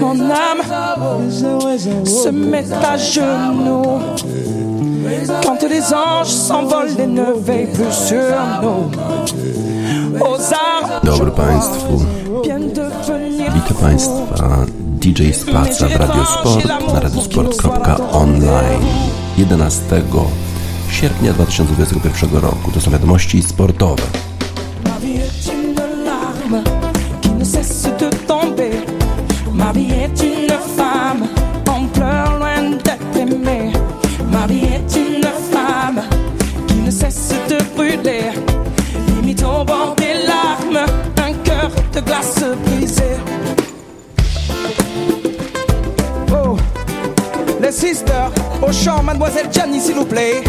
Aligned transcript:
Mon 0.00 0.18
âme 0.30 0.62
se 2.04 2.28
met 2.30 2.64
à 2.72 2.96
genoux. 2.96 4.00
Quand 5.44 5.62
les 5.68 5.92
anges 5.92 6.28
s'envolent 6.28 6.98
et 6.98 7.06
ne 7.06 7.32
veillent 7.32 7.66
plus 7.66 7.92
sur 7.92 8.16
nous. 8.62 8.90
Aux 10.20 10.52
armes, 10.52 11.00
Dobry 11.04 11.30
Państwu. 11.30 12.06
Witam 13.54 13.76
Państwa. 13.80 14.66
DJ 15.00 15.32
Spaca 15.32 15.88
w 15.88 15.96
Radiosport 15.96 16.64
na 16.94 17.00
radiosport.online 17.00 18.86
11 19.38 20.02
sierpnia 20.90 21.32
2021 21.32 22.40
roku. 22.40 22.70
To 22.70 22.80
są 22.80 22.90
wiadomości 22.90 23.42
sportowe. 23.42 24.21
Ma 29.74 29.78
vie 29.78 29.92
est 29.92 30.22
une 30.22 30.50
femme 30.76 31.26
en 31.66 31.86
pleurs 31.86 32.38
loin 32.38 32.72
d'être 32.72 33.16
aimée. 33.16 33.72
Ma 34.30 34.46
vie 34.46 34.64
est 34.66 34.96
une 34.98 35.24
femme 35.50 36.02
qui 36.68 36.74
ne 36.74 36.90
cesse 36.90 37.32
de 37.48 37.56
brûler. 37.74 38.32
Limite 39.08 39.42
au 39.42 39.64
bord 39.64 39.94
des 39.96 40.26
larmes, 40.26 40.84
un 41.16 41.32
cœur 41.42 41.70
de 41.94 42.00
glace 42.00 42.44
brisé. 42.66 43.16
Oh, 46.30 46.58
les 47.62 47.72
sisters, 47.72 48.30
au 48.60 48.70
chant, 48.70 49.02
mademoiselle 49.02 49.48
Gianni, 49.50 49.80
s'il 49.80 49.94
vous 49.94 50.04
plaît. 50.04 50.44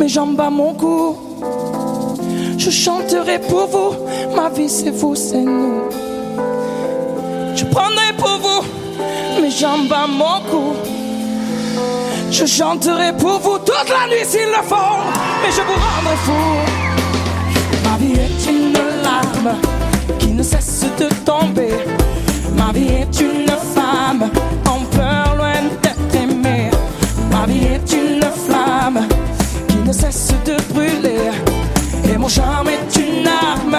Mes 0.00 0.08
jambes 0.08 0.40
à 0.40 0.48
mon 0.48 0.72
cou. 0.72 1.14
Je 2.56 2.70
chanterai 2.70 3.38
pour 3.38 3.66
vous, 3.66 3.92
ma 4.34 4.48
vie 4.48 4.68
c'est 4.68 4.90
vous, 4.90 5.14
c'est 5.14 5.42
nous. 5.42 5.82
Je 7.54 7.64
prendrai 7.66 8.10
pour 8.16 8.36
vous 8.44 9.42
mes 9.42 9.50
jambes 9.50 9.92
à 9.92 10.06
mon 10.06 10.38
cou. 10.50 10.72
Je 12.30 12.46
chanterai 12.46 13.12
pour 13.18 13.38
vous 13.40 13.58
toute 13.58 13.90
la 13.90 14.06
nuit 14.10 14.24
s'il 14.24 14.48
le 14.56 14.62
faut, 14.70 14.96
mais 15.42 15.52
je 15.56 15.62
vous 15.68 15.78
rendrai 15.86 16.16
fou. 16.26 16.42
Ma 17.84 17.96
vie 17.98 18.14
est 18.26 18.50
une 18.50 18.72
larme 19.02 19.54
qui 20.18 20.28
ne 20.28 20.42
cesse 20.42 20.86
de 20.98 21.08
tomber. 21.26 21.74
Ma 22.56 22.72
vie 22.72 22.92
est 23.02 23.20
une 23.20 23.54
femme 23.74 24.30
en 24.66 24.80
peur 24.96 25.34
loin 25.36 25.60
d'être 25.82 26.14
aimée. 26.14 26.70
Ma 27.30 27.44
vie 27.44 27.66
est 27.74 27.89
cesse 29.92 30.32
de 30.44 30.56
brûler. 30.72 31.30
Et 32.12 32.16
mon 32.16 32.28
charme 32.28 32.68
est 32.68 32.96
une 32.98 33.26
arme 33.26 33.78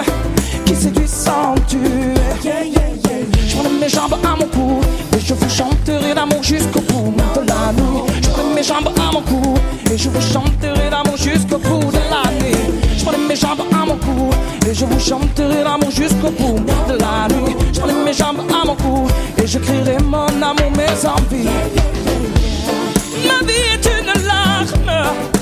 qui 0.64 0.74
séduit 0.74 1.08
sans 1.08 1.54
tuer. 1.66 2.14
Je 2.44 3.56
prends 3.56 3.70
mes 3.80 3.88
jambes 3.88 4.16
à 4.24 4.36
mon 4.36 4.46
cou 4.46 4.80
et 5.16 5.20
je 5.20 5.34
vous 5.34 5.48
chanterai 5.48 6.14
l'amour 6.14 6.42
jusqu'au 6.42 6.80
bout 6.80 7.14
de 7.34 7.46
la 7.46 7.72
nuit. 7.72 8.02
Je 8.22 8.28
prends 8.28 8.54
mes 8.54 8.62
jambes 8.62 8.90
à 8.96 9.12
mon 9.12 9.22
cou 9.22 9.54
et 9.90 9.96
je 9.96 10.08
vous 10.08 10.20
chanterai 10.20 10.90
l'amour 10.90 11.16
jusqu'au 11.16 11.58
bout 11.58 11.90
de 11.90 12.02
la 12.10 12.30
nuit. 12.40 12.56
Je 12.96 13.04
prends 13.04 13.18
mes 13.18 13.36
jambes 13.36 13.62
à 13.72 13.86
mon 13.86 13.96
cou 13.96 14.30
et 14.68 14.74
je 14.74 14.84
vous 14.84 15.00
chanterai 15.00 15.64
l'amour 15.64 15.90
jusqu'au 15.90 16.30
bout 16.30 16.60
de 16.88 16.98
la 16.98 17.28
nuit. 17.34 17.56
Je 17.72 17.80
prends 17.80 18.04
mes 18.04 18.12
jambes 18.12 18.42
à 18.50 18.66
mon 18.66 18.74
cou 18.76 19.06
et 19.42 19.46
je 19.46 19.58
crierai 19.58 19.98
mon 20.04 20.26
amour, 20.26 20.70
mes 20.76 21.06
envies. 21.08 21.48
Ma 23.26 23.46
vie 23.46 23.64
est 23.74 23.86
une 23.86 24.26
larme. 24.26 25.41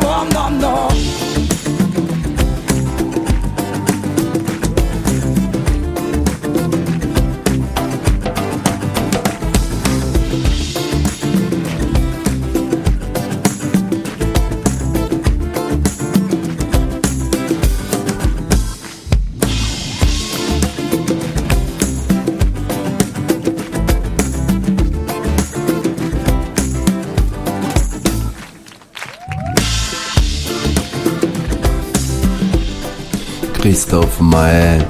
Christophe 33.91 34.23
Mae 34.23 34.85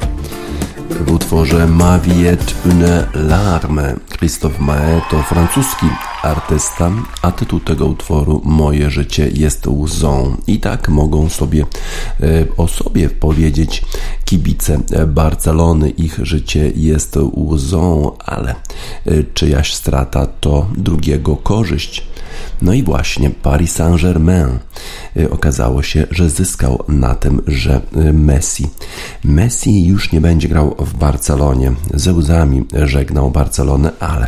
w 0.89 1.12
utworze 1.12 1.67
Ma 1.67 2.00
vie 2.00 2.28
est 2.28 2.56
une 2.66 3.07
larme. 3.13 3.95
Christophe 4.09 4.59
Mae 4.59 5.01
to 5.12 5.22
francuski 5.22 5.85
artysta, 6.23 6.91
a 7.22 7.31
tytuł 7.31 7.59
tego 7.59 7.85
utworu 7.85 8.41
Moje 8.45 8.89
życie 8.89 9.29
jest 9.34 9.67
łzą. 9.67 10.38
I 10.47 10.59
tak 10.59 10.89
mogą 10.89 11.29
sobie 11.29 11.66
e, 12.19 12.25
o 12.57 12.67
sobie 12.67 13.09
powiedzieć 13.09 13.85
kibice 14.25 14.79
Barcelony. 15.07 15.89
Ich 15.89 16.19
życie 16.22 16.72
jest 16.75 17.18
łzą, 17.35 18.12
ale 18.25 18.56
e, 19.06 19.23
czyjaś 19.33 19.73
strata 19.73 20.25
to 20.25 20.68
drugiego 20.78 21.35
korzyść. 21.35 22.12
No 22.62 22.74
i 22.74 22.84
właśnie 22.84 23.30
Paris 23.30 23.75
Saint-Germain 23.75 24.59
y, 25.18 25.31
okazało 25.31 25.84
się, 25.84 26.08
że 26.12 26.30
zyskał 26.30 26.84
na 26.88 27.16
tym, 27.16 27.42
że 27.47 27.81
y, 27.96 28.14
Messi. 28.14 28.69
Messi 29.24 29.86
już 29.86 30.12
nie 30.12 30.22
będzie 30.22 30.47
grał 30.47 30.75
w 30.80 30.94
Barcelonie. 30.94 31.72
Ze 31.94 32.13
łzami 32.13 32.66
żegnał 32.83 33.31
Barcelonę, 33.31 33.92
ale 34.00 34.28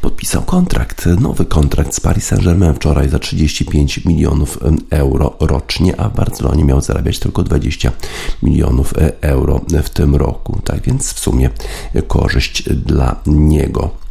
podpisał 0.00 0.42
kontrakt, 0.42 1.06
nowy 1.20 1.44
kontrakt 1.44 1.94
z 1.94 2.00
Paris 2.00 2.26
Saint-Germain 2.26 2.74
wczoraj 2.74 3.08
za 3.08 3.18
35 3.18 4.04
milionów 4.04 4.58
euro 4.90 5.36
rocznie, 5.40 6.00
a 6.00 6.08
w 6.08 6.14
Barcelonie 6.14 6.64
miał 6.64 6.80
zarabiać 6.80 7.18
tylko 7.18 7.42
20 7.42 7.92
milionów 8.42 8.94
euro 9.20 9.60
w 9.84 9.90
tym 9.90 10.16
roku. 10.16 10.60
Tak 10.64 10.82
więc 10.82 11.12
w 11.12 11.18
sumie 11.18 11.50
korzyść 12.06 12.62
dla 12.62 13.16
niego. 13.26 14.05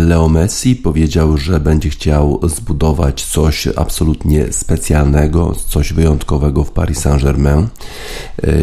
Leo 0.00 0.28
Messi 0.28 0.76
powiedział, 0.76 1.38
że 1.38 1.60
będzie 1.60 1.90
chciał 1.90 2.40
zbudować 2.42 3.24
coś 3.24 3.68
absolutnie 3.76 4.52
specjalnego, 4.52 5.54
coś 5.68 5.92
wyjątkowego 5.92 6.64
w 6.64 6.70
Paris 6.70 6.98
Saint-Germain. 6.98 7.66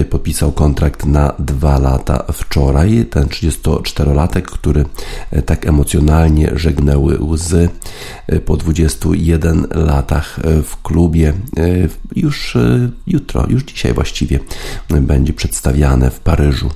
Podpisał 0.10 0.52
kontrakt 0.52 1.06
na 1.06 1.34
dwa 1.40 1.80
lata 1.80 2.24
wczoraj. 2.34 3.06
Ten 3.10 3.24
34-latek, 3.24 4.42
który 4.42 4.86
tak 5.46 5.68
emocjonalnie 5.68 6.52
żegnęły 6.56 7.18
łzy 7.22 7.70
po 8.46 8.58
21 8.58 9.68
latach 9.72 10.40
w 10.64 10.82
klubie, 10.82 11.34
już 12.16 12.58
jutro, 13.08 13.46
już 13.50 13.64
dzisiaj 13.64 13.94
właściwie 13.94 14.40
będzie 14.90 15.34
przedstawiane 15.34 16.12
w 16.12 16.20
Paryżu 16.20 16.70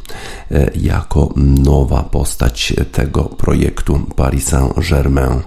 jako 0.75 1.33
nowa 1.35 2.03
postać 2.03 2.73
tego 2.91 3.23
projektu 3.23 3.84
Paris 4.15 4.47
Saint-Germain. 4.47 5.41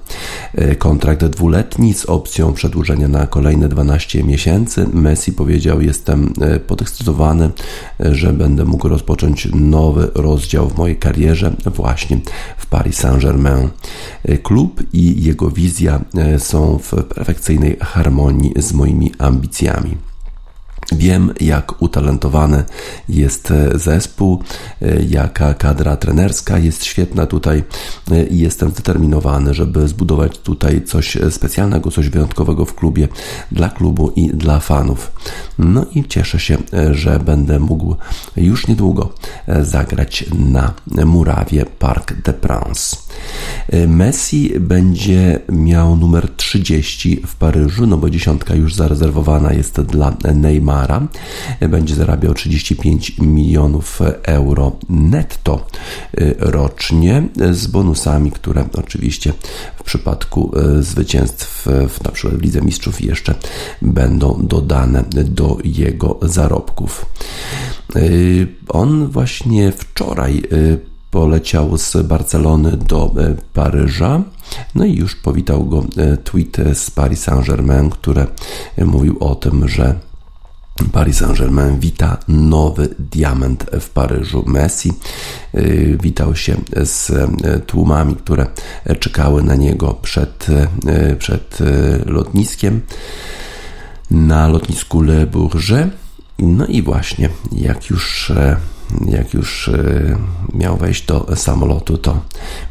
E, 0.54 0.76
kontrakt 0.76 1.24
dwuletni 1.24 1.94
z 1.94 2.04
opcją 2.04 2.52
przedłużenia 2.52 3.08
na 3.08 3.26
kolejne 3.26 3.68
12 3.68 4.24
miesięcy. 4.24 4.86
Messi 4.92 5.32
powiedział: 5.32 5.80
Jestem 5.80 6.32
e, 6.40 6.60
podekscytowany, 6.60 7.50
e, 8.00 8.14
że 8.14 8.32
będę 8.32 8.64
mógł 8.64 8.88
rozpocząć 8.88 9.48
nowy 9.54 10.10
rozdział 10.14 10.68
w 10.68 10.78
mojej 10.78 10.96
karierze 10.96 11.52
właśnie 11.66 12.20
w 12.56 12.66
Paris 12.66 12.96
Saint-Germain. 12.96 13.68
Klub 14.42 14.82
i 14.92 15.24
jego 15.24 15.50
wizja 15.50 16.00
są 16.38 16.78
w 16.78 17.04
perfekcyjnej 17.04 17.76
harmonii 17.80 18.52
z 18.56 18.72
moimi 18.72 19.12
ambicjami. 19.18 20.07
Wiem, 20.92 21.34
jak 21.40 21.82
utalentowany 21.82 22.64
jest 23.08 23.50
e, 23.50 23.78
zespół, 23.78 24.42
e, 24.82 25.02
jaka 25.02 25.54
kadra 25.54 25.96
trenerska 25.96 26.58
jest 26.58 26.84
świetna 26.84 27.26
tutaj 27.26 27.64
e, 28.10 28.26
i 28.26 28.38
jestem 28.38 28.70
zdeterminowany, 28.70 29.54
żeby 29.54 29.88
zbudować 29.88 30.38
tutaj 30.38 30.84
coś 30.84 31.18
specjalnego, 31.30 31.90
coś 31.90 32.08
wyjątkowego 32.08 32.64
w 32.64 32.74
klubie, 32.74 33.08
dla 33.52 33.68
klubu 33.68 34.12
i 34.16 34.28
dla 34.28 34.60
fanów. 34.60 35.12
No 35.58 35.86
i 35.94 36.04
cieszę 36.04 36.40
się, 36.40 36.58
że 36.90 37.18
będę 37.18 37.58
mógł 37.58 37.96
już 38.36 38.66
niedługo 38.66 39.12
zagrać 39.62 40.24
na 40.38 40.74
murawie 41.04 41.66
Parc 41.78 42.06
de 42.24 42.32
Prince. 42.32 43.07
Messi 43.88 44.52
będzie 44.60 45.40
miał 45.48 45.96
numer 45.96 46.28
30 46.36 47.22
w 47.26 47.34
Paryżu, 47.34 47.86
no 47.86 47.96
bo 47.96 48.10
dziesiątka 48.10 48.54
już 48.54 48.74
zarezerwowana 48.74 49.52
jest 49.52 49.80
dla 49.80 50.16
Neymara 50.34 51.08
będzie 51.60 51.94
zarabiał 51.94 52.34
35 52.34 53.18
milionów 53.18 54.00
euro 54.22 54.72
netto 54.88 55.66
y, 56.20 56.34
rocznie 56.38 57.28
z 57.50 57.66
bonusami, 57.66 58.30
które 58.30 58.64
oczywiście 58.74 59.32
w 59.76 59.82
przypadku 59.82 60.52
y, 60.78 60.82
zwycięstw 60.82 61.66
w 61.88 62.04
na 62.04 62.10
przykład 62.10 62.40
w 62.40 62.42
Lidze 62.42 62.60
Mistrzów 62.60 63.00
jeszcze 63.00 63.34
będą 63.82 64.46
dodane 64.46 65.04
do 65.24 65.58
jego 65.64 66.18
zarobków. 66.22 67.06
Y, 67.96 68.46
on 68.68 69.06
właśnie 69.06 69.72
wczoraj 69.72 70.42
poleciał 71.10 71.78
z 71.78 71.96
Barcelony 71.96 72.76
do 72.76 73.14
Paryża. 73.54 74.22
No 74.74 74.84
i 74.84 74.96
już 74.96 75.16
powitał 75.16 75.64
go 75.64 75.84
tweet 76.24 76.56
z 76.74 76.90
Paris 76.90 77.20
Saint-Germain, 77.20 77.90
który 77.90 78.26
mówił 78.86 79.16
o 79.20 79.34
tym, 79.34 79.68
że 79.68 79.94
Paris 80.92 81.16
Saint-Germain 81.16 81.78
wita 81.78 82.18
nowy 82.28 82.88
diament 82.98 83.66
w 83.80 83.90
Paryżu. 83.90 84.44
Messi 84.46 84.92
witał 86.02 86.36
się 86.36 86.56
z 86.76 87.12
tłumami, 87.66 88.16
które 88.16 88.46
czekały 89.00 89.42
na 89.42 89.54
niego 89.54 89.94
przed, 89.94 90.46
przed 91.18 91.58
lotniskiem 92.06 92.80
na 94.10 94.48
lotnisku 94.48 95.02
Le 95.02 95.26
Bourget. 95.26 95.88
No 96.38 96.66
i 96.66 96.82
właśnie, 96.82 97.28
jak 97.52 97.90
już 97.90 98.32
jak 99.06 99.34
już 99.34 99.68
e, 99.68 100.16
miał 100.54 100.76
wejść 100.76 101.06
do 101.06 101.36
samolotu, 101.36 101.98
to 101.98 102.20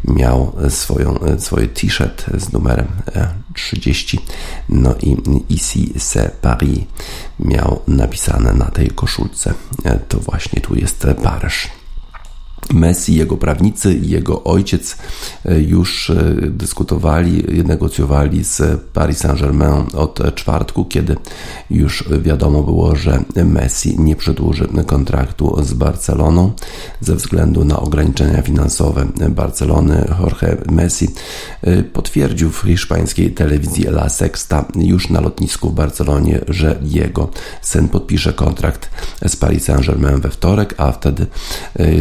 miał 0.03 0.55
swoją, 0.69 1.19
e, 1.19 1.39
swoje 1.39 1.67
t-shirt 1.67 2.25
z 2.37 2.53
numerem 2.53 2.87
30. 3.53 4.17
E, 4.17 4.21
no 4.69 4.95
i 5.01 5.17
ici 5.49 5.93
c'est 5.97 6.31
Paris 6.41 6.79
miał 7.39 7.81
napisane 7.87 8.53
na 8.53 8.65
tej 8.65 8.87
koszulce. 8.87 9.53
To 10.07 10.19
właśnie 10.19 10.61
tu 10.61 10.75
jest 10.75 11.07
Paryż. 11.23 11.76
Messi, 12.73 13.15
jego 13.15 13.37
prawnicy 13.37 13.93
i 13.93 14.09
jego 14.09 14.43
ojciec 14.43 14.97
e, 15.45 15.61
już 15.61 16.09
e, 16.09 16.35
dyskutowali, 16.41 17.43
negocjowali 17.63 18.43
z 18.43 18.81
Paris 18.93 19.17
Saint-Germain 19.17 19.85
od 19.93 20.35
czwartku, 20.35 20.85
kiedy 20.85 21.15
już 21.69 22.03
wiadomo 22.21 22.63
było, 22.63 22.95
że 22.95 23.23
Messi 23.45 23.99
nie 23.99 24.15
przedłuży 24.15 24.67
kontraktu 24.85 25.63
z 25.63 25.73
Barceloną 25.73 26.51
ze 27.01 27.15
względu 27.15 27.65
na 27.65 27.79
ograniczenia 27.79 28.41
finansowe 28.41 29.07
Barcelony. 29.29 30.07
Jorge 30.21 30.57
Messi 30.71 31.07
e, 31.61 31.83
potwierdził 31.83 32.51
w 32.51 32.61
hiszpańskiej 32.61 33.31
telewizji 33.31 33.87
La 33.87 34.09
Sexta 34.09 34.65
już 34.75 35.09
na 35.09 35.21
lotnisku 35.21 35.69
w 35.69 35.73
Barcelonie, 35.73 36.39
że 36.47 36.79
jego 36.81 37.29
syn 37.61 37.87
podpisze 37.87 38.33
kontrakt 38.33 38.89
z 39.27 39.35
Paris 39.35 39.63
Saint-Germain 39.63 40.21
we 40.21 40.29
wtorek, 40.29 40.73
a 40.77 40.91
wtedy 40.91 41.25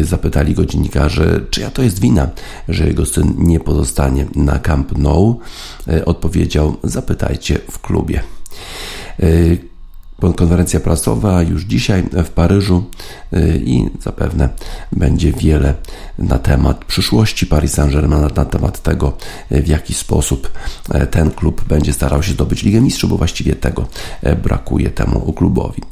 zapytali 0.03 0.56
go 0.57 0.65
dziennikarze, 0.65 1.41
czyja 1.51 1.71
to 1.71 1.83
jest 1.83 2.01
wina, 2.01 2.29
że 2.69 2.87
jego 2.87 3.07
syn 3.07 3.35
nie 3.39 3.61
pozostanie 3.61 4.27
na 4.35 4.59
Camp 4.59 4.99
Nou. 4.99 5.41
E, 5.89 6.05
odpowiedział: 6.05 6.77
Zapytajcie 6.83 7.59
w 7.71 7.79
klubie. 7.81 8.23
Konferencja 10.21 10.81
prasowa 10.81 11.43
już 11.43 11.65
dzisiaj 11.65 12.03
w 12.13 12.29
Paryżu 12.29 12.85
y, 13.33 13.63
i 13.65 13.91
zapewne 14.03 14.49
będzie 14.93 15.33
wiele 15.33 15.75
na 16.19 16.39
temat 16.39 16.85
przyszłości 16.85 17.47
Paris 17.47 17.73
Saint-Germain, 17.73 18.35
na 18.37 18.45
temat 18.45 18.83
tego, 18.83 19.13
y, 19.53 19.63
w 19.63 19.69
jaki 19.69 19.95
sposób 19.95 20.51
y, 20.95 21.07
ten 21.07 21.31
klub 21.31 21.65
będzie 21.65 21.93
starał 21.93 22.23
się 22.23 22.33
zdobyć 22.33 22.63
Ligę 22.63 22.81
Mistrzów, 22.81 23.11
bo 23.11 23.17
właściwie 23.17 23.55
tego 23.55 23.87
brakuje 24.43 24.91
temu 24.91 25.33
klubowi. 25.33 25.83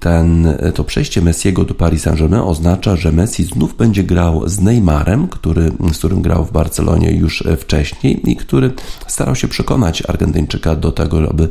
Ten, 0.00 0.58
to 0.74 0.84
przejście 0.84 1.22
Messiego 1.22 1.64
do 1.64 1.74
Paris 1.74 2.02
Saint-Germain 2.02 2.42
oznacza, 2.42 2.96
że 2.96 3.12
Messi 3.12 3.44
znów 3.44 3.76
będzie 3.76 4.04
grał 4.04 4.48
z 4.48 4.60
Neymarem, 4.60 5.28
który, 5.28 5.72
z 5.92 5.98
którym 5.98 6.22
grał 6.22 6.44
w 6.44 6.52
Barcelonie 6.52 7.12
już 7.12 7.44
wcześniej 7.58 8.30
i 8.30 8.36
który 8.36 8.70
starał 9.06 9.36
się 9.36 9.48
przekonać 9.48 10.02
Argentyńczyka 10.08 10.76
do 10.76 10.92
tego, 10.92 11.30
aby, 11.30 11.48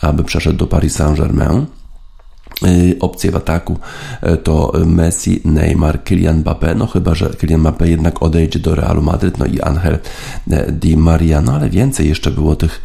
aby 0.00 0.24
przeszedł 0.24 0.58
do 0.58 0.66
Paris 0.66 0.93
Saint-Germain. 0.94 1.66
Y, 2.62 2.96
opcje 3.00 3.30
w 3.30 3.36
ataku 3.36 3.78
y, 4.22 4.36
to 4.36 4.72
Messi, 4.86 5.40
Neymar, 5.44 6.04
Kylian 6.04 6.38
Mbappé, 6.38 6.74
no 6.74 6.86
chyba, 6.86 7.14
że 7.14 7.30
Kylian 7.30 7.60
Mbappé 7.60 7.88
jednak 7.88 8.22
odejdzie 8.22 8.58
do 8.58 8.74
Realu 8.74 9.02
Madryt, 9.02 9.38
no 9.38 9.46
i 9.46 9.60
Angel 9.60 9.98
y, 10.52 10.72
Di 10.72 10.96
Maria, 10.96 11.40
no 11.40 11.52
ale 11.54 11.70
więcej 11.70 12.08
jeszcze 12.08 12.30
było 12.30 12.56
tych 12.56 12.82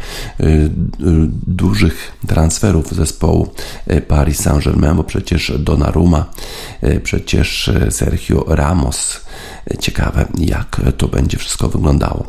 dużych 1.47 2.11
transferów 2.27 2.91
zespołu 2.91 3.47
Paris 4.07 4.39
Saint-Germain, 4.41 4.95
bo 4.95 5.03
przecież 5.03 5.53
Donnarumma, 5.59 6.25
przecież 7.03 7.71
Sergio 7.89 8.45
Ramos, 8.47 9.21
Ciekawe, 9.80 10.25
jak 10.37 10.81
to 10.97 11.07
będzie 11.07 11.37
wszystko 11.37 11.69
wyglądało. 11.69 12.25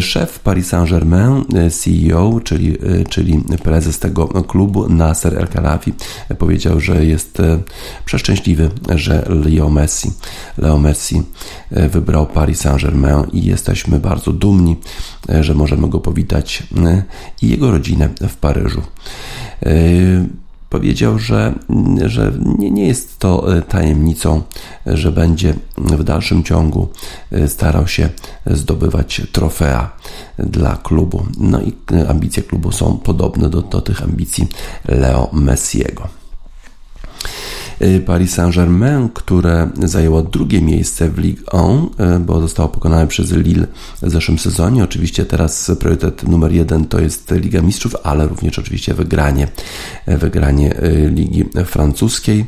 Szef 0.00 0.38
Paris 0.38 0.68
Saint-Germain, 0.68 1.44
CEO, 1.70 2.40
czyli, 2.44 2.78
czyli 3.08 3.44
prezes 3.62 3.98
tego 3.98 4.26
klubu, 4.26 4.88
Nasser 4.88 5.38
El 5.38 5.48
Khelafi, 5.48 5.92
powiedział, 6.38 6.63
że 6.80 7.04
jest 7.04 7.42
przeszczęśliwy, 8.04 8.70
że 8.94 9.26
Leo 9.28 9.70
Messi, 9.70 10.12
Leo 10.58 10.78
Messi 10.78 11.22
wybrał 11.70 12.26
Paris 12.26 12.60
Saint-Germain 12.60 13.24
i 13.32 13.44
jesteśmy 13.44 14.00
bardzo 14.00 14.32
dumni, 14.32 14.76
że 15.40 15.54
możemy 15.54 15.88
go 15.88 16.00
powitać 16.00 16.62
i 17.42 17.48
jego 17.48 17.70
rodzinę 17.70 18.08
w 18.28 18.36
Paryżu 18.36 18.82
powiedział, 20.74 21.18
że, 21.18 21.54
że 22.06 22.32
nie, 22.58 22.70
nie 22.70 22.86
jest 22.86 23.18
to 23.18 23.56
e, 23.56 23.62
tajemnicą, 23.62 24.42
że 24.86 25.12
będzie 25.12 25.54
w 25.76 26.04
dalszym 26.04 26.42
ciągu 26.42 26.88
e, 27.32 27.48
starał 27.48 27.86
się 27.86 28.08
zdobywać 28.46 29.22
trofea 29.32 29.90
dla 30.38 30.76
klubu. 30.76 31.26
No 31.38 31.60
i 31.60 31.72
e, 31.92 32.08
ambicje 32.08 32.42
klubu 32.42 32.72
są 32.72 32.98
podobne 32.98 33.50
do, 33.50 33.62
do 33.62 33.80
tych 33.80 34.02
ambicji 34.02 34.48
Leo 34.88 35.28
Messiego. 35.32 36.23
Y, 37.82 38.00
Paris 38.06 38.34
Saint-Germain, 38.34 39.08
które 39.14 39.70
zajęło 39.82 40.22
drugie 40.22 40.62
miejsce 40.62 41.08
w 41.08 41.18
Ligue 41.18 41.42
1, 41.52 42.16
y, 42.16 42.20
bo 42.20 42.40
zostało 42.40 42.68
pokonane 42.68 43.06
przez 43.06 43.32
Lille 43.32 43.66
w 44.02 44.10
zeszłym 44.10 44.38
sezonie. 44.38 44.84
Oczywiście 44.84 45.24
teraz 45.26 45.72
priorytet 45.78 46.22
numer 46.28 46.52
jeden 46.52 46.86
to 46.86 47.00
jest 47.00 47.30
Liga 47.30 47.62
Mistrzów, 47.62 47.96
ale 48.02 48.26
również 48.28 48.58
oczywiście 48.58 48.94
wygranie, 48.94 49.48
wygranie 50.06 50.82
y, 50.82 51.10
Ligi 51.14 51.44
Francuskiej. 51.66 52.44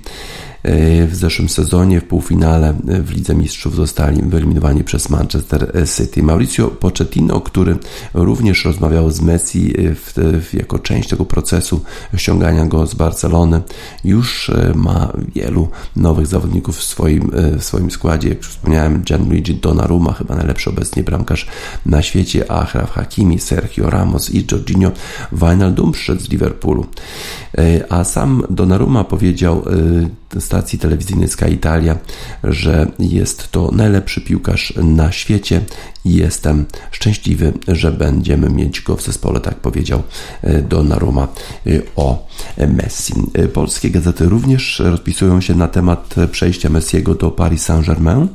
W 1.08 1.10
zeszłym 1.12 1.48
sezonie 1.48 2.00
w 2.00 2.04
półfinale 2.04 2.74
w 2.84 3.10
Lidze 3.10 3.34
Mistrzów 3.34 3.76
zostali 3.76 4.22
wyeliminowani 4.22 4.84
przez 4.84 5.10
Manchester 5.10 5.72
City. 5.96 6.22
Mauricio 6.22 6.68
Pochettino, 6.68 7.40
który 7.40 7.76
również 8.14 8.64
rozmawiał 8.64 9.10
z 9.10 9.20
Messi 9.20 9.74
w, 9.76 10.12
w, 10.42 10.54
jako 10.54 10.78
część 10.78 11.08
tego 11.08 11.24
procesu 11.24 11.80
ściągania 12.16 12.66
go 12.66 12.86
z 12.86 12.94
Barcelony, 12.94 13.60
już 14.04 14.50
ma 14.74 15.12
wielu 15.34 15.68
nowych 15.96 16.26
zawodników 16.26 16.76
w 16.76 16.84
swoim, 16.84 17.30
w 17.58 17.64
swoim 17.64 17.90
składzie. 17.90 18.28
Jak 18.28 18.40
wspomniałem, 18.40 19.02
Gianluigi 19.02 19.54
Donnarumma, 19.54 20.12
chyba 20.12 20.36
najlepszy 20.36 20.70
obecnie 20.70 21.02
bramkarz 21.02 21.46
na 21.86 22.02
świecie, 22.02 22.50
Achraf 22.50 22.90
Hakimi, 22.90 23.38
Sergio 23.38 23.90
Ramos 23.90 24.30
i 24.30 24.46
Jorginho 24.52 24.90
Wijnaldum 25.32 25.92
przyszedł 25.92 26.20
z 26.20 26.28
Liverpoolu. 26.28 26.86
A 27.88 28.04
sam 28.04 28.42
Donnarumma 28.50 29.04
powiedział 29.04 29.64
stacji 30.40 30.78
telewizyjnej 30.78 31.28
Sky 31.28 31.50
Italia, 31.50 31.96
że 32.44 32.86
jest 32.98 33.50
to 33.50 33.70
najlepszy 33.72 34.20
piłkarz 34.20 34.72
na 34.76 35.12
świecie 35.12 35.60
i 36.04 36.14
jestem 36.14 36.66
szczęśliwy, 36.90 37.52
że 37.68 37.92
będziemy 37.92 38.50
mieć 38.50 38.80
go 38.80 38.96
w 38.96 39.02
zespole, 39.02 39.40
tak 39.40 39.54
powiedział 39.54 40.02
e, 40.42 40.62
Donnarumma 40.62 41.28
e, 41.66 41.70
o 41.96 42.26
Messi. 42.68 43.14
E, 43.34 43.48
polskie 43.48 43.90
gazety 43.90 44.28
również 44.28 44.78
rozpisują 44.78 45.40
się 45.40 45.54
na 45.54 45.68
temat 45.68 46.14
przejścia 46.32 46.68
Messiego 46.68 47.14
do 47.14 47.30
Paris 47.30 47.62
Saint-Germain. 47.62 48.28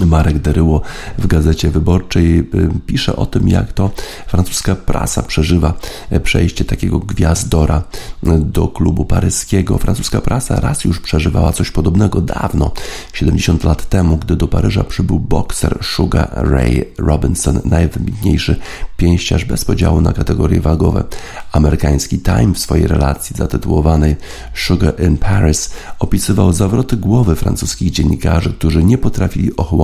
Marek 0.00 0.38
Deryło 0.38 0.80
w 1.18 1.26
Gazecie 1.26 1.70
Wyborczej 1.70 2.38
y, 2.38 2.44
pisze 2.86 3.16
o 3.16 3.26
tym, 3.26 3.48
jak 3.48 3.72
to 3.72 3.90
francuska 4.26 4.74
prasa 4.74 5.22
przeżywa 5.22 5.74
e, 6.10 6.20
przejście 6.20 6.64
takiego 6.64 6.98
gwiazdora 6.98 7.82
e, 8.26 8.38
do 8.38 8.68
klubu 8.68 9.04
paryskiego. 9.04 9.78
Francuska 9.78 10.20
prasa 10.20 10.60
raz 10.60 10.84
już 10.84 11.00
przeżywała 11.00 11.52
coś 11.52 11.70
podobnego 11.70 12.20
dawno, 12.20 12.72
70 13.12 13.64
lat 13.64 13.88
temu, 13.88 14.16
gdy 14.16 14.36
do 14.36 14.48
Paryża 14.48 14.84
przybył 14.84 15.18
bokser 15.18 15.78
Sugar 15.82 16.30
Ray 16.34 16.84
Robinson, 16.98 17.60
najwybitniejszy 17.64 18.56
pięściarz 18.96 19.44
bez 19.44 19.64
podziału 19.64 20.00
na 20.00 20.12
kategorie 20.12 20.60
wagowe. 20.60 21.04
Amerykański 21.52 22.18
Time 22.18 22.54
w 22.54 22.58
swojej 22.58 22.86
relacji 22.86 23.36
zatytułowanej 23.36 24.16
Sugar 24.54 25.00
in 25.00 25.18
Paris 25.18 25.70
opisywał 25.98 26.52
zawroty 26.52 26.96
głowy 26.96 27.36
francuskich 27.36 27.90
dziennikarzy, 27.90 28.52
którzy 28.52 28.84
nie 28.84 28.98
potrafili 28.98 29.56
ochłonąć 29.56 29.83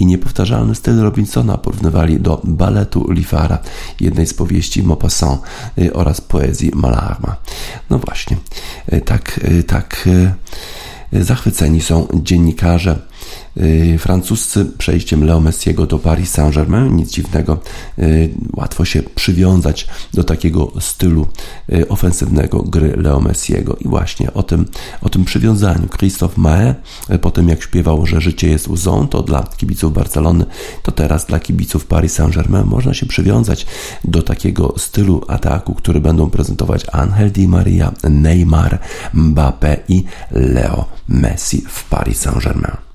i 0.00 0.06
niepowtarzalny 0.06 0.74
styl 0.74 1.00
Robinsona 1.00 1.58
porównywali 1.58 2.20
do 2.20 2.40
baletu 2.44 3.12
Lifara, 3.12 3.58
jednej 4.00 4.26
z 4.26 4.34
powieści 4.34 4.82
Maupassant 4.82 5.40
y, 5.78 5.92
oraz 5.92 6.20
poezji 6.20 6.70
Mallarma. 6.74 7.36
No 7.90 7.98
właśnie, 7.98 8.36
y, 8.92 9.00
tak, 9.00 9.40
y, 9.44 9.62
tak 9.62 10.08
zachwyceni 11.12 11.80
są 11.80 12.06
dziennikarze 12.14 12.98
francuscy 13.98 14.66
przejściem 14.78 15.24
Leo 15.24 15.40
Messiego 15.40 15.86
do 15.86 15.98
Paris 15.98 16.30
Saint-Germain. 16.30 16.96
Nic 16.96 17.10
dziwnego, 17.10 17.58
y, 17.98 18.30
łatwo 18.56 18.84
się 18.84 19.02
przywiązać 19.02 19.86
do 20.14 20.24
takiego 20.24 20.72
stylu 20.80 21.26
y, 21.72 21.88
ofensywnego 21.88 22.62
gry 22.62 22.96
Leo 22.96 23.20
Messiego. 23.20 23.76
I 23.80 23.88
właśnie 23.88 24.34
o 24.34 24.42
tym, 24.42 24.64
o 25.00 25.08
tym 25.08 25.24
przywiązaniu. 25.24 25.88
Christophe 25.88 26.40
Mae, 26.40 26.74
po 27.20 27.30
tym 27.30 27.48
jak 27.48 27.62
śpiewał, 27.62 28.06
że 28.06 28.20
życie 28.20 28.48
jest 28.48 28.68
łzą, 28.68 29.08
to 29.08 29.22
dla 29.22 29.42
kibiców 29.56 29.92
Barcelony, 29.92 30.44
to 30.82 30.92
teraz 30.92 31.26
dla 31.26 31.40
kibiców 31.40 31.86
Paris 31.86 32.12
Saint-Germain 32.12 32.66
można 32.66 32.94
się 32.94 33.06
przywiązać 33.06 33.66
do 34.04 34.22
takiego 34.22 34.74
stylu 34.78 35.22
ataku, 35.28 35.74
który 35.74 36.00
będą 36.00 36.30
prezentować 36.30 36.86
Angel 36.92 37.30
Di 37.32 37.48
Maria, 37.48 37.92
Neymar, 38.10 38.78
Mbappé 39.14 39.76
i 39.88 40.04
Leo 40.30 40.84
Messi 41.08 41.64
w 41.68 41.84
Paris 41.84 42.20
Saint-Germain. 42.20 42.85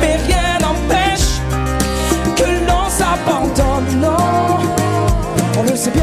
Mais 0.00 0.16
rien 0.26 0.58
n'empêche 0.60 1.40
que 2.36 2.48
l'on 2.66 2.88
s'abandonne. 2.88 4.00
Non, 4.00 4.58
on 5.58 5.62
le 5.62 5.76
sait 5.76 5.90
bien, 5.90 6.02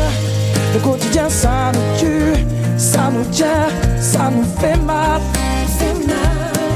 le 0.74 0.80
quotidien 0.80 1.30
ça 1.30 1.72
nous 1.74 2.00
tue 2.00 2.54
ça 2.84 3.10
nous 3.12 3.24
tient, 3.26 3.68
ça 4.00 4.30
nous 4.30 4.46
fait 4.60 4.78
mal, 4.78 5.22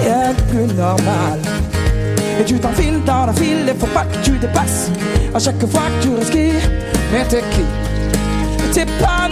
rien 0.04 0.34
de 0.34 0.42
plus 0.44 0.74
normal. 0.76 1.40
Et 2.40 2.44
tu 2.46 2.60
t'enfiles 2.60 3.04
dans 3.06 3.26
la 3.26 3.34
file, 3.34 3.66
il 3.68 3.80
faut 3.80 3.88
pas 3.88 4.06
que 4.06 4.18
tu 4.24 4.32
dépasses. 4.32 4.90
À 5.34 5.40
chaque 5.40 5.66
fois 5.68 5.82
que 6.00 6.04
tu 6.04 6.16
respires, 6.16 6.70
mais 7.12 7.26
t'es 7.26 7.44
qui? 7.52 7.66
T'es 8.74 8.86
pas 8.86 9.28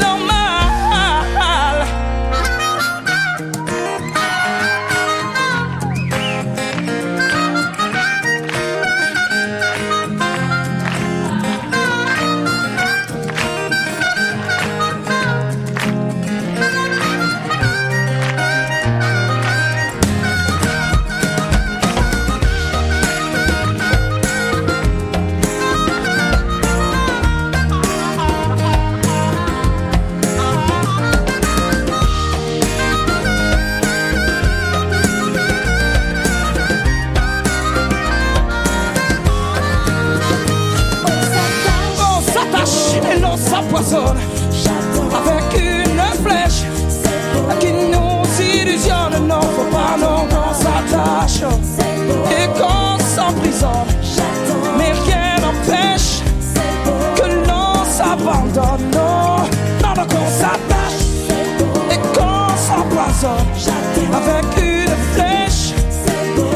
avec 63.23 64.45
une 64.57 64.95
flèche 65.13 65.73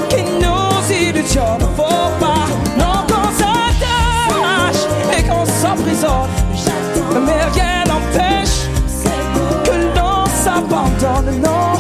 qui 0.09 0.23
nous 0.23 0.93
illusionne. 0.93 1.61
Faut 1.77 2.09
pas, 2.19 2.47
non, 2.77 3.05
qu'on 3.07 3.31
s'attache 3.31 4.83
et 5.17 5.23
qu'on 5.23 5.45
s'emprisonne. 5.45 6.29
Mais 7.25 7.43
rien 7.53 7.83
n'empêche 7.87 8.67
que 9.63 9.71
l'on 9.97 10.25
s'abandonne. 10.25 11.41
Non, 11.41 11.77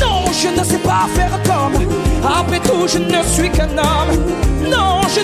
non, 0.00 0.32
je 0.32 0.48
ne 0.60 0.64
sais 0.64 0.78
pas 0.78 1.06
faire 1.14 1.38
comme. 1.44 1.82
Après 2.24 2.60
tout, 2.60 2.86
je 2.86 2.98
ne 2.98 3.22
suis 3.24 3.50
qu'un 3.50 3.76
homme. 3.76 4.16
Non, 4.70 5.00
je 5.14 5.21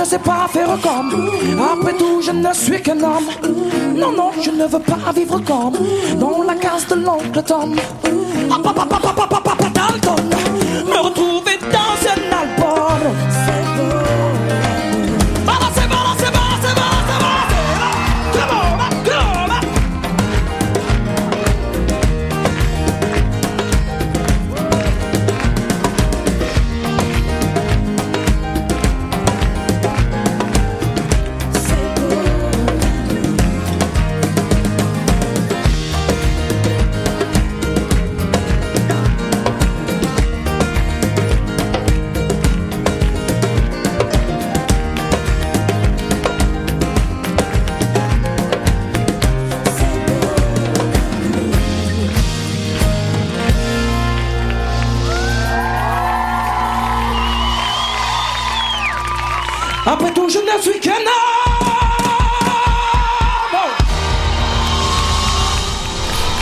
ne 0.00 0.04
sais 0.04 0.18
pas 0.18 0.48
faire 0.48 0.78
comme. 0.82 1.30
Après 1.60 1.92
tout, 1.92 2.22
je 2.22 2.30
ne 2.30 2.52
suis 2.54 2.80
qu'un 2.80 3.00
homme. 3.00 3.28
Non, 3.94 4.12
non, 4.12 4.30
je 4.40 4.50
ne 4.50 4.66
veux 4.66 4.78
pas 4.78 5.12
vivre 5.14 5.38
comme 5.40 5.74
dans 6.18 6.42
la 6.42 6.54
case 6.54 6.86
de 6.88 6.94
l'oncle 6.94 7.42
Tom. 7.42 7.74
Ah, 8.50 8.56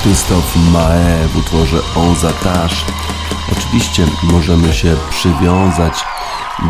Krzysztof 0.08 0.56
Mae 0.72 1.28
w 1.28 1.36
utworze 1.36 1.80
On. 1.96 2.14
Oczywiście 3.52 4.06
możemy 4.22 4.72
się 4.72 4.96
przywiązać 5.10 6.04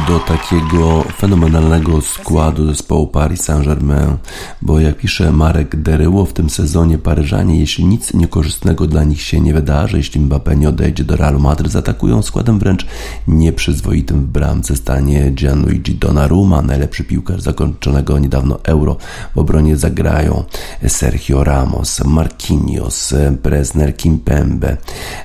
do 0.08 0.18
takiego 0.18 1.04
fenomenalnego 1.16 2.00
składu 2.00 2.66
zespołu 2.66 3.06
Paris 3.06 3.40
Saint-Germain, 3.40 4.16
bo 4.62 4.80
jak 4.80 4.96
pisze 4.96 5.32
Marek 5.32 5.76
Deryło 5.76 6.24
w 6.24 6.32
tym 6.32 6.50
sezonie 6.50 6.98
Paryżanie, 6.98 7.60
jeśli 7.60 7.84
nic 7.84 8.14
niekorzystnego 8.14 8.86
dla 8.86 9.04
nich 9.04 9.22
się 9.22 9.40
nie 9.40 9.54
wydarzy, 9.54 9.96
jeśli 9.96 10.20
Mbappé 10.20 10.56
nie 10.56 10.68
odejdzie 10.68 11.04
do 11.04 11.16
Realu 11.16 11.40
Madryt, 11.40 11.72
zaatakują 11.72 12.22
składem 12.22 12.58
wręcz 12.58 12.86
nieprzyzwoitym 13.28 14.20
w 14.20 14.26
bramce 14.26 14.76
stanie 14.76 15.30
Gianluigi 15.30 15.94
Donnarumma, 15.94 16.62
najlepszy 16.62 17.04
piłkarz 17.04 17.42
zakończonego 17.42 18.18
niedawno 18.18 18.58
Euro. 18.64 18.96
W 19.34 19.38
obronie 19.38 19.76
zagrają 19.76 20.44
Sergio 20.88 21.44
Ramos, 21.44 22.04
Marquinhos, 22.04 23.14
Bresner 23.42 23.96
Kimpembe, 23.96 24.76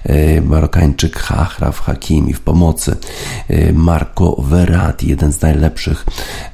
e, 0.04 0.42
Marokańczyk 0.42 1.20
Hachraf 1.20 1.80
Hakimi 1.80 2.34
w 2.34 2.42
pomocy, 2.42 2.96
e, 3.48 3.74
Marco 3.74 4.36
Verratti, 4.54 5.10
jeden 5.10 5.32
z 5.34 5.42
najlepszych 5.42 6.06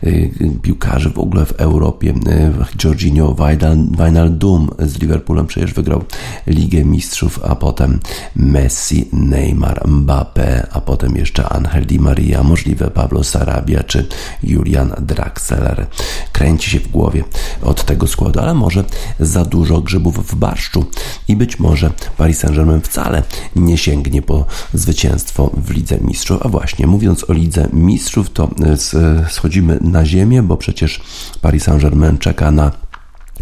y, 0.04 0.32
piłkarzy 0.62 1.10
w 1.10 1.20
ogóle 1.20 1.46
w 1.46 1.52
Europie. 1.52 2.10
Y, 2.10 2.84
Jorginho 2.84 3.34
Wijnal- 3.34 3.88
Wijnaldum 4.04 4.70
z 4.80 5.00
Liverpoolem 5.00 5.48
przecież 5.48 5.74
wygrał 5.74 6.04
Ligę 6.48 6.86
Mistrzów, 6.86 7.40
a 7.44 7.56
potem 7.56 8.00
Messi, 8.36 9.10
Neymar, 9.14 9.82
Mbappé, 9.88 10.68
a 10.72 10.82
potem 10.82 11.16
jeszcze 11.16 11.50
Angel 11.50 11.86
Di 11.86 12.00
Maria, 12.00 12.44
możliwe 12.44 12.92
Pablo 12.92 13.24
Sarabia 13.24 13.84
czy 13.84 14.08
Julian 14.44 14.92
Draxler. 15.02 15.88
Kręci 16.32 16.70
się 16.70 16.80
w 16.80 16.88
głowie 16.88 17.24
od 17.62 17.86
tego 17.86 18.08
składu, 18.08 18.40
ale 18.40 18.54
może 18.54 18.84
za 19.20 19.46
dużo 19.46 19.82
grzybów 19.82 20.32
w 20.32 20.36
barszczu 20.36 20.86
i 21.28 21.36
być 21.36 21.60
może 21.60 21.92
Paris 22.18 22.40
Saint-Germain 22.40 22.82
wcale 22.82 23.24
nie 23.56 23.78
sięgnie 23.78 24.22
po 24.22 24.46
zwycięstwo 24.74 25.52
w 25.58 25.70
Lidze 25.72 25.98
Mistrzów. 26.02 26.46
A 26.46 26.50
właśnie, 26.50 26.88
mówiąc 26.88 27.30
o 27.30 27.34
Lidze 27.34 27.68
Mistrzów, 27.74 27.88
to 28.34 28.49
e, 28.65 28.71
s- 28.71 28.95
schodzimy 29.30 29.78
na 29.82 30.06
ziemię, 30.06 30.43
bo 30.43 30.58
przecież 30.58 31.02
Paris 31.41 31.63
Saint-Germain 31.63 32.17
czeka 32.17 32.52
na 32.52 32.71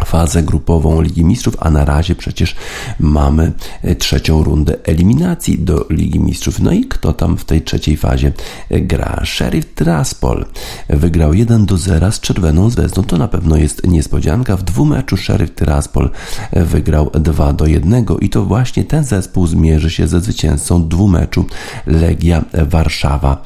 fazę 0.05 0.43
grupową 0.43 1.01
Ligi 1.01 1.25
Mistrzów, 1.25 1.55
a 1.59 1.69
na 1.69 1.85
razie 1.85 2.15
przecież 2.15 2.55
mamy 2.99 3.51
e, 3.81 3.95
trzecią 3.95 4.43
rundę 4.43 4.75
eliminacji 4.83 5.59
do 5.59 5.85
Ligi 5.89 6.19
Mistrzów. 6.19 6.59
No 6.59 6.71
i 6.71 6.85
kto 6.85 7.13
tam 7.13 7.37
w 7.37 7.45
tej 7.45 7.61
trzeciej 7.61 7.97
fazie 7.97 8.31
e, 8.69 8.81
gra? 8.81 9.21
Sheriff 9.25 9.75
Tiraspol 9.75 10.45
wygrał 10.89 11.33
1 11.33 11.65
do 11.65 11.77
0 11.77 12.11
z 12.11 12.19
Czerwoną 12.19 12.69
Zvezdą. 12.69 13.03
To 13.03 13.17
na 13.17 13.27
pewno 13.27 13.57
jest 13.57 13.87
niespodzianka. 13.87 14.57
W 14.57 14.63
dwumeczu 14.63 15.17
Sheriff 15.17 15.55
Tiraspol 15.55 16.09
e, 16.51 16.63
wygrał 16.63 17.11
2 17.13 17.53
do 17.53 17.65
1 17.65 18.05
i 18.21 18.29
to 18.29 18.45
właśnie 18.45 18.83
ten 18.83 19.03
zespół 19.03 19.47
zmierzy 19.47 19.89
się 19.89 20.07
ze 20.07 20.21
zwycięzcą 20.21 20.87
dwumeczu 20.87 21.45
Legia 21.87 22.43
Warszawa 22.53 23.43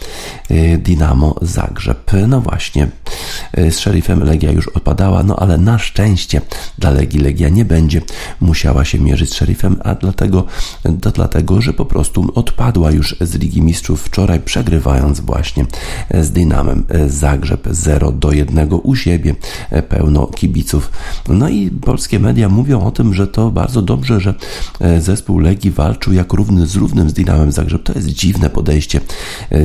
Dinamo 0.77 1.35
Zagrzeb. 1.41 2.11
No 2.27 2.41
właśnie, 2.41 2.87
z 3.57 3.75
Sheriffem 3.75 4.23
Legia 4.23 4.51
już 4.51 4.67
odpadała, 4.67 5.23
no 5.23 5.35
ale 5.35 5.57
na 5.57 5.77
szczęście 5.77 6.40
dla 6.77 6.91
Legii 6.91 7.19
Legia 7.19 7.49
nie 7.49 7.65
będzie 7.65 8.01
musiała 8.39 8.86
się 8.86 8.99
mierzyć 8.99 9.30
z 9.30 9.34
Sheriffem, 9.34 9.82
a 9.84 9.95
dlatego, 9.95 10.45
to 11.01 11.12
dlatego, 11.12 11.62
że 11.62 11.73
po 11.73 11.86
prostu 11.86 12.32
odpadła 12.36 12.91
już 12.91 13.15
z 13.21 13.36
Ligi 13.36 13.62
Mistrzów 13.62 14.01
wczoraj, 14.01 14.39
przegrywając 14.39 15.19
właśnie 15.19 15.65
z 16.21 16.32
Dynamem 16.32 16.84
Zagrzeb 17.08 17.67
0 17.71 18.12
do 18.12 18.32
1 18.32 18.69
u 18.84 18.95
siebie, 18.95 19.36
pełno 19.89 20.27
kibiców. 20.27 20.91
No 21.30 21.49
i 21.49 21.69
polskie 21.69 22.19
media 22.19 22.49
mówią 22.49 22.84
o 22.84 22.91
tym, 22.91 23.13
że 23.13 23.27
to 23.27 23.51
bardzo 23.51 23.82
dobrze, 23.82 24.19
że 24.19 24.34
zespół 24.99 25.39
Legii 25.39 25.71
walczył 25.71 26.13
jak 26.13 26.34
równy 26.34 26.67
z 26.67 26.75
równym 26.75 27.10
z 27.10 27.13
Dynamem 27.13 27.51
Zagrzeb. 27.51 27.84
To 27.84 27.93
jest 27.93 28.08
dziwne 28.08 28.49
podejście. 28.49 29.01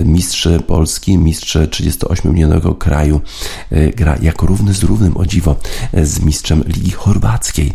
Mistrz 0.04 0.48
Polski, 0.66 1.18
mistrz 1.18 1.56
38-milionowego 1.56 2.78
kraju 2.78 3.20
gra 3.96 4.16
jak 4.22 4.42
równy 4.42 4.74
z 4.74 4.82
równym, 4.82 5.16
o 5.16 5.26
dziwo, 5.26 5.56
z 6.02 6.20
mistrzem 6.20 6.64
Ligi 6.66 6.90
Chorwackiej 6.90 7.72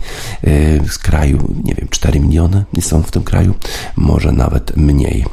z 0.90 0.98
kraju, 0.98 1.54
nie 1.64 1.74
wiem, 1.76 1.88
4 1.90 2.20
miliony 2.20 2.66
są 2.82 3.04
w 3.04 3.12
tym 3.12 3.24
kraju, 3.24 3.56
może 3.96 4.32
nawet 4.32 4.78
mniej. 4.78 5.26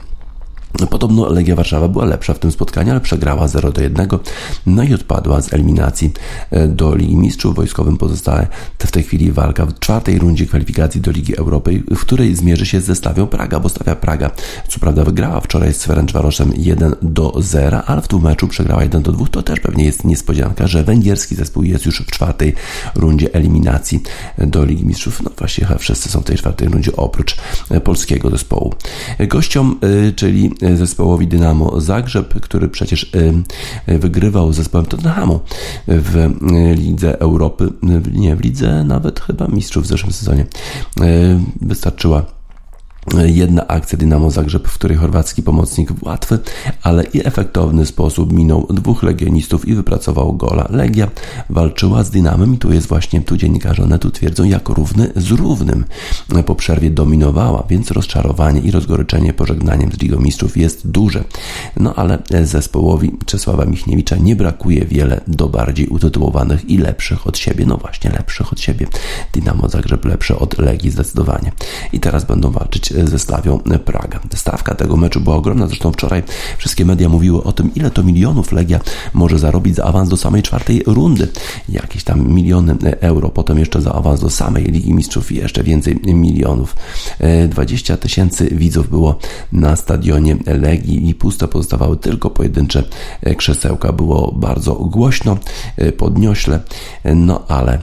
Podobno 0.90 1.28
Legia 1.28 1.56
Warszawa 1.56 1.88
była 1.88 2.04
lepsza 2.04 2.34
w 2.34 2.38
tym 2.38 2.52
spotkaniu, 2.52 2.90
ale 2.90 3.00
przegrała 3.00 3.48
0 3.48 3.72
do 3.72 3.80
1, 3.82 4.08
no 4.66 4.82
i 4.82 4.94
odpadła 4.94 5.40
z 5.40 5.52
eliminacji 5.52 6.12
e, 6.50 6.68
do 6.68 6.94
Ligi 6.94 7.16
Mistrzów. 7.16 7.54
Wojskowym 7.54 7.96
pozostaje 7.96 8.46
w 8.78 8.90
tej 8.90 9.02
chwili 9.02 9.32
walka 9.32 9.66
w 9.66 9.78
czwartej 9.78 10.18
rundzie 10.18 10.46
kwalifikacji 10.46 11.00
do 11.00 11.10
Ligi 11.10 11.36
Europy, 11.36 11.82
w 11.90 12.00
której 12.00 12.36
zmierzy 12.36 12.66
się 12.66 12.80
ze 12.80 12.94
Stawią 12.94 13.26
Praga, 13.26 13.60
bo 13.60 13.68
Stawia 13.68 13.96
Praga 13.96 14.30
co 14.68 14.80
prawda 14.80 15.04
wygrała 15.04 15.40
wczoraj 15.40 15.74
z 15.74 15.84
Ferencvaroszem 15.84 16.52
1 16.56 16.94
do 17.02 17.34
0, 17.38 17.82
ale 17.84 18.02
w 18.02 18.08
tym 18.08 18.22
meczu 18.22 18.48
przegrała 18.48 18.82
1 18.82 19.02
do 19.02 19.12
2. 19.12 19.26
To 19.26 19.42
też 19.42 19.60
pewnie 19.60 19.84
jest 19.84 20.04
niespodzianka, 20.04 20.66
że 20.66 20.84
węgierski 20.84 21.34
zespół 21.34 21.62
jest 21.62 21.86
już 21.86 22.02
w 22.02 22.10
czwartej 22.10 22.54
rundzie 22.94 23.34
eliminacji 23.34 24.02
do 24.38 24.64
Ligi 24.64 24.86
Mistrzów. 24.86 25.22
No 25.22 25.30
właśnie, 25.38 25.66
wszyscy 25.78 26.08
są 26.08 26.20
w 26.20 26.24
tej 26.24 26.36
czwartej 26.36 26.68
rundzie 26.68 26.96
oprócz 26.96 27.36
e, 27.70 27.80
polskiego 27.80 28.30
zespołu. 28.30 28.74
Gościom, 29.28 29.78
e, 30.08 30.12
czyli 30.12 30.50
zespołowi 30.76 31.26
Dynamo 31.26 31.80
Zagrzeb, 31.80 32.40
który 32.40 32.68
przecież 32.68 33.12
wygrywał 33.86 34.52
z 34.52 34.56
zespołem 34.56 34.86
Tottenhamu 34.86 35.40
w 35.86 36.30
Lidze 36.76 37.20
Europy, 37.20 37.68
nie, 38.12 38.36
w 38.36 38.40
Lidze 38.40 38.84
nawet 38.84 39.20
chyba 39.20 39.46
mistrzów 39.46 39.84
w 39.84 39.86
zeszłym 39.86 40.12
sezonie. 40.12 40.46
Wystarczyła 41.60 42.37
Jedna 43.14 43.66
akcja 43.66 43.98
Dynamo 43.98 44.30
Zagrzeb, 44.30 44.68
w 44.68 44.74
której 44.74 44.96
chorwacki 44.96 45.42
pomocnik 45.42 45.92
w 45.92 46.02
łatwy, 46.02 46.38
ale 46.82 47.04
i 47.04 47.26
efektowny 47.26 47.86
sposób 47.86 48.32
minął 48.32 48.66
dwóch 48.70 49.02
legionistów 49.02 49.68
i 49.68 49.74
wypracował 49.74 50.32
gola. 50.32 50.66
Legia 50.70 51.08
walczyła 51.50 52.04
z 52.04 52.10
Dynamem 52.10 52.54
i 52.54 52.58
tu 52.58 52.72
jest 52.72 52.86
właśnie, 52.86 53.20
tu 53.20 53.36
dziennikarze 53.36 53.82
Onetu 53.82 54.10
twierdzą, 54.10 54.44
jak 54.44 54.68
równy 54.68 55.12
z 55.16 55.30
równym. 55.30 55.84
Po 56.46 56.54
przerwie 56.54 56.90
dominowała, 56.90 57.64
więc 57.70 57.90
rozczarowanie 57.90 58.60
i 58.60 58.70
rozgoryczenie 58.70 59.32
pożegnaniem 59.32 59.92
z 59.92 60.02
Ligą 60.02 60.20
Mistrzów 60.20 60.56
jest 60.56 60.90
duże. 60.90 61.24
No 61.76 61.94
ale 61.94 62.18
zespołowi 62.44 63.12
Czesława 63.26 63.64
Michniewicza 63.64 64.16
nie 64.16 64.36
brakuje 64.36 64.84
wiele 64.84 65.20
do 65.28 65.48
bardziej 65.48 65.86
utytułowanych 65.86 66.70
i 66.70 66.78
lepszych 66.78 67.26
od 67.26 67.38
siebie. 67.38 67.66
No 67.66 67.76
właśnie, 67.76 68.10
lepszych 68.10 68.52
od 68.52 68.60
siebie. 68.60 68.86
Dynamo 69.32 69.68
Zagrzeb 69.68 70.04
lepsze 70.04 70.38
od 70.38 70.58
Legii 70.58 70.90
zdecydowanie. 70.90 71.52
I 71.92 72.00
teraz 72.00 72.24
będą 72.24 72.50
walczyć 72.50 72.92
ze 73.04 73.18
Slawią 73.18 73.58
Praga. 73.58 74.20
Stawka 74.34 74.74
tego 74.74 74.96
meczu 74.96 75.20
była 75.20 75.36
ogromna, 75.36 75.66
zresztą 75.66 75.92
wczoraj 75.92 76.22
wszystkie 76.58 76.84
media 76.84 77.08
mówiły 77.08 77.42
o 77.44 77.52
tym, 77.52 77.74
ile 77.74 77.90
to 77.90 78.02
milionów 78.02 78.52
Legia 78.52 78.80
może 79.14 79.38
zarobić 79.38 79.74
za 79.74 79.84
awans 79.84 80.08
do 80.08 80.16
samej 80.16 80.42
czwartej 80.42 80.82
rundy. 80.86 81.28
Jakieś 81.68 82.04
tam 82.04 82.28
miliony 82.28 82.76
euro, 83.00 83.28
potem 83.28 83.58
jeszcze 83.58 83.80
za 83.80 83.92
awans 83.92 84.20
do 84.20 84.30
samej 84.30 84.64
Ligi 84.64 84.94
Mistrzów 84.94 85.32
i 85.32 85.36
jeszcze 85.36 85.62
więcej 85.62 86.00
milionów. 86.04 86.76
20 87.48 87.96
tysięcy 87.96 88.46
widzów 88.46 88.90
było 88.90 89.18
na 89.52 89.76
stadionie 89.76 90.36
Legii 90.46 91.08
i 91.08 91.14
puste 91.14 91.48
pozostawały 91.48 91.96
tylko 91.96 92.30
pojedyncze 92.30 92.84
krzesełka. 93.36 93.92
Było 93.92 94.32
bardzo 94.32 94.74
głośno, 94.74 95.36
podniośle, 95.96 96.60
no 97.14 97.42
ale 97.48 97.78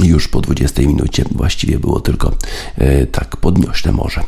już 0.00 0.28
po 0.28 0.40
20 0.40 0.82
minucie 0.82 1.24
właściwie 1.30 1.78
było 1.78 2.00
tylko 2.00 2.32
e, 2.78 3.06
tak 3.06 3.36
podnośne 3.36 3.92
może. 3.92 4.20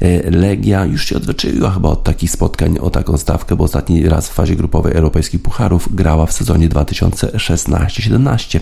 E, 0.00 0.30
Legia 0.30 0.84
już 0.84 1.04
się 1.04 1.16
odwyczaiła 1.16 1.70
chyba 1.70 1.88
od 1.88 2.04
takich 2.04 2.30
spotkań 2.30 2.78
o 2.78 2.90
taką 2.90 3.16
stawkę, 3.16 3.56
bo 3.56 3.64
ostatni 3.64 4.08
raz 4.08 4.28
w 4.28 4.32
fazie 4.32 4.56
grupowej 4.56 4.92
europejskich 4.92 5.42
pucharów 5.42 5.94
grała 5.94 6.26
w 6.26 6.32
sezonie 6.32 6.68
2016-17. 6.68 8.60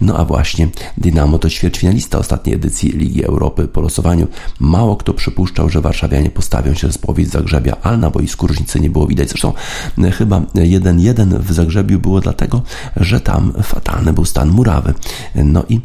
No 0.00 0.16
a 0.16 0.24
właśnie 0.24 0.68
Dynamo 0.98 1.38
to 1.38 1.50
ćwierćfinalista 1.50 2.18
ostatniej 2.18 2.56
edycji 2.56 2.90
Ligi 2.90 3.24
Europy 3.24 3.68
po 3.68 3.80
losowaniu. 3.80 4.26
Mało 4.60 4.96
kto 4.96 5.14
przypuszczał, 5.14 5.68
że 5.68 5.80
warszawianie 5.80 6.30
postawią 6.30 6.74
się 6.74 6.92
z 6.92 6.98
Zagrzebia, 7.24 7.76
ale 7.82 7.96
na 7.96 8.10
boisku 8.10 8.46
różnicy 8.46 8.80
nie 8.80 8.90
było 8.90 9.06
widać. 9.06 9.28
Zresztą 9.28 9.52
e, 10.04 10.10
chyba 10.10 10.40
1-1 10.40 11.38
w 11.38 11.52
Zagrzebiu 11.52 12.00
było 12.00 12.20
dlatego, 12.20 12.62
że 12.96 13.20
tam 13.20 13.52
fatalny 13.62 14.12
był 14.12 14.24
stan 14.24 14.48
murawy. 14.48 14.94
No 15.34 15.64
i 15.68 15.80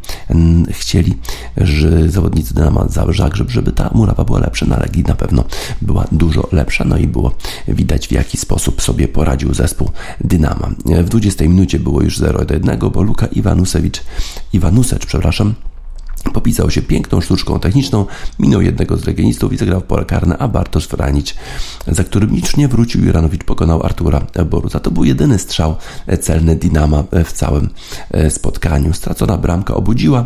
chcieli 0.72 1.18
że 1.58 2.10
zawodnicy 2.10 2.54
Dynama 2.54 2.88
Zagrzeb, 2.88 3.50
żeby 3.50 3.72
ta 3.72 3.90
murawa 3.94 4.24
była 4.24 4.40
lepsza. 4.40 4.66
Na 4.66 4.80
Legii 4.80 5.04
na 5.04 5.16
pewno 5.16 5.44
była 5.82 6.06
dużo 6.12 6.48
lepsza, 6.52 6.86
no 6.86 6.98
i 6.98 7.08
było 7.08 7.32
widać 7.68 8.08
w 8.08 8.12
jaki 8.12 8.38
sposób 8.38 8.82
sobie 8.82 9.08
poradził 9.08 9.54
zespół 9.54 9.92
Dynama. 10.22 10.70
W 10.86 11.10
20 11.10 11.44
minucie 11.44 11.80
było 11.80 12.02
już 12.02 12.18
0 12.18 12.46
do 12.46 12.54
1, 12.54 12.80
bo 12.80 13.02
Luka 13.02 13.28
Iwanusewicz, 13.28 14.04
Iwanusecz, 14.54 15.06
przepraszam, 15.06 15.54
Popisał 16.34 16.72
się 16.72 16.82
piękną 16.82 17.22
sztuczką 17.22 17.60
techniczną, 17.60 18.06
minął 18.40 18.62
jednego 18.62 18.98
z 18.98 19.08
legionistów 19.08 19.54
i 19.54 19.58
zagrał 19.58 19.80
w 19.80 19.84
pole 19.84 20.06
karne, 20.06 20.38
a 20.38 20.48
Bartosz 20.48 20.86
Franić, 20.86 21.36
za 21.88 22.04
którym 22.04 22.32
nic 22.32 22.58
nie 22.58 22.68
wrócił, 22.68 23.06
Juranowicz 23.06 23.44
pokonał 23.44 23.84
Artura 23.84 24.22
Borusa. 24.50 24.80
To 24.80 24.92
był 24.92 25.04
jedyny 25.04 25.40
strzał 25.40 25.76
celny 26.22 26.56
Dinama 26.56 27.04
w 27.26 27.32
całym 27.32 27.70
e, 28.12 28.30
spotkaniu. 28.30 28.94
Stracona 28.94 29.38
bramka 29.38 29.76
obudziła 29.76 30.26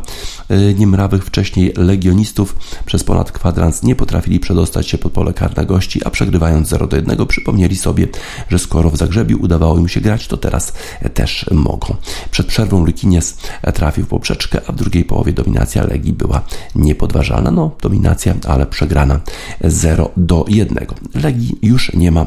e, 0.49 0.73
niemrawych 0.73 1.25
wcześniej 1.25 1.73
legionistów. 1.77 2.55
Przez 2.85 3.03
ponad 3.03 3.31
kwadrans 3.31 3.83
nie 3.83 3.95
potrafili 3.95 4.39
przedostać 4.39 4.87
się 4.87 4.97
pod 4.97 5.11
pole 5.11 5.33
karne 5.33 5.65
gości, 5.65 6.05
a 6.05 6.09
przegrywając 6.09 6.67
0 6.67 6.87
do 6.87 6.95
1 6.95 7.27
przypomnieli 7.27 7.77
sobie, 7.77 8.07
że 8.49 8.59
skoro 8.59 8.89
w 8.89 8.97
Zagrzebiu 8.97 9.41
udawało 9.41 9.77
im 9.77 9.87
się 9.87 10.01
grać, 10.01 10.27
to 10.27 10.37
teraz 10.37 10.73
też 11.13 11.45
mogą. 11.51 11.95
Przed 12.31 12.47
przerwą 12.47 12.85
Lykinies 12.85 13.37
trafił 13.73 14.05
w 14.05 14.07
poprzeczkę, 14.07 14.61
a 14.67 14.71
w 14.71 14.75
drugiej 14.75 15.05
połowie 15.05 15.33
dominacja 15.33 15.80
Legii 15.83 16.13
była 16.13 16.41
niepodważalna. 16.75 17.51
No, 17.51 17.71
dominacja, 17.81 18.35
ale 18.47 18.65
przegrana 18.65 19.19
0 19.63 20.11
do 20.17 20.45
1. 20.47 20.77
Legii 21.13 21.57
już 21.61 21.93
nie 21.93 22.11
ma 22.11 22.25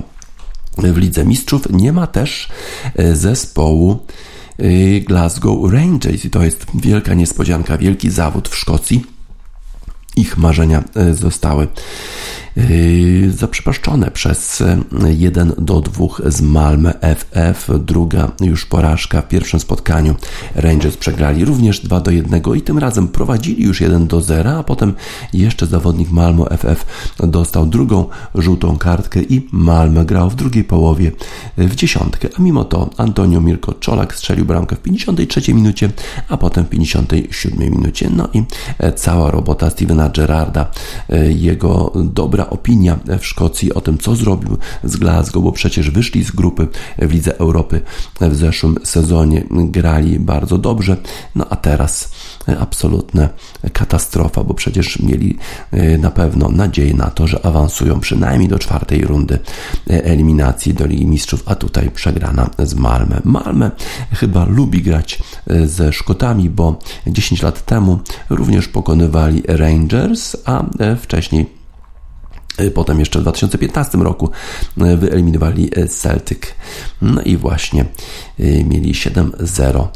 w 0.79 0.97
Lidze 0.97 1.25
Mistrzów, 1.25 1.71
nie 1.71 1.93
ma 1.93 2.07
też 2.07 2.49
e, 2.97 3.17
zespołu 3.17 3.99
e, 4.59 5.01
Glasgow 5.01 5.73
Rangers 5.73 6.25
i 6.25 6.31
to 6.31 6.43
jest 6.45 6.67
wielka 6.75 7.15
niespodzianka, 7.15 7.79
wielki 7.79 8.11
zawód 8.11 8.49
w 8.49 8.57
Szkocji. 8.57 9.07
Ich 10.17 10.39
marzenia 10.39 10.85
e, 10.97 11.15
zostały 11.15 11.69
zaprzepaszczone 13.31 14.11
przez 14.11 14.63
1 15.09 15.49
yy, 15.49 15.55
do 15.59 15.81
2 15.81 16.07
z 16.27 16.43
Malmö 16.43 16.93
FF. 17.01 17.71
Druga 17.79 18.33
już 18.41 18.67
porażka 18.67 19.23
w 19.23 19.29
pierwszym 19.29 19.61
spotkaniu. 19.61 20.15
Rangers 20.55 20.97
przegrali 20.97 21.45
również 21.45 21.81
2 21.81 22.01
do 22.01 22.11
1 22.11 22.43
i 22.57 22.63
tym 22.63 22.79
razem 22.79 23.09
prowadzili 23.09 23.63
już 23.63 23.81
1 23.81 24.07
do 24.07 24.21
0, 24.21 24.59
a 24.59 24.63
potem 24.63 24.95
jeszcze 25.33 25.67
zawodnik 25.67 26.11
Malmö 26.11 26.57
FF 26.59 26.87
dostał 27.19 27.67
drugą 27.67 28.09
żółtą 28.35 28.79
kartkę 28.79 29.23
i 29.23 29.49
Malmö 29.53 30.05
grał 30.05 30.31
w 30.31 30.35
drugiej 30.35 30.65
połowie 30.65 31.13
w 31.59 31.75
dziesiątkę. 31.75 32.29
A 32.39 32.43
mimo 32.43 32.65
to 32.65 32.91
Antonio 32.97 33.41
Mirko 33.41 33.73
Czolak 33.73 34.15
strzelił 34.15 34.45
bramkę 34.45 34.77
w 34.77 34.81
53 34.81 35.55
minucie, 35.55 35.91
a 36.29 36.37
potem 36.37 36.65
w 36.65 36.69
57 36.69 37.59
minucie. 37.59 38.11
No 38.17 38.29
i 38.33 38.43
e, 38.79 38.93
cała 38.93 39.31
robota 39.31 39.71
Stevena 39.71 40.09
Gerarda, 40.09 40.71
e, 41.09 41.33
jego 41.33 41.93
dobra 41.95 42.44
opinia 42.51 42.99
w 43.19 43.27
Szkocji 43.27 43.75
o 43.75 43.81
tym, 43.81 43.99
co 43.99 44.17
zrobił 44.17 44.59
z 44.85 44.97
Glasgow, 44.97 45.45
bo 45.45 45.53
przecież 45.53 45.91
wyszli 45.91 46.25
z 46.25 46.31
grupy 46.31 46.69
w 46.99 47.13
Lidze 47.13 47.39
Europy 47.39 47.81
w 48.21 48.35
zeszłym 48.35 48.79
sezonie, 48.85 49.45
grali 49.51 50.21
bardzo 50.21 50.59
dobrze, 50.59 50.97
no 51.35 51.47
a 51.51 51.57
teraz 51.57 52.11
absolutna 52.61 53.29
katastrofa, 53.73 54.45
bo 54.45 54.55
przecież 54.55 54.99
mieli 54.99 55.39
e, 55.71 55.99
na 55.99 56.11
pewno 56.11 56.49
nadzieję 56.49 56.95
na 56.95 57.11
to, 57.11 57.27
że 57.27 57.47
awansują 57.47 58.01
przynajmniej 58.01 58.49
do 58.49 58.59
czwartej 58.59 59.05
rundy 59.05 59.39
e, 59.91 60.05
eliminacji 60.05 60.75
do 60.75 60.87
Ligi 60.87 61.07
Mistrzów, 61.07 61.43
a 61.47 61.55
tutaj 61.55 61.91
przegrana 61.91 62.51
z 62.59 62.75
Malmę. 62.75 63.21
Malmę 63.25 63.71
chyba 64.13 64.45
lubi 64.45 64.83
grać 64.83 65.23
e, 65.47 65.67
ze 65.67 65.93
Szkotami, 65.93 66.51
bo 66.51 66.79
10 67.07 67.43
lat 67.43 67.65
temu 67.65 67.99
również 68.31 68.69
pokonywali 68.69 69.43
Rangers, 69.49 70.37
a 70.45 70.65
wcześniej 71.01 71.47
potem 72.75 73.01
jeszcze 73.01 73.19
w 73.19 73.23
2015 73.23 73.99
roku 73.99 74.31
y, 74.83 74.97
wyeliminowali 74.97 75.79
y, 75.79 75.89
Celtic. 75.89 76.41
No 77.03 77.23
i 77.23 77.37
właśnie 77.37 77.85
mieli 78.39 78.93
7-0 78.93 79.87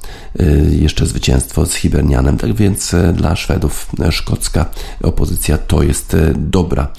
jeszcze 0.71 1.07
zwycięstwo 1.07 1.67
z 1.67 1.75
Hibernianem. 1.75 2.37
Tak 2.37 2.55
więc 2.55 2.95
dla 3.15 3.37
Szwedów 3.37 3.91
szkocka 4.11 4.67
opozycja 5.03 5.59
to 5.59 5.83
jest 5.83 6.17
dobra, 6.35 6.93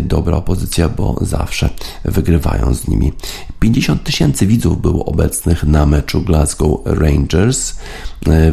dobra 0.00 0.36
opozycja, 0.36 0.88
bo 0.88 1.16
zawsze 1.20 1.70
wygrywają 2.04 2.74
z 2.74 2.88
nimi. 2.88 3.12
50 3.60 4.04
tysięcy 4.04 4.46
widzów 4.46 4.82
było 4.82 5.04
obecnych 5.04 5.64
na 5.64 5.86
meczu 5.86 6.20
Glasgow 6.22 6.80
Rangers 6.84 7.74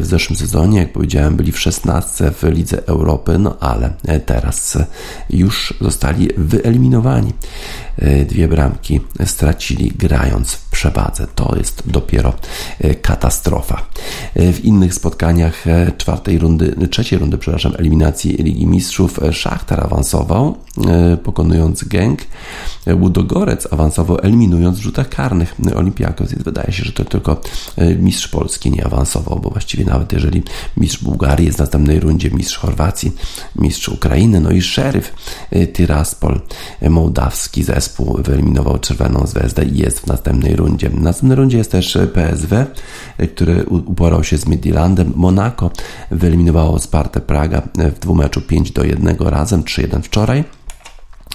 w 0.00 0.06
zeszłym 0.06 0.36
sezonie. 0.36 0.78
Jak 0.78 0.92
powiedziałem, 0.92 1.36
byli 1.36 1.52
w 1.52 1.60
16 1.60 2.30
w 2.30 2.42
Lidze 2.42 2.86
Europy, 2.86 3.38
no 3.38 3.56
ale 3.60 3.90
teraz 4.26 4.78
już 5.30 5.74
zostali 5.80 6.28
wyeliminowani. 6.36 7.32
Dwie 8.28 8.48
bramki 8.48 9.00
stracili 9.24 9.92
grając 9.96 10.58
przewadze. 10.78 11.26
To 11.34 11.54
jest 11.56 11.82
dopiero 11.90 12.32
e, 12.80 12.94
katastrofa. 12.94 13.86
E, 14.34 14.52
w 14.52 14.64
innych 14.64 14.94
spotkaniach 14.94 15.64
czwartej 15.96 16.38
rundy, 16.38 16.88
trzeciej 16.90 17.18
rundy, 17.18 17.38
przepraszam, 17.38 17.72
eliminacji 17.78 18.32
Ligi 18.32 18.66
Mistrzów 18.66 19.20
Szachtar 19.32 19.80
awansował 19.80 20.56
pokonując 21.22 21.84
Gęg. 21.84 22.20
Łudogorec 23.00 23.72
awansował 23.72 24.18
eliminując 24.22 24.78
w 24.78 24.82
rzutach 24.82 25.08
karnych 25.08 25.54
Olimpiakos, 25.76 26.30
więc 26.30 26.42
wydaje 26.42 26.72
się, 26.72 26.84
że 26.84 26.92
to 26.92 27.04
tylko 27.04 27.40
mistrz 27.98 28.28
Polski 28.28 28.70
nie 28.70 28.86
awansował, 28.86 29.40
bo 29.40 29.50
właściwie 29.50 29.84
nawet 29.84 30.12
jeżeli 30.12 30.42
mistrz 30.76 31.04
Bułgarii 31.04 31.46
jest 31.46 31.58
w 31.58 31.60
następnej 31.60 32.00
rundzie, 32.00 32.30
mistrz 32.30 32.56
Chorwacji, 32.56 33.12
mistrz 33.56 33.88
Ukrainy, 33.88 34.40
no 34.40 34.50
i 34.50 34.62
szeryf 34.62 35.14
Tiraspol, 35.72 36.40
mołdawski 36.90 37.62
zespół 37.62 38.18
wyeliminował 38.22 38.78
Czerwoną 38.78 39.26
Zvezdę 39.26 39.64
i 39.64 39.78
jest 39.78 40.00
w 40.00 40.06
następnej 40.06 40.56
rundzie. 40.56 40.90
W 40.90 41.00
następnej 41.00 41.36
rundzie 41.36 41.58
jest 41.58 41.70
też 41.70 41.98
PSW, 42.14 42.64
który 43.34 43.64
uporał 43.64 44.24
się 44.24 44.38
z 44.38 44.46
Midlandem. 44.46 45.12
Monaco 45.16 45.70
wyeliminowało 46.10 46.78
Spartę 46.78 47.20
Praga 47.20 47.62
w 47.74 47.98
dwumeczu 47.98 48.40
5 48.40 48.70
do 48.70 48.84
1 48.84 49.16
razem, 49.18 49.62
3-1 49.62 50.02
wczoraj. 50.02 50.44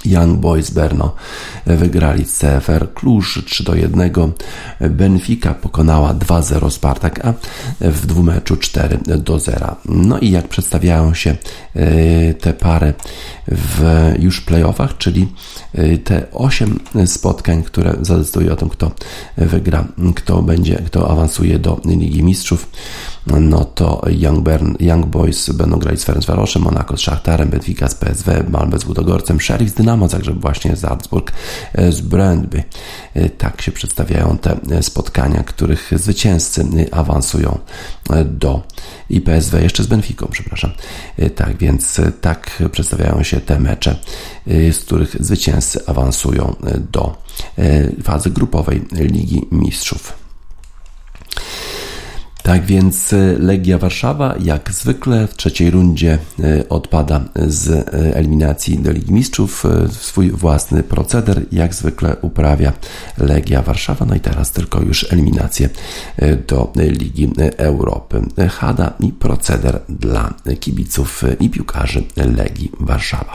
Young 0.05 0.39
Boys 0.39 0.71
Berno 0.71 1.15
wygrali 1.65 2.25
z 2.25 2.37
CFR 2.37 2.93
Klusz 2.93 3.43
3 3.45 3.63
do 3.63 3.75
1. 3.75 4.11
Benfica 4.79 5.53
pokonała 5.53 6.13
2-0 6.13 6.71
Spartak, 6.71 7.25
a 7.25 7.33
w 7.81 8.05
dwumeczu 8.05 8.57
4 8.57 8.97
do 9.17 9.39
0. 9.39 9.75
No 9.85 10.19
i 10.19 10.31
jak 10.31 10.47
przedstawiają 10.47 11.13
się 11.13 11.35
e, 11.75 12.33
te 12.33 12.53
pary 12.53 12.93
w 13.47 14.11
już 14.19 14.41
playoffach, 14.41 14.97
czyli 14.97 15.27
e, 15.73 15.97
te 15.97 16.31
8 16.31 16.79
spotkań, 17.05 17.63
które 17.63 17.95
zadecydują 18.01 18.53
o 18.53 18.55
tym, 18.55 18.69
kto 18.69 18.91
wygra, 19.37 19.85
kto 20.15 20.41
będzie, 20.41 20.75
kto 20.75 21.11
awansuje 21.11 21.59
do 21.59 21.81
Ligi 21.85 22.23
Mistrzów 22.23 22.69
no 23.27 23.65
to 23.65 24.01
Young, 24.09 24.39
Bern, 24.39 24.75
Young 24.79 25.05
Boys 25.05 25.49
będą 25.49 25.79
grali 25.79 25.97
z 25.97 26.03
Ferencvaroszem, 26.03 26.61
Monaco 26.61 26.97
z 26.97 26.99
Szachtarem, 26.99 27.49
Benfica 27.49 27.89
z 27.89 27.95
PSW, 27.95 28.31
Malmö 28.49 28.79
z 28.79 28.85
Ludogorcem, 28.85 29.41
Sheriff 29.41 29.71
z 29.71 29.73
Dynamo, 29.73 30.07
także 30.07 30.33
właśnie 30.33 30.75
Salzburg 30.75 31.31
e, 31.73 31.91
z 31.91 32.01
Brøndby. 32.01 32.63
E, 33.13 33.29
tak 33.29 33.61
się 33.61 33.71
przedstawiają 33.71 34.37
te 34.37 34.57
e, 34.71 34.83
spotkania, 34.83 35.43
których 35.43 35.91
zwycięzcy 35.95 36.65
awansują 36.91 37.59
do 38.25 38.61
i 39.09 39.21
PSW 39.21 39.57
jeszcze 39.57 39.83
z 39.83 39.87
Benficą, 39.87 40.27
przepraszam. 40.31 40.71
Tak 41.35 41.57
więc 41.57 42.01
tak 42.21 42.63
przedstawiają 42.71 43.23
się 43.23 43.41
te 43.41 43.59
mecze, 43.59 43.95
z 44.47 44.79
których 44.79 45.15
zwycięzcy 45.19 45.85
awansują 45.87 46.55
do 46.91 47.17
fazy 48.03 48.29
grupowej 48.29 48.81
Ligi 48.91 49.41
Mistrzów. 49.51 50.22
Tak 52.43 52.65
więc 52.65 53.13
e, 53.13 53.35
Legia 53.39 53.77
Warszawa 53.77 54.35
jak 54.39 54.71
zwykle 54.71 55.27
w 55.27 55.35
trzeciej 55.35 55.71
rundzie 55.71 56.17
e, 56.39 56.69
odpada 56.69 57.21
z 57.47 57.69
e, 57.69 58.15
eliminacji 58.15 58.79
do 58.79 58.91
Ligi 58.91 59.13
Mistrzów. 59.13 59.63
Swój 59.91 60.31
własny 60.31 60.83
proceder 60.83 61.41
jak 61.51 61.75
zwykle 61.75 62.15
uprawia 62.21 62.73
Legia 63.17 63.61
Warszawa. 63.61 64.05
No 64.05 64.15
i 64.15 64.19
teraz 64.19 64.51
tylko 64.51 64.81
już 64.81 65.13
eliminację 65.13 65.69
do 66.47 66.71
Ligi 66.75 67.31
Europy. 67.57 68.21
Hada 68.49 68.93
i 68.99 69.11
proceder 69.11 69.79
dla 69.89 70.33
kibiców 70.59 71.23
i 71.39 71.49
piłkarzy 71.49 72.03
Legii 72.15 72.71
Warszawa. 72.79 73.33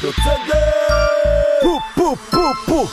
Proceder! 0.00 0.55
Pu, 2.06 2.16
pu, 2.30 2.54
pu. 2.66 2.88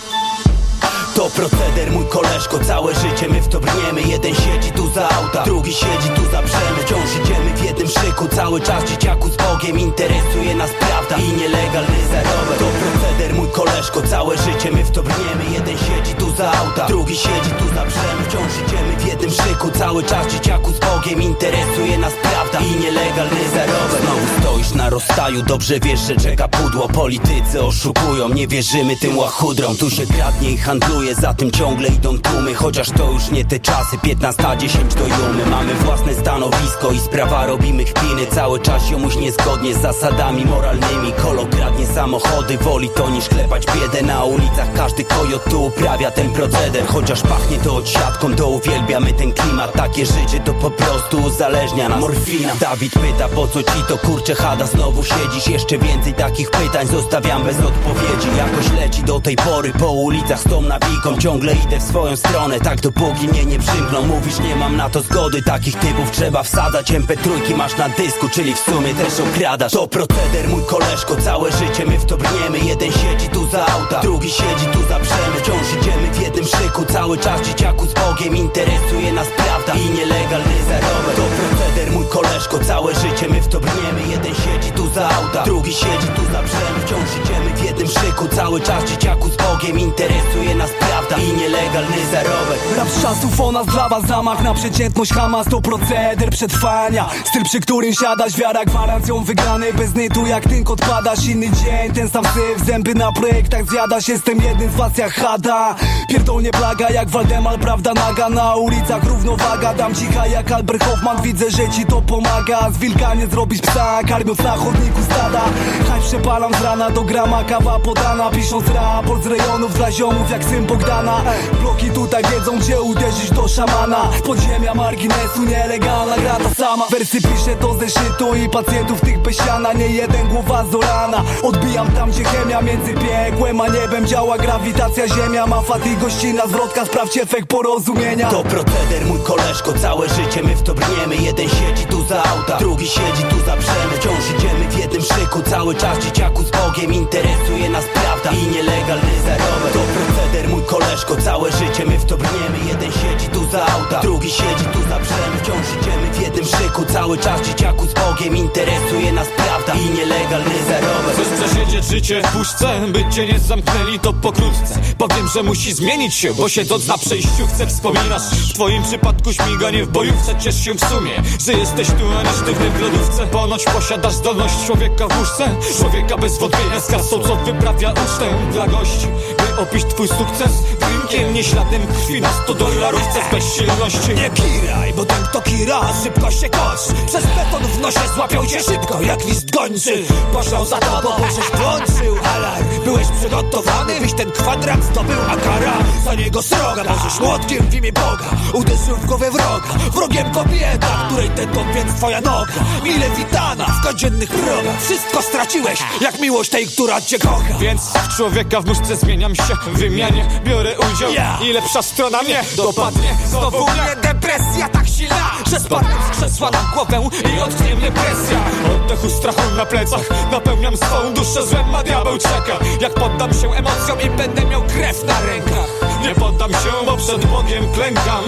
To 1.15 1.29
proceder, 1.29 1.91
mój 1.91 2.05
koleżko, 2.05 2.59
całe 2.59 2.95
życie 2.95 3.29
my 3.29 3.41
w 3.41 3.47
to 3.47 3.59
brniemy. 3.59 4.01
Jeden 4.01 4.35
siedzi 4.35 4.71
tu 4.71 4.89
za 4.93 5.09
auta, 5.09 5.43
drugi 5.43 5.73
siedzi 5.73 6.09
tu 6.15 6.21
za 6.31 6.41
brzemy 6.41 6.79
Wciąż 6.85 7.09
idziemy 7.23 7.53
w 7.55 7.63
jednym 7.63 7.87
szyku, 7.87 8.27
cały 8.27 8.61
czas 8.61 8.83
dzieciaku 8.83 9.29
z 9.29 9.37
Bogiem 9.37 9.79
Interesuje 9.79 10.55
nas 10.55 10.69
prawda 10.79 11.15
i 11.17 11.37
nielegalny 11.37 12.07
zarobek 12.11 12.59
To 12.59 12.65
proceder, 12.65 13.33
mój 13.33 13.47
koleżko, 13.49 14.01
całe 14.01 14.37
życie 14.37 14.71
my 14.71 14.83
w 14.83 14.91
to 14.91 15.03
brniemy. 15.03 15.43
Jeden 15.53 15.77
siedzi 15.77 16.15
tu 16.15 16.22
auta, 16.41 16.87
drugi 16.87 17.15
siedzi 17.15 17.49
tu 17.59 17.65
za 17.75 17.85
brzemy 17.85 18.23
Wciąż 18.27 18.67
idziemy 18.67 18.97
w 18.97 19.07
jednym 19.07 19.31
szyku, 19.31 19.71
cały 19.71 20.03
czas 20.03 20.27
dzieciaku 20.27 20.71
z 20.71 20.79
Bogiem 20.79 21.21
Interesuje 21.21 21.97
nas 21.97 22.13
prawda 22.21 22.59
i 22.59 22.79
nielegalny 22.81 23.49
zarobek 23.55 24.01
Znowu 24.01 24.41
stoisz 24.41 24.73
na 24.73 24.89
rozstaju, 24.89 25.43
dobrze 25.43 25.79
wiesz, 25.79 25.99
że 25.99 26.15
czeka 26.15 26.47
pudło. 26.47 26.87
Politycy 26.87 27.63
oszukują, 27.63 28.29
nie 28.29 28.47
wierzymy 28.47 28.95
tym 28.95 29.17
łachudrom. 29.17 29.77
Tu 29.77 29.89
się 29.89 30.05
kradnie 30.05 30.51
i 30.51 30.57
handluje, 30.57 31.15
za 31.15 31.33
tym 31.33 31.51
ciągle 31.51 31.87
idą 31.87 32.19
tłumy. 32.19 32.55
Chociaż 32.55 32.89
to 32.89 33.11
już 33.11 33.31
nie 33.31 33.45
te 33.45 33.59
czasy, 33.59 33.97
15, 34.01 34.43
10 34.57 34.95
do 34.95 35.07
jumy. 35.07 35.45
Mamy 35.45 35.73
własne 35.73 36.15
stanowisko 36.15 36.91
i 36.91 36.99
sprawa 36.99 37.45
robimy 37.45 37.83
kpiny. 37.85 38.27
Cały 38.31 38.59
czas 38.59 38.89
jomuś 38.89 39.15
niezgodnie 39.15 39.73
z 39.73 39.81
zasadami 39.81 40.45
moralnymi. 40.45 41.13
Kolo 41.23 41.45
kradnie 41.45 41.85
samochody, 41.85 42.57
woli 42.57 42.89
to 42.89 43.09
niż 43.09 43.29
klepać 43.29 43.65
biedę. 43.65 44.01
Na 44.07 44.23
ulicach 44.23 44.73
każdy 44.75 45.03
kojot 45.03 45.43
tu 45.49 45.65
uprawia 45.65 46.11
ten 46.23 46.33
proceder. 46.33 46.85
Chociaż 46.87 47.21
pachnie 47.21 47.57
to 47.57 47.75
odsiadką, 47.75 48.35
to 48.35 48.47
uwielbiamy 48.47 49.13
ten 49.13 49.33
klimat. 49.33 49.73
Takie 49.73 50.05
życie 50.05 50.39
to 50.45 50.53
po 50.53 50.71
prostu 50.71 51.17
uzależnia 51.17 51.89
nas. 51.89 51.99
Morfina. 51.99 52.55
Dawid 52.59 52.93
pyta 52.93 53.27
po 53.29 53.47
co 53.47 53.63
ci 53.63 53.83
to 53.87 53.97
kurcze 53.97 54.35
hada? 54.35 54.65
Znowu 54.65 55.03
siedzisz, 55.03 55.47
jeszcze 55.47 55.77
więcej 55.77 56.13
takich 56.13 56.51
pytań 56.51 56.87
Zostawiam 56.87 57.43
bez 57.43 57.59
odpowiedzi. 57.59 58.27
Jakoś 58.37 58.71
leci 58.71 59.03
do 59.03 59.19
tej 59.19 59.35
pory 59.35 59.71
po 59.79 59.91
ulicach 59.91 60.39
z 60.39 60.43
tą 60.43 60.61
nawiką. 60.61 61.17
Ciągle 61.17 61.53
idę 61.53 61.79
w 61.79 61.83
swoją 61.83 62.15
stronę, 62.15 62.59
tak 62.59 62.81
dopóki 62.81 63.27
mnie 63.27 63.45
nie 63.45 63.59
przymkną. 63.59 64.07
Mówisz 64.07 64.39
nie 64.39 64.55
mam 64.55 64.77
na 64.77 64.89
to 64.89 65.01
zgody, 65.01 65.41
takich 65.41 65.75
typów 65.75 66.11
trzeba 66.11 66.43
wsadzać. 66.43 66.91
MP3 66.91 67.55
masz 67.57 67.77
na 67.77 67.89
dysku, 67.89 68.29
czyli 68.29 68.53
w 68.53 68.59
sumie 68.59 68.93
też 68.93 69.19
okradasz. 69.19 69.71
To 69.71 69.87
proceder 69.87 70.49
mój 70.49 70.63
koleżko, 70.63 71.15
całe 71.15 71.51
życie 71.51 71.85
my 71.85 71.99
w 71.99 72.05
to 72.05 72.17
brniemy. 72.17 72.59
Jeden 72.59 72.91
siedzi 72.91 73.29
tu 73.29 73.49
za 73.49 73.65
auta, 73.65 73.99
drugi 73.99 74.29
siedzi 74.29 74.65
tu 74.73 74.79
za 74.89 74.99
brzemy. 74.99 75.37
Wciąż 75.37 75.81
idziemy 75.81 76.12
w 76.13 76.21
jednym 76.21 76.45
szyku, 76.45 76.85
cały 76.85 77.17
czas 77.17 77.41
dzieciaku 77.41 77.85
z 77.85 77.93
Bogiem 77.93 78.35
Interesuje 78.35 79.13
nas 79.13 79.27
prawda 79.27 79.73
i 79.73 79.89
nielegalny 79.89 80.63
zarobek 80.69 81.52
proceder 81.73 81.91
mój 81.93 82.05
koleżko, 82.07 82.59
całe 82.59 82.95
życie 82.95 83.29
my 83.29 83.41
w 83.41 83.47
to 83.47 83.59
brniemy. 83.59 84.01
Jeden 84.09 84.35
siedzi 84.35 84.71
tu 84.71 84.89
za 84.93 85.09
auta, 85.09 85.43
drugi 85.43 85.73
siedzi 85.73 86.07
tu 86.15 86.21
za 86.25 86.43
brzemy 86.43 86.79
Wciąż 86.85 87.25
idziemy 87.25 87.55
w 87.55 87.63
jednym 87.63 87.87
szyku, 87.87 88.27
cały 88.27 88.61
czas 88.61 88.83
dzieciaku 88.83 89.29
z 89.29 89.37
Bogiem 89.37 89.79
Interesuje 89.79 90.55
nas 90.55 90.69
prawda 90.79 91.17
i 91.17 91.37
nielegalny 91.37 91.97
zarobek. 92.11 92.59
Rap 92.77 92.87
z 92.89 93.01
czasów 93.01 93.41
o 93.41 93.51
nas 93.51 93.65
dla 93.65 93.89
was 93.89 94.05
zamach 94.07 94.43
na 94.43 94.53
przeciętność 94.53 95.13
Hamas 95.13 95.47
to 95.47 95.61
proceder 95.61 96.29
przetrwania. 96.29 97.09
Styl 97.25 97.43
przy 97.43 97.59
którym 97.59 97.93
siadasz, 97.93 98.37
wiara 98.37 98.65
gwarancją 98.65 99.23
wygrany. 99.23 99.73
Bez 99.73 99.95
nytu 99.95 100.25
jak 100.25 100.43
tynk 100.43 100.69
odpadasz, 100.69 101.25
inny 101.25 101.51
dzień 101.51 101.93
Ten 101.93 102.09
sam 102.09 102.23
syf, 102.25 102.65
zęby 102.65 102.95
na 102.95 103.11
projektach 103.11 103.69
zjadasz 103.69 104.07
Jestem 104.07 104.41
jednym 104.41 104.71
z 104.71 104.75
was 104.75 104.97
jak 104.97 105.13
Hada. 105.13 105.75
Pierdolnie 106.09 106.51
plaga 106.51 106.89
jak 106.89 107.09
Waldemar, 107.09 107.59
prawda 107.59 107.93
naga. 107.93 108.29
Na 108.29 108.55
ulicach 108.55 109.03
równowaga, 109.03 109.73
dam 109.73 109.95
cicha 109.95 110.27
jak 110.27 110.51
Albert 110.51 110.83
Hoffman. 110.83 111.21
Widzę, 111.21 111.51
że 111.51 111.62
to 111.89 112.01
pomaga. 112.01 112.71
Z 112.71 112.77
wilka 112.77 113.13
nie 113.13 113.27
zrobisz 113.27 113.61
psa, 113.61 113.99
karmiąc 114.07 114.39
na 114.39 114.51
chodniku 114.51 115.01
stada. 115.03 115.41
Haj 115.89 116.01
przepalam 116.01 116.53
z 116.53 116.61
rana 116.61 116.89
do 116.89 117.03
grama, 117.03 117.43
kawa 117.43 117.79
podana 117.79 118.29
Pisząc 118.29 118.67
raport 118.67 119.23
z 119.23 119.27
rejonów 119.27 119.73
dla 119.73 119.91
ziomów 119.91 120.31
jak 120.31 120.43
syn 120.43 120.65
Bogdana. 120.65 121.21
Bloki 121.61 121.89
tutaj 121.89 122.23
wiedzą 122.31 122.59
gdzie 122.59 122.81
uderzyć 122.81 123.31
do 123.31 123.47
szamana. 123.47 123.97
Podziemia 124.25 124.73
marginesu 124.73 125.43
nielegalna 125.47 126.17
gra 126.17 126.35
ta 126.35 126.53
sama. 126.55 126.85
Wersy 126.91 127.21
piszę 127.21 127.55
to 127.59 127.73
ze 127.73 127.89
szytu 127.89 128.35
i 128.35 128.49
pacjentów 128.49 129.01
tych 129.01 129.19
bez 129.21 129.37
siana. 129.37 129.73
Nie 129.73 129.87
jeden 129.87 130.27
głowa 130.27 130.65
z 130.71 130.85
rana 130.85 131.23
Odbijam 131.43 131.87
tam 131.91 132.11
gdzie 132.11 132.23
chemia 132.23 132.61
między 132.61 132.93
piekłem 132.93 133.61
a 133.61 133.67
niebem 133.67 134.07
Działa. 134.07 134.37
Grawitacja 134.37 135.07
ziemia 135.07 135.47
Ma 135.47 135.61
fat 135.61 135.85
i 135.85 135.97
gościna 135.97 136.47
zwrotka 136.47 136.85
Sprawdź 136.85 137.17
efekt 137.17 137.47
porozumienia. 137.47 138.29
To 138.29 138.43
proceder 138.43 139.05
mój 139.05 139.19
koleżko, 139.19 139.73
całe 139.73 140.09
życie 140.09 140.43
my 140.43 140.55
w 140.55 140.63
to 140.63 140.73
brniemy. 140.73 141.15
Jeden 141.15 141.52
siedzi 141.53 141.85
tu 141.85 142.03
za 142.03 142.23
auta, 142.23 142.57
drugi 142.57 142.87
siedzi 142.87 143.23
tu 143.23 143.35
za 143.45 143.55
brzemy 143.57 143.93
Wciąż 143.97 144.31
idziemy 144.37 144.62
jednym 144.93 145.17
szyku, 145.17 145.41
cały 145.49 145.75
czas 145.75 145.99
dzieciaku 146.05 146.43
z 146.43 146.51
Bogiem 146.51 146.93
Interesuje 146.93 147.69
nas 147.69 147.85
prawda 147.93 148.31
i 148.31 148.47
nielegalny 148.47 149.21
zarobek 149.25 149.73
To 149.73 149.79
proceder 149.79 150.49
mój 150.49 150.63
koleżko, 150.63 151.15
całe 151.15 151.51
życie 151.51 151.85
my 151.85 151.97
w 151.97 152.05
to 152.05 152.17
brniemy. 152.17 152.57
Jeden 152.67 152.91
siedzi 152.91 153.27
tu 153.27 153.51
za 153.51 153.65
auta, 153.65 153.99
drugi 153.99 154.31
siedzi 154.31 154.65
tu 154.73 154.79
za 154.89 154.99
brzemy 154.99 155.37
Wciąż 155.43 155.81
idziemy 155.81 156.13
w 156.13 156.21
jednym 156.21 156.45
szyku, 156.45 156.85
cały 156.93 157.17
czas 157.17 157.41
dzieciaku 157.47 157.85
z 157.87 157.93
Bogiem 157.93 158.37
Interesuje 158.37 159.11
nas 159.11 159.27
prawda 159.35 159.73
i 159.73 159.97
nielegalny 159.97 160.55
zarobek 160.67 161.13
Chcesz 161.13 161.39
przesiedzieć 161.39 161.85
życie 161.85 162.21
w 162.21 162.31
puszce, 162.31 162.87
by 162.87 163.05
cię 163.15 163.27
nie 163.27 163.39
zamknęli 163.39 163.99
to 163.99 164.13
pokrótce. 164.13 164.79
Powiem, 164.97 165.27
że 165.33 165.43
musi 165.43 165.73
zmienić 165.73 166.15
się, 166.15 166.33
bo 166.33 166.49
siedząc 166.49 166.87
na 166.87 166.97
przejściu 166.97 167.47
chcę 167.53 167.67
wspominasz 167.67 168.23
W 168.23 168.53
twoim 168.53 168.83
przypadku 168.83 169.33
śmiganie 169.33 169.85
w 169.85 169.89
bojówce 169.89 170.35
Ciesz 170.39 170.65
się 170.65 170.73
w 170.73 170.79
sumie, 170.79 171.11
że 171.45 171.53
jesteś 171.53 171.87
tu, 171.87 172.17
a 172.19 172.23
nie 172.23 172.29
sztywny 172.29 172.69
w 172.69 172.81
lodówce. 172.81 173.27
Ponoć 173.27 173.63
posiadasz 173.63 174.13
zdolność 174.13 174.65
człowieka 174.65 174.82
w 174.89 175.19
łóżce. 175.19 175.49
Człowieka 175.77 176.17
bez 176.17 176.37
wątpienia 176.37 176.79
z 176.79 176.87
kasą, 176.87 177.19
co 177.19 177.35
wyprawia 177.35 177.91
ucztę 177.91 178.25
dla 178.51 178.67
gości 178.67 179.07
Opić 179.57 179.85
twój 179.85 180.07
sukces. 180.07 180.51
Drinkiem 180.79 181.33
Nie 181.33 181.43
śladem 181.43 181.81
krwi 181.87 182.21
na 182.21 182.29
100 182.43 182.53
dolarówce 182.53 183.19
z 183.29 183.31
bezsilności. 183.31 184.15
Nie 184.15 184.29
kiraj, 184.29 184.93
bo 184.93 185.05
ten 185.05 185.23
kto 185.23 185.41
kira 185.41 185.81
szybko 186.03 186.31
się 186.31 186.49
kosz 186.49 187.05
Przez 187.07 187.23
beton 187.23 187.63
w 187.63 187.79
nosie 187.79 187.99
złapią 188.15 188.45
cię 188.45 188.63
szybko 188.63 189.01
jak 189.01 189.25
list 189.25 189.51
gończy. 189.51 190.03
Poszło 190.33 190.65
za 190.65 190.77
tobą, 190.77 191.09
bo 191.19 191.25
żeś 191.27 191.61
włączył 191.61 192.15
alarm. 192.35 192.65
Byłeś 192.85 193.07
przygotowany, 193.19 194.01
byś 194.01 194.13
ten 194.13 194.31
kwadrat 194.31 194.83
zdobył 194.83 195.17
A 195.29 195.35
kara 195.35 195.73
za 196.05 196.15
niego 196.15 196.41
sroga. 196.41 196.83
Możesz 196.83 197.19
młotkiem 197.19 197.69
w 197.69 197.73
imię 197.73 197.91
Boga 197.93 198.29
Uderzył 198.53 198.95
w 198.95 199.05
głowę 199.05 199.31
wroga. 199.31 199.69
Wrogiem 199.93 200.31
kobieta, 200.31 201.07
której 201.07 201.29
ten 201.29 201.49
więc 201.75 201.93
twoja 201.93 202.21
noga. 202.21 202.53
Mile 202.83 203.09
witana 203.09 203.65
w 203.65 203.83
codziennych 203.83 204.29
progach. 204.29 204.81
Wszystko 204.81 205.21
straciłeś, 205.21 205.79
jak 206.01 206.19
miłość 206.19 206.49
tej, 206.49 206.67
która 206.67 207.01
cię 207.01 207.19
kocha. 207.19 207.57
Więc 207.59 207.81
w 207.81 208.17
człowieka 208.17 208.61
w 208.61 208.65
muszce 208.65 208.95
zmieniam 208.95 209.35
się 209.35 209.42
W 209.43 209.77
wymianie 209.77 210.25
biorę 210.43 210.75
udział. 210.79 211.11
I 211.41 211.53
lepsza 211.53 211.81
strona 211.81 212.21
mnie 212.23 212.41
dopadnie. 212.57 213.17
Znowu 213.27 213.63
mnie 213.63 213.95
depresja 214.01 214.69
tak 214.69 214.87
silna 214.87 215.31
Że 215.49 215.59
spadnę 215.59 215.95
z 216.07 216.17
krzesła 216.17 216.51
na 216.51 216.71
głowę 216.73 217.09
I 217.35 217.39
odknie 217.39 217.75
mnie 217.75 217.91
presja. 217.91 218.39
Oddechu 218.75 219.09
strachu 219.09 219.41
na 219.57 219.65
plecach 219.65 220.31
Napełniam 220.31 220.77
swą 220.77 221.13
duszę 221.13 221.47
złem, 221.47 221.75
a 221.75 221.83
diabeł 221.83 222.17
czeka. 222.17 222.59
Jak 222.81 222.93
poddam 222.93 223.33
się 223.33 223.51
emocjom 223.51 224.01
i 224.01 224.09
będę 224.09 224.45
miał 224.45 224.61
krew 224.61 225.03
na 225.03 225.21
rękach. 225.21 225.69
Nie 226.01 226.15
poddam 226.15 226.51
się, 226.51 226.85
bo 226.85 226.97
przed 226.97 227.25
Bogiem 227.25 227.73
klękam. 227.73 228.23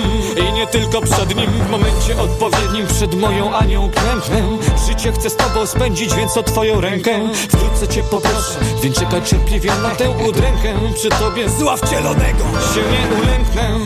I 0.49 0.53
nie 0.53 0.67
tylko 0.67 1.01
przed 1.01 1.35
Nim 1.35 1.51
W 1.51 1.69
momencie 1.69 2.21
odpowiednim 2.21 2.87
przed 2.87 3.15
moją 3.15 3.55
Anią 3.55 3.91
klęknę. 3.91 4.57
Życie 4.87 5.11
chcę 5.11 5.29
z 5.29 5.35
Tobą 5.35 5.65
spędzić, 5.65 6.15
więc 6.15 6.37
o 6.37 6.43
Twoją 6.43 6.81
rękę. 6.81 7.11
Wkrótce 7.33 7.87
Cię 7.87 8.03
poproszę, 8.03 8.59
więc 8.83 8.99
czekaj 8.99 9.23
cierpliwie 9.23 9.71
na 9.83 9.89
tę 9.89 10.09
udrękę 10.09 10.73
Przy 11.05 11.19
Tobie 11.19 11.49
Zła 11.49 11.77
wcielonego 11.77 12.43
się 12.73 12.81
nie 12.81 13.21
ulęknę. 13.21 13.79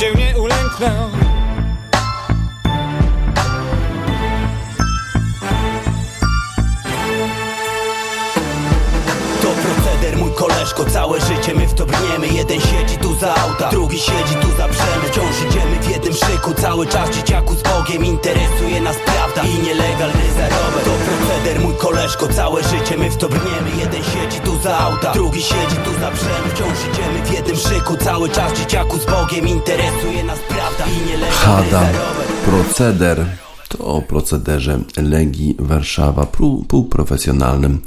Się 0.00 0.14
nie 0.14 0.38
ulęknę. 0.40 1.10
To 9.42 9.48
proceder 9.48 10.16
mój 10.16 10.32
koleżko, 10.32 10.84
całe 10.84 11.20
życie 11.20 11.54
my 11.54 11.66
w 11.66 11.74
to 11.74 11.86
brniemy. 11.86 12.26
Jeden 12.26 12.60
siedzi 12.60 12.96
tu 12.96 13.14
za 13.14 13.34
auta, 13.34 13.70
drugi 13.70 13.98
siedzi 13.98 14.34
tu 14.34 14.48
za 14.56 14.68
brzemy 14.68 14.95
szyku, 16.16 16.54
cały 16.54 16.86
czas 16.86 17.10
dzieciaku 17.10 17.54
z 17.54 17.62
Bogiem 17.62 18.04
Interesuje 18.04 18.80
nas 18.80 18.96
prawda 19.04 19.42
i 19.42 19.62
nielegalny 19.62 20.32
zarobek. 20.36 20.84
To 20.84 20.90
proceder 20.90 21.60
mój 21.60 21.74
koleżko, 21.74 22.28
całe 22.28 22.62
życie 22.62 22.96
my 22.98 23.10
w 23.10 23.16
to 23.16 23.28
brniemy. 23.28 23.70
Jeden 23.78 24.02
siedzi 24.04 24.40
tu 24.40 24.58
za 24.58 24.78
auta, 24.78 25.12
drugi 25.12 25.42
siedzi 25.42 25.76
tu 25.84 25.92
za 26.00 26.10
brzemy 26.10 26.48
Wciąż 26.54 26.78
idziemy 26.92 27.22
w 27.24 27.32
jednym 27.32 27.56
szyku, 27.56 27.96
cały 27.96 28.28
czas 28.28 28.52
dzieciaku 28.52 28.98
z 28.98 29.04
Bogiem 29.04 29.48
Interesuje 29.48 30.24
nas 30.24 30.38
prawda 30.48 30.84
i 30.86 31.06
nielegalny 31.06 31.36
Hada, 31.36 31.80
zarobek. 31.80 32.26
Proceder. 32.44 33.45
To 33.68 33.78
o 33.78 34.02
procederze 34.02 34.80
Legii 34.96 35.56
Warszawa, 35.58 36.26
półprofesjonalnym 36.68 37.80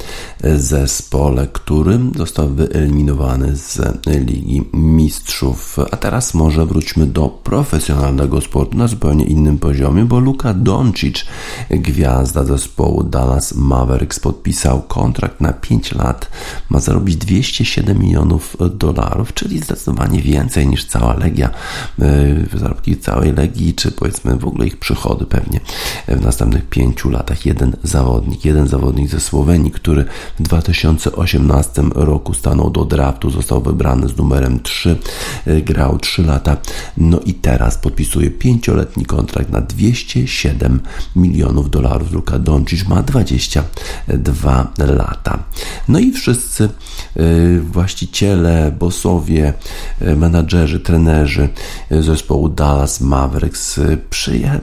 zespole, 0.55 1.47
który 1.53 1.99
został 2.15 2.49
wyeliminowany 2.49 3.55
z 3.55 3.79
Ligi 4.07 4.63
Mistrzów. 4.73 5.77
A 5.91 5.97
teraz 5.97 6.33
może 6.33 6.65
wróćmy 6.65 7.05
do 7.05 7.29
profesjonalnego 7.29 8.41
sportu 8.41 8.77
na 8.77 8.87
zupełnie 8.87 9.25
innym 9.25 9.57
poziomie, 9.57 10.05
bo 10.05 10.19
Luka 10.19 10.53
Doncic, 10.53 11.25
gwiazda 11.69 12.43
zespołu 12.43 13.03
Dallas 13.03 13.55
Mavericks, 13.55 14.19
podpisał 14.19 14.81
kontrakt 14.81 15.41
na 15.41 15.53
5 15.53 15.95
lat. 15.95 16.29
Ma 16.69 16.79
zarobić 16.79 17.15
207 17.15 17.99
milionów 17.99 18.57
dolarów, 18.75 19.33
czyli 19.33 19.59
zdecydowanie 19.59 20.21
więcej 20.21 20.67
niż 20.67 20.85
cała 20.85 21.13
Legia, 21.13 21.49
yy, 21.97 22.59
zarobki 22.59 22.97
całej 22.97 23.33
Legii, 23.33 23.73
czy 23.73 23.91
powiedzmy 23.91 24.35
w 24.35 24.47
ogóle 24.47 24.67
ich 24.67 24.77
przychody 24.77 25.25
pewnie 25.25 25.59
w 26.07 26.21
następnych 26.21 26.69
pięciu 26.69 27.09
latach. 27.09 27.45
Jeden 27.45 27.75
zawodnik, 27.83 28.45
jeden 28.45 28.67
zawodnik 28.67 29.09
ze 29.09 29.19
Słowenii, 29.19 29.71
który 29.71 30.05
w 30.39 30.43
2018 30.43 31.81
roku 31.95 32.33
stanął 32.33 32.69
do 32.69 32.85
draftu, 32.85 33.29
został 33.29 33.61
wybrany 33.61 34.07
z 34.07 34.17
numerem 34.17 34.59
3, 34.59 34.97
yy, 35.45 35.61
grał 35.61 35.97
3 35.97 36.23
lata, 36.23 36.57
no 36.97 37.19
i 37.19 37.33
teraz 37.33 37.77
podpisuje 37.77 38.31
pięcioletni 38.31 39.05
kontrakt 39.05 39.49
na 39.49 39.61
207 39.61 40.79
milionów 41.15 41.69
dolarów. 41.69 42.11
Luka 42.11 42.39
Doncic 42.39 42.87
ma 42.87 43.03
22 43.03 44.73
lata. 44.77 45.43
No 45.87 45.99
i 45.99 46.11
wszyscy 46.11 46.69
yy, 47.15 47.61
właściciele, 47.61 48.71
bossowie, 48.79 49.53
yy, 50.01 50.15
menadżerzy, 50.15 50.79
trenerzy 50.79 51.49
zespołu 51.91 52.49
Dallas 52.49 53.01
Mavericks 53.01 53.79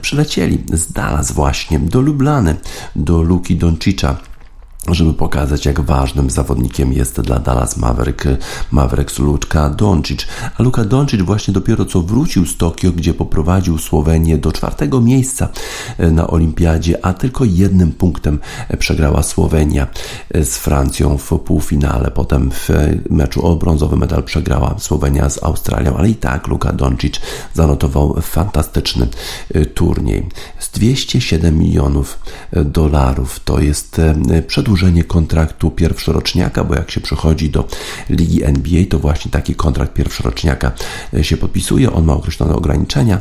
przylecieli 0.01 0.63
z 0.73 0.93
Dallas 0.97 1.31
właśnie 1.31 1.79
do 1.79 2.01
Lublany, 2.01 2.55
do 2.95 3.21
Luki 3.21 3.55
Doncicza 3.55 4.17
żeby 4.91 5.13
pokazać, 5.13 5.65
jak 5.65 5.81
ważnym 5.81 6.29
zawodnikiem 6.29 6.93
jest 6.93 7.21
dla 7.21 7.39
Dallas 7.39 7.77
Maverick, 7.77 8.23
Mavericks 8.71 9.19
Luka 9.19 9.69
Doncic. 9.69 10.27
A 10.57 10.63
Luka 10.63 10.85
Doncic 10.85 11.21
właśnie 11.21 11.53
dopiero 11.53 11.85
co 11.85 12.01
wrócił 12.01 12.45
z 12.45 12.57
Tokio, 12.57 12.91
gdzie 12.91 13.13
poprowadził 13.13 13.77
Słowenię 13.77 14.37
do 14.37 14.51
czwartego 14.51 15.01
miejsca 15.01 15.49
na 15.99 16.27
olimpiadzie, 16.27 17.05
a 17.05 17.13
tylko 17.13 17.45
jednym 17.45 17.91
punktem 17.91 18.39
przegrała 18.79 19.23
Słowenia 19.23 19.87
z 20.33 20.57
Francją 20.57 21.17
w 21.17 21.39
półfinale. 21.39 22.11
Potem 22.11 22.51
w 22.51 22.69
meczu 23.09 23.45
o 23.45 23.55
brązowy 23.55 23.97
medal 23.97 24.23
przegrała 24.23 24.75
Słowenia 24.79 25.29
z 25.29 25.43
Australią, 25.43 25.97
ale 25.97 26.09
i 26.09 26.15
tak 26.15 26.47
Luka 26.47 26.73
Doncic 26.73 27.19
zanotował 27.53 28.21
fantastyczny 28.21 29.07
turniej. 29.73 30.29
Z 30.59 30.69
207 30.69 31.57
milionów 31.59 32.19
dolarów 32.65 33.39
to 33.39 33.59
jest 33.59 34.01
przedłużenie 34.47 34.76
kontraktu 35.07 35.71
pierwszoroczniaka, 35.71 36.63
bo 36.63 36.75
jak 36.75 36.91
się 36.91 37.01
przechodzi 37.01 37.49
do 37.49 37.67
ligi 38.09 38.43
NBA, 38.43 38.85
to 38.89 38.99
właśnie 38.99 39.31
taki 39.31 39.55
kontrakt 39.55 39.93
pierwszoroczniaka 39.93 40.71
się 41.21 41.37
podpisuje. 41.37 41.93
On 41.93 42.05
ma 42.05 42.13
określone 42.13 42.55
ograniczenia, 42.55 43.19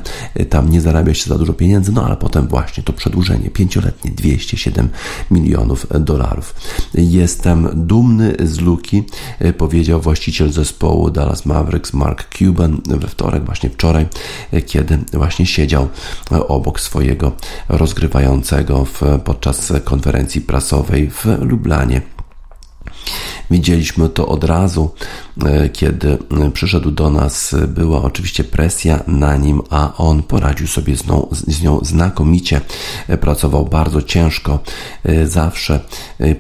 tam 0.51 0.71
nie 0.71 0.81
zarabia 0.81 1.15
się 1.15 1.29
za 1.29 1.39
dużo 1.39 1.53
pieniędzy, 1.53 1.93
no 1.93 2.05
ale 2.07 2.17
potem 2.17 2.49
właśnie 2.49 2.83
to 2.83 2.93
przedłużenie 2.93 3.51
pięcioletnie 3.51 4.11
207 4.11 4.89
milionów 5.31 5.87
dolarów. 6.01 6.55
Jestem 6.95 7.69
dumny 7.75 8.35
z 8.45 8.61
Luki, 8.61 9.05
powiedział 9.59 10.01
właściciel 10.01 10.53
zespołu 10.53 11.11
Dallas 11.11 11.47
Mavericks 11.47 11.93
Mark 11.93 12.39
Cuban 12.39 12.81
we 12.87 13.09
wtorek, 13.09 13.45
właśnie 13.45 13.71
wczoraj, 13.71 14.07
kiedy 14.67 14.99
właśnie 15.13 15.47
siedział 15.47 15.89
obok 16.31 16.81
swojego 16.81 17.33
rozgrywającego 17.69 18.85
w, 18.85 19.01
podczas 19.25 19.73
konferencji 19.85 20.41
prasowej 20.41 21.11
w 21.11 21.25
Lublanie. 21.41 22.03
Widzieliśmy 23.51 24.09
to 24.09 24.29
od 24.29 24.45
razu, 24.45 24.91
kiedy 25.73 26.19
przyszedł 26.53 26.91
do 26.91 27.11
nas. 27.11 27.57
Była 27.69 28.03
oczywiście 28.03 28.45
presja 28.45 29.03
na 29.07 29.37
nim, 29.37 29.63
a 29.71 29.97
on 29.97 30.23
poradził 30.23 30.67
sobie 30.67 30.97
z 30.97 31.07
nią, 31.07 31.29
z 31.33 31.63
nią 31.63 31.81
znakomicie. 31.83 32.61
Pracował 33.21 33.65
bardzo 33.65 34.03
ciężko, 34.03 34.59
zawsze 35.25 35.81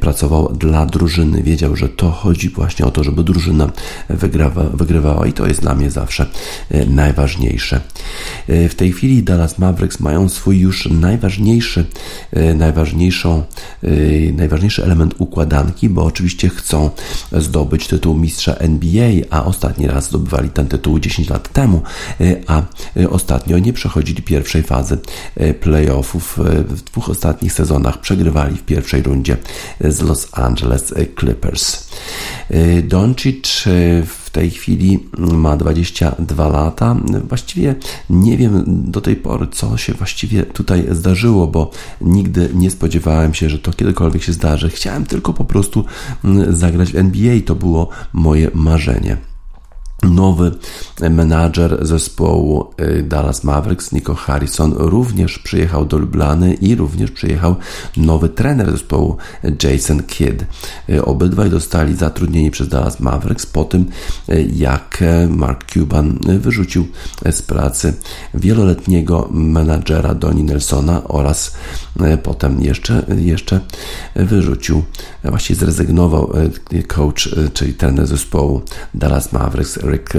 pracował 0.00 0.52
dla 0.52 0.86
drużyny. 0.86 1.42
Wiedział, 1.42 1.76
że 1.76 1.88
to 1.88 2.10
chodzi 2.10 2.48
właśnie 2.48 2.86
o 2.86 2.90
to, 2.90 3.04
żeby 3.04 3.24
drużyna 3.24 3.70
wygrywa, 4.08 4.64
wygrywała 4.64 5.26
i 5.26 5.32
to 5.32 5.46
jest 5.46 5.60
dla 5.60 5.74
mnie 5.74 5.90
zawsze 5.90 6.26
najważniejsze. 6.86 7.80
W 8.48 8.74
tej 8.76 8.92
chwili 8.92 9.22
Dallas 9.22 9.58
Mavericks 9.58 10.00
mają 10.00 10.28
swój 10.28 10.58
już 10.58 10.86
najważniejszy, 10.86 11.84
najważniejszą, 12.54 13.42
najważniejszy 14.32 14.84
element 14.84 15.14
układanki, 15.18 15.88
bo 15.88 16.04
oczywiście 16.04 16.48
chcą 16.48 16.90
zdobyć 17.32 17.86
tytuł 17.86 18.18
mistrza 18.18 18.54
NBA, 18.54 18.85
a 19.30 19.44
ostatni 19.44 19.86
raz 19.86 20.08
zdobywali 20.08 20.50
ten 20.50 20.68
tytuł 20.68 20.98
10 20.98 21.30
lat 21.30 21.52
temu, 21.52 21.82
a 22.46 22.62
ostatnio 23.10 23.58
nie 23.58 23.72
przechodzili 23.72 24.22
pierwszej 24.22 24.62
fazy 24.62 24.98
playoffów. 25.60 26.38
W 26.68 26.82
dwóch 26.82 27.08
ostatnich 27.08 27.52
sezonach 27.52 28.00
przegrywali 28.00 28.56
w 28.56 28.62
pierwszej 28.62 29.02
rundzie 29.02 29.36
z 29.80 30.00
Los 30.00 30.28
Angeles 30.32 30.94
Clippers. 31.20 31.88
Doncic 32.82 33.64
w 34.06 34.25
tej 34.36 34.50
chwili 34.50 34.98
ma 35.18 35.56
22 35.56 36.48
lata. 36.48 36.96
Właściwie 37.28 37.74
nie 38.10 38.36
wiem 38.36 38.64
do 38.66 39.00
tej 39.00 39.16
pory, 39.16 39.46
co 39.52 39.76
się 39.76 39.94
właściwie 39.94 40.42
tutaj 40.42 40.86
zdarzyło, 40.90 41.46
bo 41.46 41.70
nigdy 42.00 42.50
nie 42.54 42.70
spodziewałem 42.70 43.34
się, 43.34 43.50
że 43.50 43.58
to 43.58 43.72
kiedykolwiek 43.72 44.22
się 44.22 44.32
zdarzy. 44.32 44.70
Chciałem 44.70 45.06
tylko 45.06 45.32
po 45.32 45.44
prostu 45.44 45.84
zagrać 46.48 46.92
w 46.92 46.96
NBA, 46.96 47.40
to 47.46 47.54
było 47.54 47.88
moje 48.12 48.50
marzenie. 48.54 49.16
Nowy 50.02 50.52
menadżer 51.10 51.86
zespołu 51.86 52.70
y, 52.80 53.02
Dallas 53.02 53.44
Mavericks, 53.44 53.92
Nico 53.92 54.14
Harrison, 54.14 54.74
również 54.76 55.38
przyjechał 55.38 55.86
do 55.86 55.98
Lublany 55.98 56.54
i 56.54 56.74
również 56.74 57.10
przyjechał 57.10 57.56
nowy 57.96 58.28
trener 58.28 58.70
zespołu 58.70 59.16
Jason 59.62 60.02
Kidd. 60.02 60.44
Y, 60.90 61.04
obydwaj 61.04 61.50
dostali 61.50 61.94
zatrudnieni 61.94 62.50
przez 62.50 62.68
Dallas 62.68 63.00
Mavericks 63.00 63.46
po 63.46 63.64
tym, 63.64 63.86
y, 64.28 64.50
jak 64.56 65.04
Mark 65.28 65.72
Cuban 65.72 66.18
wyrzucił 66.38 66.88
z 67.30 67.42
pracy 67.42 67.94
wieloletniego 68.34 69.28
menadżera 69.30 70.14
Donnie 70.14 70.44
Nelsona 70.44 71.04
oraz 71.04 71.56
potem 72.22 72.62
jeszcze, 72.62 73.06
jeszcze 73.18 73.60
wyrzucił, 74.16 74.82
właściwie 75.24 75.60
zrezygnował 75.60 76.32
coach, 76.86 77.28
czyli 77.54 77.74
trener 77.74 78.06
zespołu 78.06 78.62
Dallas 78.94 79.32
Mavericks 79.32 79.78
Rick. 79.90 80.14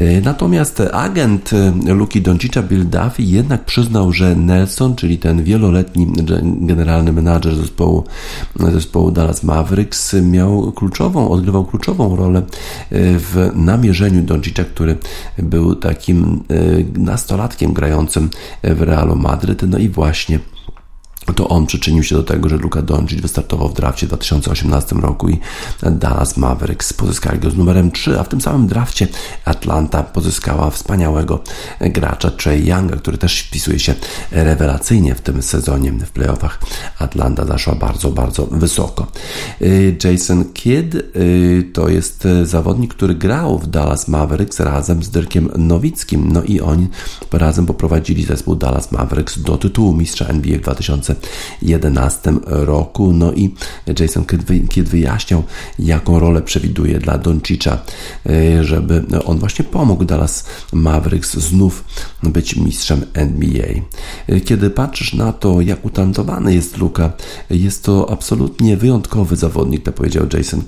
E, 0.00 0.20
natomiast 0.20 0.82
agent 0.92 1.52
e, 1.52 1.94
Luki 1.94 2.22
Doncicza 2.22 2.62
Bill 2.62 2.88
Duffy 2.88 3.22
jednak 3.22 3.64
przyznał, 3.64 4.12
że 4.12 4.34
Nelson, 4.34 4.96
czyli 4.96 5.18
ten 5.18 5.44
wieloletni 5.44 6.12
generalny 6.60 7.12
menadżer 7.12 7.56
zespołu, 7.56 8.04
zespołu 8.72 9.10
Dallas 9.10 9.42
Mavericks, 9.42 10.14
miał 10.22 10.72
kluczową, 10.72 11.30
odgrywał 11.30 11.64
kluczową 11.64 12.16
rolę 12.16 12.38
e, 12.38 12.44
w 13.18 13.50
namierzeniu 13.54 14.22
Doncicza, 14.22 14.64
który 14.64 14.96
był 15.38 15.74
takim 15.74 16.40
nastolatkiem 16.96 17.72
grającym 17.72 18.30
w 18.62 18.82
Realu 18.82 19.16
Madryt. 19.16 19.62
No 19.68 19.78
i 19.78 19.88
właśnie 19.88 20.38
to 21.34 21.48
on 21.48 21.66
przyczynił 21.66 22.02
się 22.02 22.14
do 22.14 22.22
tego, 22.22 22.48
że 22.48 22.56
Luka 22.56 22.82
Doncic 22.82 23.20
wystartował 23.20 23.68
w 23.68 23.74
drafcie 23.74 24.06
w 24.06 24.08
2018 24.08 24.96
roku 24.96 25.28
i 25.28 25.38
Dallas 25.82 26.36
Mavericks 26.36 26.92
pozyskali 26.92 27.38
go 27.38 27.50
z 27.50 27.56
numerem 27.56 27.90
3, 27.90 28.20
a 28.20 28.24
w 28.24 28.28
tym 28.28 28.40
samym 28.40 28.66
drafcie 28.66 29.08
Atlanta 29.44 30.02
pozyskała 30.02 30.70
wspaniałego 30.70 31.42
gracza 31.80 32.30
Trey 32.30 32.66
Younga, 32.66 32.96
który 32.96 33.18
też 33.18 33.40
wpisuje 33.40 33.78
się 33.78 33.94
rewelacyjnie 34.30 35.14
w 35.14 35.20
tym 35.20 35.42
sezonie 35.42 35.92
w 35.92 36.10
playoffach. 36.10 36.60
Atlanta 36.98 37.44
zaszła 37.44 37.74
bardzo, 37.74 38.10
bardzo 38.10 38.46
wysoko. 38.46 39.06
Y, 39.62 39.96
Jason 40.04 40.52
Kidd 40.52 40.94
y, 40.94 41.70
to 41.72 41.88
jest 41.88 42.28
zawodnik, 42.42 42.94
który 42.94 43.14
grał 43.14 43.58
w 43.58 43.66
Dallas 43.66 44.08
Mavericks 44.08 44.60
razem 44.60 45.02
z 45.02 45.10
Dirkiem 45.10 45.50
Nowickim, 45.56 46.32
no 46.32 46.42
i 46.42 46.60
oni 46.60 46.88
razem 47.32 47.66
poprowadzili 47.66 48.24
zespół 48.24 48.56
Dallas 48.56 48.92
Mavericks 48.92 49.38
do 49.38 49.56
tytułu 49.56 49.94
mistrza 49.94 50.26
NBA 50.26 50.58
w 50.58 50.60
2000 50.60 51.09
2011 51.14 52.32
roku. 52.44 53.12
No 53.12 53.32
i 53.32 53.54
Jason 54.00 54.24
Kidd 54.68 54.88
wyjaśniał, 54.88 55.42
jaką 55.78 56.18
rolę 56.18 56.42
przewiduje 56.42 56.98
dla 56.98 57.18
Doncicza, 57.18 57.78
e, 58.26 58.64
żeby 58.64 59.04
on 59.24 59.38
właśnie 59.38 59.64
pomógł 59.64 60.04
Dallas 60.04 60.44
Mavericks 60.72 61.36
znów 61.36 61.84
być 62.22 62.56
mistrzem 62.56 63.04
NBA. 63.14 63.66
E, 64.26 64.40
kiedy 64.40 64.70
patrzysz 64.70 65.14
na 65.14 65.32
to, 65.32 65.60
jak 65.60 65.84
utalentowany 65.84 66.54
jest 66.54 66.76
Luka, 66.78 67.12
jest 67.50 67.84
to 67.84 68.10
absolutnie 68.10 68.76
wyjątkowy 68.76 69.36
zawodnik, 69.36 69.82
to 69.82 69.92
powiedział 69.92 70.26
Jason 70.32 70.62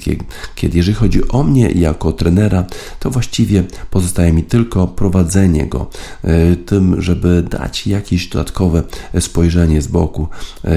Kidd. 0.55 0.75
Jeżeli 0.75 0.95
chodzi 0.95 1.29
o 1.29 1.43
mnie 1.43 1.71
jako 1.71 2.13
trenera, 2.13 2.65
to 3.01 3.11
właściwie 3.11 3.65
pozostaje 3.91 4.33
mi 4.33 4.43
tylko 4.43 4.87
prowadzenie 4.87 5.67
go, 5.67 5.91
e, 6.25 6.57
tym, 6.57 7.03
żeby 7.03 7.45
dać 7.51 7.87
jakieś 7.87 8.29
dodatkowe 8.29 8.83
spojrzenie 9.21 9.83
z 9.83 9.87
boku, 9.87 10.29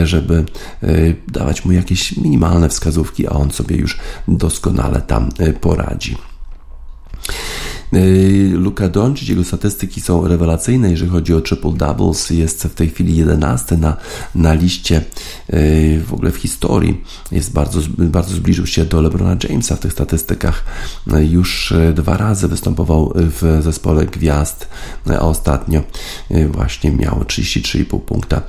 żeby 0.04 0.46
e, 0.84 0.88
dawać 1.28 1.66
mu 1.66 1.72
jakieś 1.72 2.18
minimalne 2.18 2.70
wskazówki, 2.70 3.28
a 3.28 3.30
on 3.30 3.52
sobie 3.52 3.76
już 3.76 3.98
doskonale 4.28 5.02
tam 5.02 5.30
e, 5.40 5.54
poradzi. 5.54 6.18
Y, 7.94 8.52
Luka 8.54 8.90
Doncic, 8.90 9.30
jego 9.30 9.44
statystyki 9.44 10.02
są 10.02 10.28
rewelacyjne, 10.28 10.92
jeżeli 10.92 11.12
chodzi 11.12 11.34
o 11.34 11.42
triple 11.42 11.74
doubles, 11.74 12.30
jest 12.30 12.64
w 12.64 12.74
tej 12.74 12.90
chwili 12.90 13.18
11 13.18 13.78
na, 13.78 13.98
na 14.36 14.54
liście 14.54 14.98
y, 15.54 16.04
w 16.08 16.14
ogóle 16.14 16.32
w 16.32 16.36
historii. 16.36 17.04
Jest 17.32 17.54
bardzo, 17.54 17.80
bardzo 17.98 18.36
zbliżył 18.36 18.68
się 18.68 18.86
do 18.86 19.02
LeBrona 19.02 19.38
Jamesa 19.50 19.76
w 19.76 19.80
tych 19.80 19.94
statystykach. 19.94 20.64
Y, 21.14 21.26
już 21.26 21.74
dwa 21.94 22.18
razy 22.18 22.48
występował 22.48 23.14
w 23.16 23.60
zespole 23.64 24.06
gwiazd, 24.06 24.68
a 25.10 25.20
ostatnio 25.20 25.84
właśnie 26.50 26.92
miał 26.92 27.24
33,5 27.24 28.00
punkta 28.00 28.42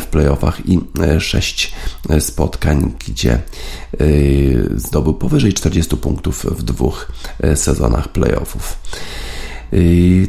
w 0.00 0.06
playoffach 0.06 0.68
i 0.68 0.80
6 1.18 1.72
spotkań, 2.20 2.92
gdzie 3.08 3.42
zdobył 4.76 5.14
powyżej 5.14 5.52
40 5.52 5.96
punktów 5.96 6.46
w 6.50 6.62
dwóch 6.62 7.12
sezonach 7.54 8.08
playoffów. 8.08 8.73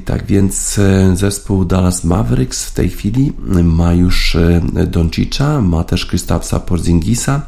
Tak 0.06 0.26
więc 0.26 0.80
e, 0.80 1.16
zespół 1.18 1.66
Dallas 1.66 2.04
Mavericks 2.04 2.66
w 2.66 2.74
tej 2.74 2.90
chwili 2.90 3.34
ma 3.64 3.94
już 3.94 4.36
e, 4.36 4.62
Doncicza, 4.88 5.62
ma 5.62 5.84
też 5.84 6.06
Kristapsa 6.06 6.60
Porzingisa, 6.60 7.42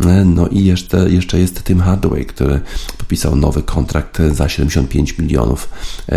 e, 0.00 0.24
no 0.24 0.48
i 0.48 0.64
jeszcze, 0.64 1.10
jeszcze 1.10 1.38
jest 1.38 1.64
Tim 1.64 1.80
Hardaway, 1.80 2.26
który 2.26 2.60
podpisał 2.98 3.36
nowy 3.36 3.62
kontrakt 3.62 4.18
za 4.32 4.48
75 4.48 5.18
milionów, 5.18 5.68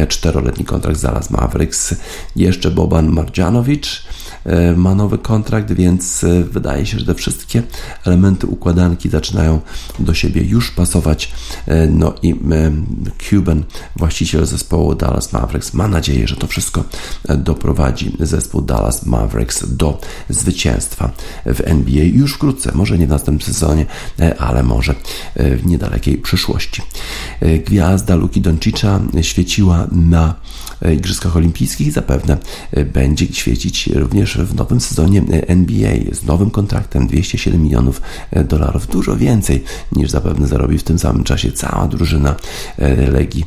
czteroletni 0.08 0.66
kontrakt 0.66 1.00
z 1.00 1.02
Dallas 1.02 1.30
Mavericks, 1.30 1.96
jeszcze 2.36 2.72
Boban 2.72 3.10
Marjanovic, 3.10 3.88
E, 3.88 4.23
ma 4.76 4.96
nowy 4.96 5.18
kontrakt, 5.18 5.74
więc 5.74 6.24
e, 6.24 6.44
wydaje 6.44 6.86
się, 6.86 7.00
że 7.00 7.06
te 7.06 7.14
wszystkie 7.14 7.64
elementy 8.06 8.48
układanki 8.48 9.10
zaczynają 9.10 9.62
do 10.00 10.14
siebie 10.14 10.44
już 10.44 10.72
pasować. 10.72 11.32
E, 11.68 11.88
no 11.88 12.14
i 12.22 12.36
Cuban, 13.30 13.64
właściciel 13.96 14.46
zespołu 14.46 14.96
Dallas 14.96 15.34
Mavericks, 15.34 15.74
ma 15.74 15.88
nadzieję, 15.88 16.28
że 16.28 16.36
to 16.36 16.48
wszystko 16.48 16.84
doprowadzi 17.38 18.18
zespół 18.20 18.62
Dallas 18.62 19.06
Mavericks 19.06 19.76
do 19.76 20.02
zwycięstwa 20.30 21.12
w 21.46 21.62
NBA 21.66 22.04
już 22.04 22.34
wkrótce, 22.34 22.72
może 22.76 22.98
nie 22.98 23.08
w 23.08 23.10
następnym 23.10 23.54
sezonie, 23.54 23.86
ale 24.40 24.64
może 24.64 24.96
w 25.36 25.66
niedalekiej 25.66 26.18
przyszłości. 26.18 26.82
Gwiazda 27.66 28.16
Luki 28.16 28.42
Doncicza 28.42 29.00
świeciła 29.22 29.88
na 29.92 30.36
Igrzyskach 30.94 31.38
Olimpijskich 31.38 31.88
i 31.88 31.92
zapewne 31.92 32.38
będzie 32.94 33.28
świecić 33.34 33.88
również 33.88 34.33
w 34.38 34.56
nowym 34.56 34.82
sezonie 34.82 35.22
NBA 35.48 35.94
z 36.12 36.24
nowym 36.24 36.52
kontraktem 36.52 37.08
207 37.08 37.64
milionów 37.64 38.02
dolarów, 38.46 38.88
dużo 38.88 39.18
więcej 39.18 39.64
niż 39.92 40.10
zapewne 40.10 40.48
zarobi 40.48 40.78
w 40.78 40.84
tym 40.84 41.00
samym 41.00 41.24
czasie 41.24 41.52
cała 41.52 41.88
drużyna 41.88 42.36
e, 42.78 43.12
Legii. 43.12 43.46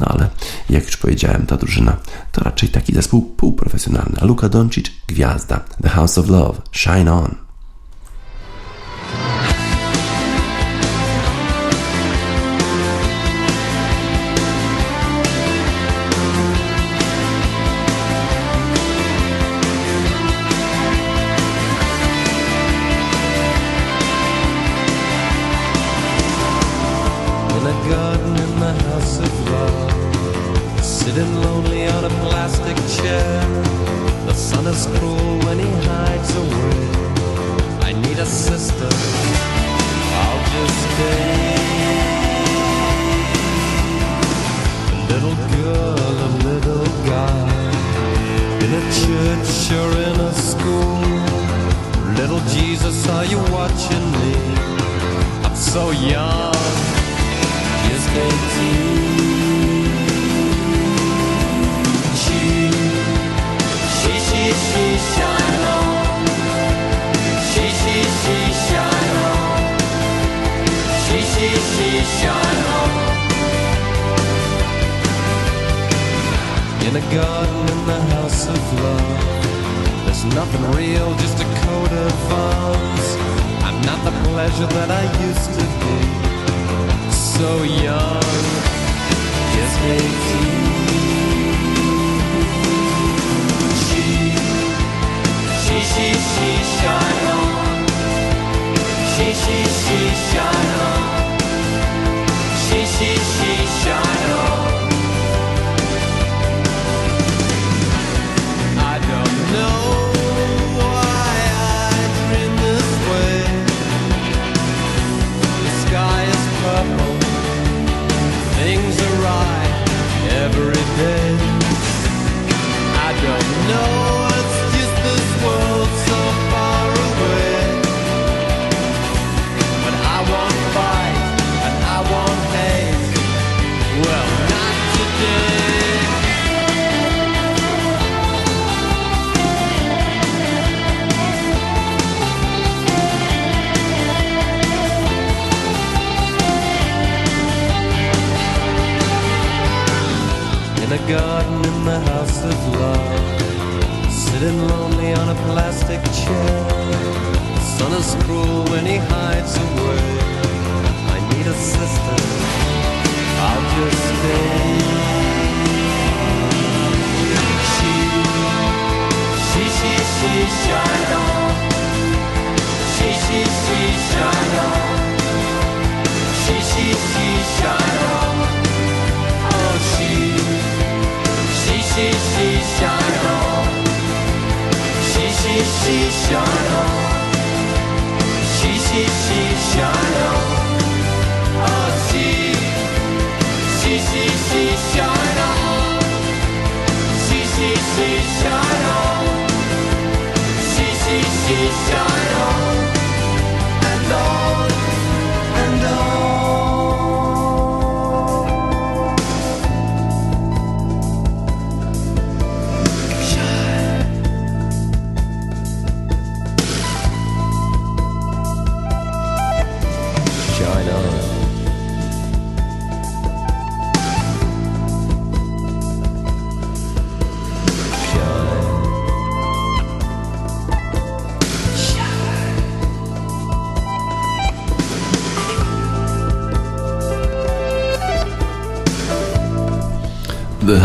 No 0.00 0.06
ale 0.06 0.28
jak 0.70 0.86
już 0.86 0.96
powiedziałem, 0.96 1.46
ta 1.46 1.56
drużyna 1.56 1.96
to 2.32 2.44
raczej 2.44 2.68
taki 2.68 2.94
zespół 2.94 3.22
półprofesjonalny. 3.22 4.16
A 4.20 4.24
Luka 4.24 4.48
Doncic 4.48 4.86
gwiazda. 5.06 5.60
The 5.82 5.88
House 5.88 6.18
of 6.18 6.28
Love. 6.28 6.62
Shine 6.72 7.12
on. 7.12 7.43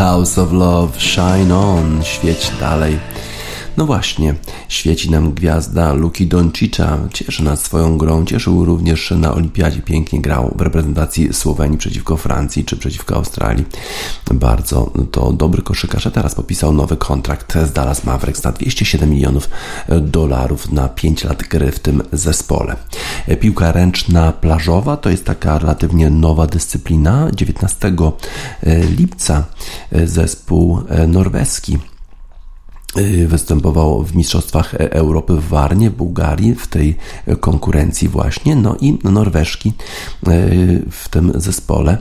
House 0.09 0.41
of 0.41 0.51
Love, 0.51 0.99
Shine 0.99 1.57
On, 1.57 2.03
świeć 2.03 2.51
dalej. 2.59 2.99
No 3.77 3.85
właśnie, 3.85 4.35
świeci 4.69 5.11
nam 5.11 5.33
gwiazda 5.33 5.93
Luki 5.93 6.27
Doncicza, 6.27 6.97
cieszy 7.13 7.43
nas 7.43 7.61
swoją 7.61 7.97
grą, 7.97 8.25
cieszył 8.25 8.65
również 8.65 9.11
na 9.11 9.33
Olimpiadzie, 9.33 9.81
pięknie 9.81 10.21
grał 10.21 10.53
w 10.55 10.61
reprezentacji 10.61 11.33
Słowenii 11.33 11.77
przeciwko 11.77 12.17
Francji 12.17 12.65
czy 12.65 12.77
przeciwko 12.77 13.15
Australii. 13.15 13.65
Bardzo 14.33 14.91
to 15.11 15.33
dobry 15.33 15.61
koszykarz, 15.61 16.07
a 16.07 16.11
teraz 16.11 16.35
podpisał 16.35 16.73
nowy 16.73 16.97
kontrakt 16.97 17.53
z 17.67 17.71
Dallas 17.71 18.03
Mavericks 18.03 18.43
na 18.43 18.51
207 18.51 19.09
milionów 19.09 19.49
dolarów 20.01 20.71
na 20.71 20.87
5 20.87 21.23
lat 21.23 21.43
gry 21.43 21.71
w 21.71 21.79
tym 21.79 22.03
zespole. 22.13 22.75
Piłka 23.39 23.71
ręczna 23.71 24.31
plażowa 24.31 24.97
to 24.97 25.09
jest 25.09 25.25
taka 25.25 25.59
relatywnie 25.59 26.09
nowa 26.09 26.47
dyscyplina. 26.47 27.27
19 27.35 27.93
lipca 28.97 29.43
zespół 30.05 30.81
norweski 31.07 31.77
występował 33.27 34.03
w 34.03 34.15
Mistrzostwach 34.15 34.73
Europy 34.75 35.33
w 35.33 35.47
Warnie, 35.47 35.89
w 35.89 35.95
Bułgarii, 35.95 36.55
w 36.55 36.67
tej 36.67 36.95
konkurencji 37.39 38.07
właśnie. 38.07 38.55
No 38.55 38.75
i 38.81 38.97
Norweżki 39.03 39.73
w 40.91 41.09
tym 41.09 41.31
zespole 41.35 41.97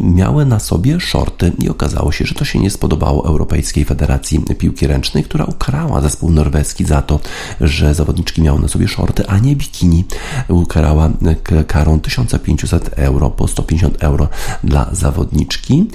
miały 0.00 0.46
na 0.46 0.58
sobie 0.58 1.00
shorty 1.00 1.52
i 1.58 1.68
okazało 1.68 2.12
się, 2.12 2.24
że 2.24 2.34
to 2.34 2.44
się 2.44 2.58
nie 2.58 2.70
spodobało 2.70 3.24
Europejskiej 3.24 3.84
Federacji 3.84 4.40
Piłki 4.58 4.86
Ręcznej, 4.86 5.24
która 5.24 5.44
ukarała 5.44 6.00
zespół 6.00 6.30
norweski 6.30 6.84
za 6.84 7.02
to, 7.02 7.20
że 7.60 7.94
zawodniczki 7.94 8.42
miały 8.42 8.60
na 8.60 8.68
sobie 8.68 8.88
shorty, 8.88 9.26
a 9.26 9.38
nie 9.38 9.56
bikini. 9.56 10.04
Ukarała 10.48 11.10
karą 11.66 12.00
1500 12.00 12.90
euro 12.96 13.30
po 13.30 13.48
150 13.48 14.02
euro 14.02 14.28
dla 14.64 14.88
zawodniczki, 14.92 15.86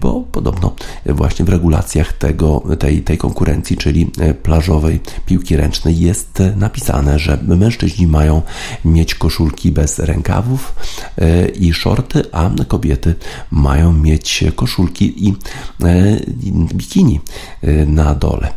bo 0.00 0.20
podobno 0.20 0.74
właśnie 1.06 1.44
w 1.44 1.48
regulacjach 1.48 2.12
tego, 2.12 2.62
tej, 2.78 3.02
tej 3.02 3.18
konkurencji, 3.18 3.76
czyli 3.76 4.10
plażowej 4.42 5.00
piłki 5.26 5.56
ręcznej 5.56 6.00
jest 6.00 6.42
napisane, 6.56 7.18
że 7.18 7.38
mężczyźni 7.42 8.06
mają 8.06 8.42
mieć 8.84 9.14
koszulki 9.14 9.72
bez 9.72 9.98
rękawów 9.98 10.74
i 11.60 11.72
shorty, 11.72 12.17
a 12.32 12.50
kobiety 12.68 13.14
mają 13.50 13.92
mieć 13.92 14.44
koszulki 14.56 15.28
i 15.28 15.34
bikini 16.74 17.20
na 17.86 18.14
dole. 18.14 18.52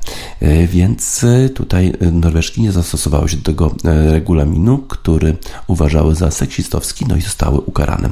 Więc 0.67 1.25
tutaj 1.55 1.93
Norweżki 2.11 2.61
nie 2.61 2.71
zastosowały 2.71 3.29
się 3.29 3.37
do 3.37 3.43
tego 3.43 3.75
regulaminu, 4.11 4.77
który 4.77 5.37
uważały 5.67 6.15
za 6.15 6.31
seksistowski, 6.31 7.05
no 7.07 7.15
i 7.15 7.21
zostały 7.21 7.59
ukarane. 7.59 8.09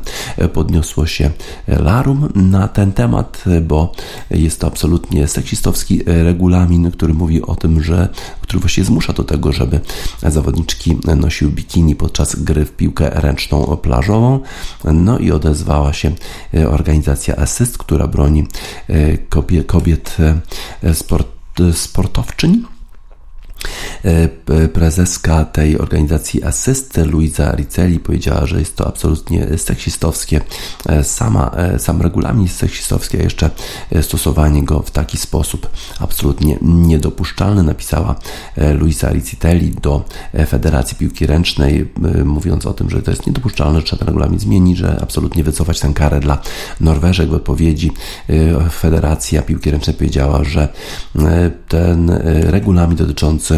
Podniosło 0.54 1.06
się 1.06 1.32
larum 1.68 2.30
na 2.36 2.68
ten 2.68 2.92
temat, 2.92 3.44
bo 3.62 3.92
jest 4.32 4.60
to 4.60 4.68
absolutnie 4.68 5.28
seksistowski 5.28 6.02
regulamin, 6.06 6.92
który 6.92 7.14
mówi 7.14 7.42
o 7.42 7.56
tym, 7.56 7.84
że 7.84 8.10
który 8.42 8.60
właściwie 8.60 8.86
zmusza 8.86 9.14
do 9.14 9.24
tego, 9.24 9.52
żeby 9.52 9.80
zawodniczki 10.24 10.98
nosiły 11.18 11.52
bikini 11.52 11.96
podczas 11.96 12.36
gry 12.36 12.66
w 12.66 12.72
piłkę 12.72 13.10
ręczną 13.10 13.78
plażową. 13.78 14.40
No 14.84 15.20
i 15.20 15.32
odezwała 15.40 15.94
się 15.94 16.12
organizacja 16.68 17.36
Assist, 17.36 17.78
która 17.78 18.08
broni 18.08 18.48
kobiet 19.68 20.18
sport, 20.94 21.28
sportowczyń. 21.74 22.64
Prezeska 24.74 25.46
tej 25.46 25.80
organizacji 25.80 26.44
Assist, 26.44 26.98
Luisa 26.98 27.56
Ricelli, 27.56 28.00
powiedziała, 28.00 28.46
że 28.46 28.60
jest 28.60 28.76
to 28.76 28.88
absolutnie 28.88 29.48
seksistowskie. 29.58 30.42
Sama, 31.04 31.52
sam 31.78 32.02
regulamin 32.02 32.44
jest 32.44 32.56
seksistowski, 32.56 33.18
a 33.20 33.24
jeszcze 33.24 33.50
stosowanie 34.02 34.64
go 34.64 34.82
w 34.82 34.92
taki 34.92 35.18
sposób 35.18 35.70
absolutnie 36.00 36.58
niedopuszczalny, 36.62 37.64
napisała 37.64 38.16
Luisa 38.80 39.12
Ricelli 39.12 39.72
do 39.72 40.06
Federacji 40.48 40.98
Piłki 40.98 41.26
Ręcznej, 41.26 41.90
mówiąc 42.26 42.66
o 42.66 42.74
tym, 42.74 42.90
że 42.90 43.02
to 43.02 43.12
jest 43.12 43.28
niedopuszczalne, 43.28 43.80
że 43.80 43.86
trzeba 43.86 44.00
ten 44.00 44.08
regulamin 44.08 44.40
zmienić, 44.40 44.78
że 44.78 45.00
absolutnie 45.02 45.44
wycofać 45.44 45.80
tę 45.80 45.94
karę 45.94 46.20
dla 46.20 46.42
Norweżek. 46.82 47.30
W 47.30 47.34
odpowiedzi 47.34 47.92
Federacja 48.72 49.42
Piłki 49.42 49.72
Ręcznej 49.72 49.96
powiedziała, 49.96 50.44
że 50.44 50.68
ten 51.68 52.10
regulamin 52.44 52.98
dotyczący 52.98 53.49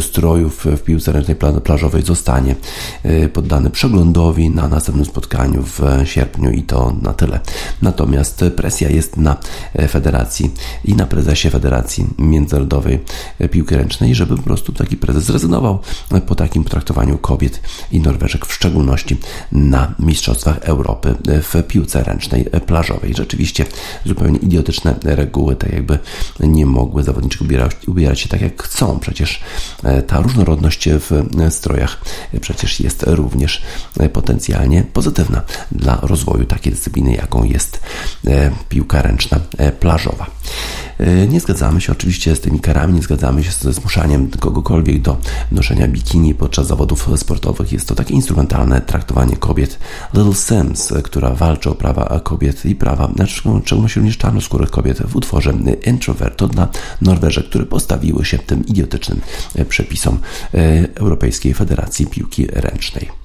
strojów 0.00 0.64
w 0.64 0.82
piłce 0.82 1.12
ręcznej 1.12 1.36
plażowej 1.64 2.02
zostanie 2.02 2.54
poddany 3.32 3.70
przeglądowi 3.70 4.50
na 4.50 4.68
następnym 4.68 5.06
spotkaniu 5.06 5.62
w 5.62 5.80
sierpniu 6.04 6.50
i 6.50 6.62
to 6.62 6.96
na 7.02 7.12
tyle. 7.12 7.40
Natomiast 7.82 8.44
presja 8.56 8.90
jest 8.90 9.16
na 9.16 9.36
federacji 9.88 10.50
i 10.84 10.94
na 10.94 11.06
prezesie 11.06 11.50
Federacji 11.50 12.06
Międzynarodowej 12.18 12.98
Piłki 13.50 13.74
Ręcznej, 13.74 14.14
żeby 14.14 14.36
po 14.36 14.42
prostu 14.42 14.72
taki 14.72 14.96
prezes 14.96 15.24
zrezygnował 15.24 15.78
po 16.26 16.34
takim 16.34 16.64
traktowaniu 16.64 17.18
kobiet 17.18 17.60
i 17.92 18.00
Norweżek, 18.00 18.46
w 18.46 18.52
szczególności 18.52 19.16
na 19.52 19.94
Mistrzostwach 19.98 20.58
Europy 20.58 21.14
w 21.24 21.62
piłce 21.68 22.04
ręcznej 22.04 22.44
plażowej. 22.66 23.14
Rzeczywiście 23.14 23.64
zupełnie 24.06 24.38
idiotyczne 24.38 24.94
reguły, 25.02 25.56
tak 25.56 25.72
jakby 25.72 25.98
nie 26.40 26.66
mogły 26.66 27.02
zawodniczki 27.02 27.44
ubierać, 27.44 27.72
ubierać 27.86 28.20
się 28.20 28.28
tak 28.28 28.40
jak 28.40 28.62
chcą. 28.62 28.98
Przecież 28.98 29.33
ta 30.06 30.20
różnorodność 30.20 30.88
w 30.88 31.26
strojach 31.50 32.00
przecież 32.40 32.80
jest 32.80 33.04
również 33.06 33.62
potencjalnie 34.12 34.82
pozytywna 34.82 35.42
dla 35.72 35.98
rozwoju 36.02 36.44
takiej 36.44 36.72
dyscypliny, 36.72 37.14
jaką 37.14 37.44
jest 37.44 37.80
piłka 38.68 39.02
ręczna 39.02 39.40
plażowa. 39.80 40.26
Nie 41.28 41.40
zgadzamy 41.40 41.80
się 41.80 41.92
oczywiście 41.92 42.36
z 42.36 42.40
tymi 42.40 42.60
karami, 42.60 42.94
nie 42.94 43.02
zgadzamy 43.02 43.44
się 43.44 43.50
ze 43.50 43.72
zmuszaniem 43.72 44.30
kogokolwiek 44.30 45.02
do 45.02 45.16
noszenia 45.52 45.88
bikini 45.88 46.34
podczas 46.34 46.66
zawodów 46.66 47.08
sportowych. 47.16 47.72
Jest 47.72 47.88
to 47.88 47.94
takie 47.94 48.14
instrumentalne 48.14 48.80
traktowanie 48.80 49.36
kobiet. 49.36 49.78
Little 50.14 50.34
Sims, 50.34 50.92
która 51.04 51.30
walczy 51.30 51.70
o 51.70 51.74
prawa 51.74 52.20
kobiet 52.20 52.64
i 52.64 52.74
prawa, 52.74 53.12
znaczy 53.16 53.32
w 53.32 53.36
szczególności 53.36 53.96
również 53.96 54.18
czarnoskórych 54.18 54.70
kobiet 54.70 55.02
w 55.02 55.16
utworze 55.16 55.54
Introvert, 55.86 56.36
to 56.36 56.48
dla 56.48 56.68
Norweżek, 57.02 57.48
które 57.48 57.66
postawiły 57.66 58.24
się 58.24 58.38
tym 58.38 58.66
idiotycznym 58.66 59.20
przepisom 59.68 60.18
Europejskiej 60.94 61.54
Federacji 61.54 62.06
Piłki 62.06 62.46
Ręcznej. 62.46 63.24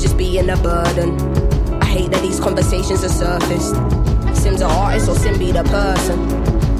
just 0.00 0.16
being 0.16 0.48
a 0.48 0.56
burden. 0.56 1.20
I 1.82 1.84
hate 1.84 2.10
that 2.10 2.22
these 2.22 2.40
conversations 2.40 3.04
are 3.04 3.08
surfaced. 3.08 3.74
Sim's 4.34 4.62
an 4.62 4.70
artist 4.70 5.08
or 5.08 5.14
Sim 5.14 5.38
be 5.38 5.52
the 5.52 5.62
person. 5.64 6.18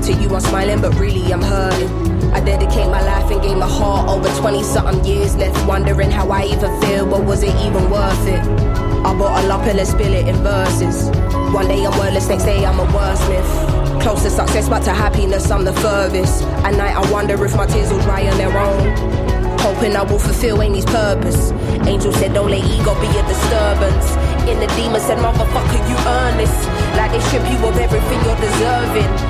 To 0.02 0.12
you, 0.12 0.34
I'm 0.34 0.40
smiling, 0.40 0.80
but 0.80 0.94
really 0.98 1.30
I'm 1.32 1.42
hurting. 1.42 2.32
I 2.32 2.40
dedicate 2.40 2.86
my 2.86 3.02
life 3.02 3.30
and 3.30 3.42
gave 3.42 3.56
my 3.58 3.68
heart 3.68 4.08
over 4.08 4.28
20 4.40 4.62
something 4.62 5.04
years, 5.04 5.36
left 5.36 5.66
wondering 5.66 6.10
how 6.10 6.30
I 6.30 6.44
even 6.44 6.80
feel, 6.80 7.04
but 7.06 7.24
was 7.24 7.42
it 7.42 7.54
even 7.56 7.90
worth 7.90 8.26
it? 8.26 8.40
I 8.40 9.14
bottle 9.18 9.50
a 9.50 9.58
and 9.68 9.76
let's 9.76 9.90
spill 9.90 10.14
it 10.14 10.26
in 10.26 10.36
verses. 10.36 11.10
One 11.52 11.68
day 11.68 11.84
I'm 11.84 11.98
wordless, 11.98 12.28
next 12.28 12.44
day 12.44 12.64
I'm 12.64 12.78
a 12.80 12.86
wordsmith. 12.86 14.02
Close 14.02 14.22
to 14.22 14.30
success, 14.30 14.68
but 14.68 14.80
to 14.84 14.92
happiness, 14.92 15.50
I'm 15.50 15.64
the 15.64 15.74
furthest. 15.74 16.42
At 16.64 16.74
night, 16.74 16.96
I 16.96 17.12
wonder 17.12 17.44
if 17.44 17.54
my 17.54 17.66
tears 17.66 17.90
will 17.92 18.00
dry 18.00 18.26
on 18.28 18.38
their 18.38 18.56
own 18.56 19.29
fulfill 19.60 20.62
Amy's 20.62 20.84
purpose. 20.84 21.52
Angel 21.86 22.12
said, 22.12 22.34
don't 22.34 22.50
let 22.50 22.64
ego 22.64 22.94
be 23.00 23.06
a 23.06 23.22
disturbance. 23.28 24.16
In 24.48 24.58
the 24.58 24.66
demon 24.76 25.00
said, 25.00 25.18
motherfucker, 25.18 25.80
you 25.88 25.96
earn 26.06 26.36
this. 26.36 26.54
Like 26.96 27.12
they 27.12 27.20
strip 27.20 27.44
you 27.50 27.58
of 27.66 27.76
everything 27.76 28.20
you're 28.24 28.40
deserving. 28.40 29.29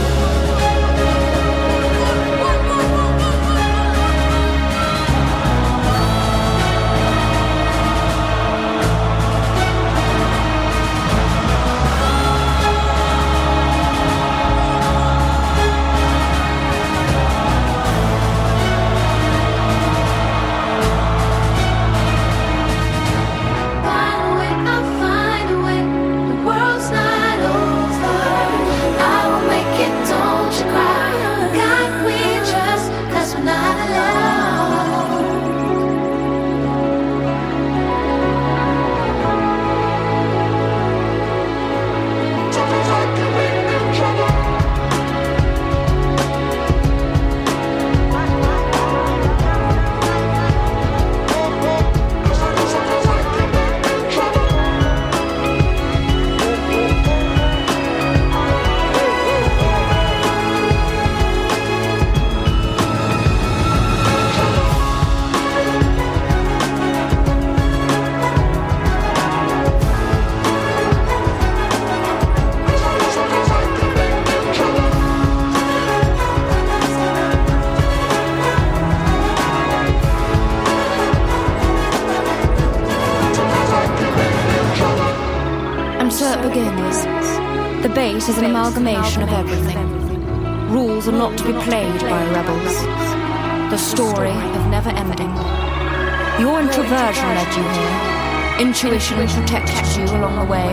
Intuition 98.61 99.17
protected 99.17 99.97
you 99.97 100.05
along 100.17 100.37
the 100.37 100.45
way. 100.45 100.69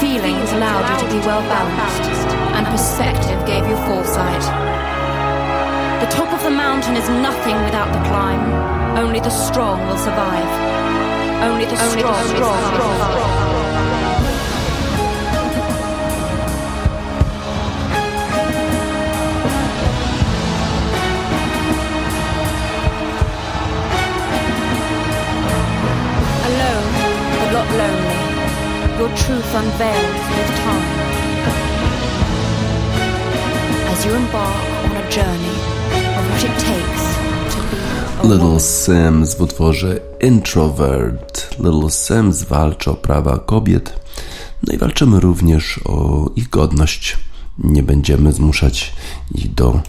Feelings 0.00 0.50
allowed 0.50 0.90
you 0.90 1.06
to 1.06 1.14
be 1.14 1.20
well 1.24 1.40
balanced. 1.42 2.34
And 2.58 2.66
perspective 2.66 3.38
gave 3.46 3.62
you 3.62 3.76
foresight. 3.86 4.42
The 6.02 6.10
top 6.10 6.34
of 6.34 6.42
the 6.42 6.50
mountain 6.50 6.96
is 6.96 7.08
nothing 7.08 7.54
without 7.62 7.92
the 7.92 8.02
climb. 8.08 8.42
Only 8.98 9.20
the 9.20 9.30
strong 9.30 9.86
will 9.86 9.98
survive. 9.98 10.50
Only 11.46 11.66
the 11.66 11.76
strong, 11.76 11.92
Only 11.92 12.02
the 12.02 12.26
strong, 12.26 12.58
strong, 12.74 12.74
strong. 12.74 12.98
lonely, 12.98 13.45
your 28.98 29.08
truth 29.08 29.54
with 29.54 30.50
time. 30.64 30.86
As 33.92 34.04
you 34.06 34.14
embark 34.14 34.56
on 34.84 34.96
a 34.96 35.10
journey 35.10 35.56
of 36.18 36.22
what 36.30 36.44
it 36.44 36.56
takes 36.68 37.04
to 37.52 37.60
be 37.70 38.28
Little 38.28 38.60
Sims 38.60 39.34
w 39.34 39.40
utworze 39.40 40.00
Introvert. 40.20 41.56
Little 41.58 41.90
Sims 41.90 42.44
walczy 42.44 42.90
o 42.90 42.94
prawa 42.94 43.38
kobiet, 43.38 44.00
no 44.62 44.74
i 44.74 44.78
walczymy 44.78 45.20
również 45.20 45.80
o 45.84 46.30
ich 46.36 46.50
godność. 46.50 47.16
Nie 47.58 47.82
będziemy 47.82 48.32
zmuszać 48.32 48.92
ich 49.34 49.54
do 49.54 49.80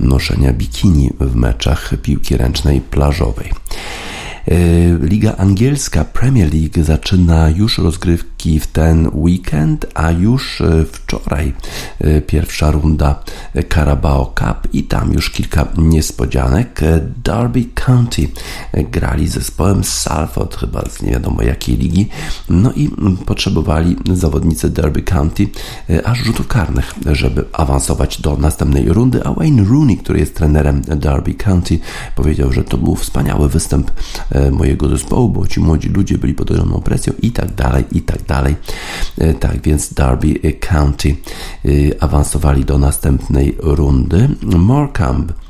noszenia 0.00 0.52
bikini 0.52 1.10
w 1.20 1.34
meczach 1.36 1.90
piłki 2.02 2.36
ręcznej 2.36 2.80
plażowej. 2.80 3.52
Liga 5.00 5.36
angielska 5.36 6.04
Premier 6.04 6.54
League 6.54 6.84
zaczyna 6.84 7.50
już 7.50 7.78
rozgrywki 7.78 8.60
w 8.60 8.66
ten 8.66 9.10
weekend, 9.14 9.86
a 9.94 10.10
już 10.10 10.62
wczoraj 10.92 11.52
pierwsza 12.26 12.70
runda 12.70 13.22
Carabao 13.74 14.26
Cup 14.26 14.74
i 14.74 14.82
tam 14.84 15.12
już 15.12 15.30
kilka 15.30 15.68
niespodzianek. 15.76 16.80
Derby 17.24 17.64
County 17.74 18.28
grali 18.74 19.28
z 19.28 19.32
zespołem 19.32 19.84
Salford, 19.84 20.56
chyba 20.56 20.82
z 20.90 21.02
nie 21.02 21.10
wiadomo 21.10 21.42
jakiej 21.42 21.76
ligi, 21.76 22.08
no 22.48 22.72
i 22.72 22.90
potrzebowali 23.26 23.96
zawodnicy 24.12 24.70
Derby 24.70 25.02
County 25.02 25.48
aż 26.04 26.18
rzutów 26.18 26.46
karnych, 26.46 26.94
żeby 27.12 27.44
awansować 27.52 28.20
do 28.20 28.36
następnej 28.36 28.88
rundy, 28.88 29.24
a 29.24 29.32
Wayne 29.32 29.64
Rooney, 29.64 29.96
który 29.96 30.18
jest 30.18 30.36
trenerem 30.36 30.80
Derby 30.80 31.34
County, 31.34 31.78
powiedział, 32.16 32.52
że 32.52 32.64
to 32.64 32.78
był 32.78 32.96
wspaniały 32.96 33.48
występ 33.48 33.90
mojego 34.50 34.88
zespołu, 34.88 35.28
bo 35.28 35.46
ci 35.46 35.60
młodzi 35.60 35.88
ludzie 35.88 36.18
byli 36.18 36.34
pod 36.34 36.50
ogromną 36.50 36.80
presją 36.80 37.12
i 37.22 37.30
tak 37.30 37.54
dalej, 37.54 37.84
i 37.92 38.02
tak 38.02 38.22
dalej. 38.22 38.56
E, 39.18 39.34
tak 39.34 39.62
więc 39.62 39.94
Derby 39.94 40.34
County 40.60 41.16
e, 41.64 41.68
awansowali 42.02 42.64
do 42.64 42.78
następnej 42.78 43.56
rundy. 43.60 44.28
Morecambe 44.42 45.41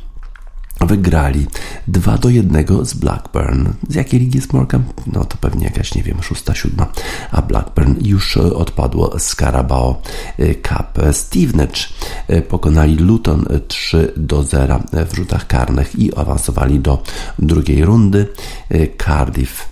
wygrali 0.86 1.46
2 1.88 2.18
do 2.18 2.28
1 2.28 2.84
z 2.86 2.94
Blackburn. 2.94 3.68
Z 3.88 3.94
jakiej 3.94 4.20
ligi 4.20 4.38
jest 4.38 4.52
Morecambe? 4.52 4.92
No 5.06 5.24
to 5.24 5.36
pewnie 5.36 5.64
jakaś, 5.64 5.94
nie 5.94 6.02
wiem, 6.02 6.22
szósta, 6.22 6.54
siódma, 6.54 6.86
a 7.30 7.42
Blackburn 7.42 7.94
już 8.00 8.36
odpadło 8.36 9.18
z 9.18 9.36
Carabao 9.36 10.02
Cup. 10.38 11.02
Stevenage 11.12 11.80
pokonali 12.48 12.96
Luton 12.96 13.46
3 13.68 14.12
do 14.16 14.42
0 14.42 14.80
w 14.92 15.16
rzutach 15.16 15.46
karnych 15.46 15.98
i 15.98 16.16
awansowali 16.16 16.80
do 16.80 17.02
drugiej 17.38 17.84
rundy. 17.84 18.28
Cardiff 19.04 19.68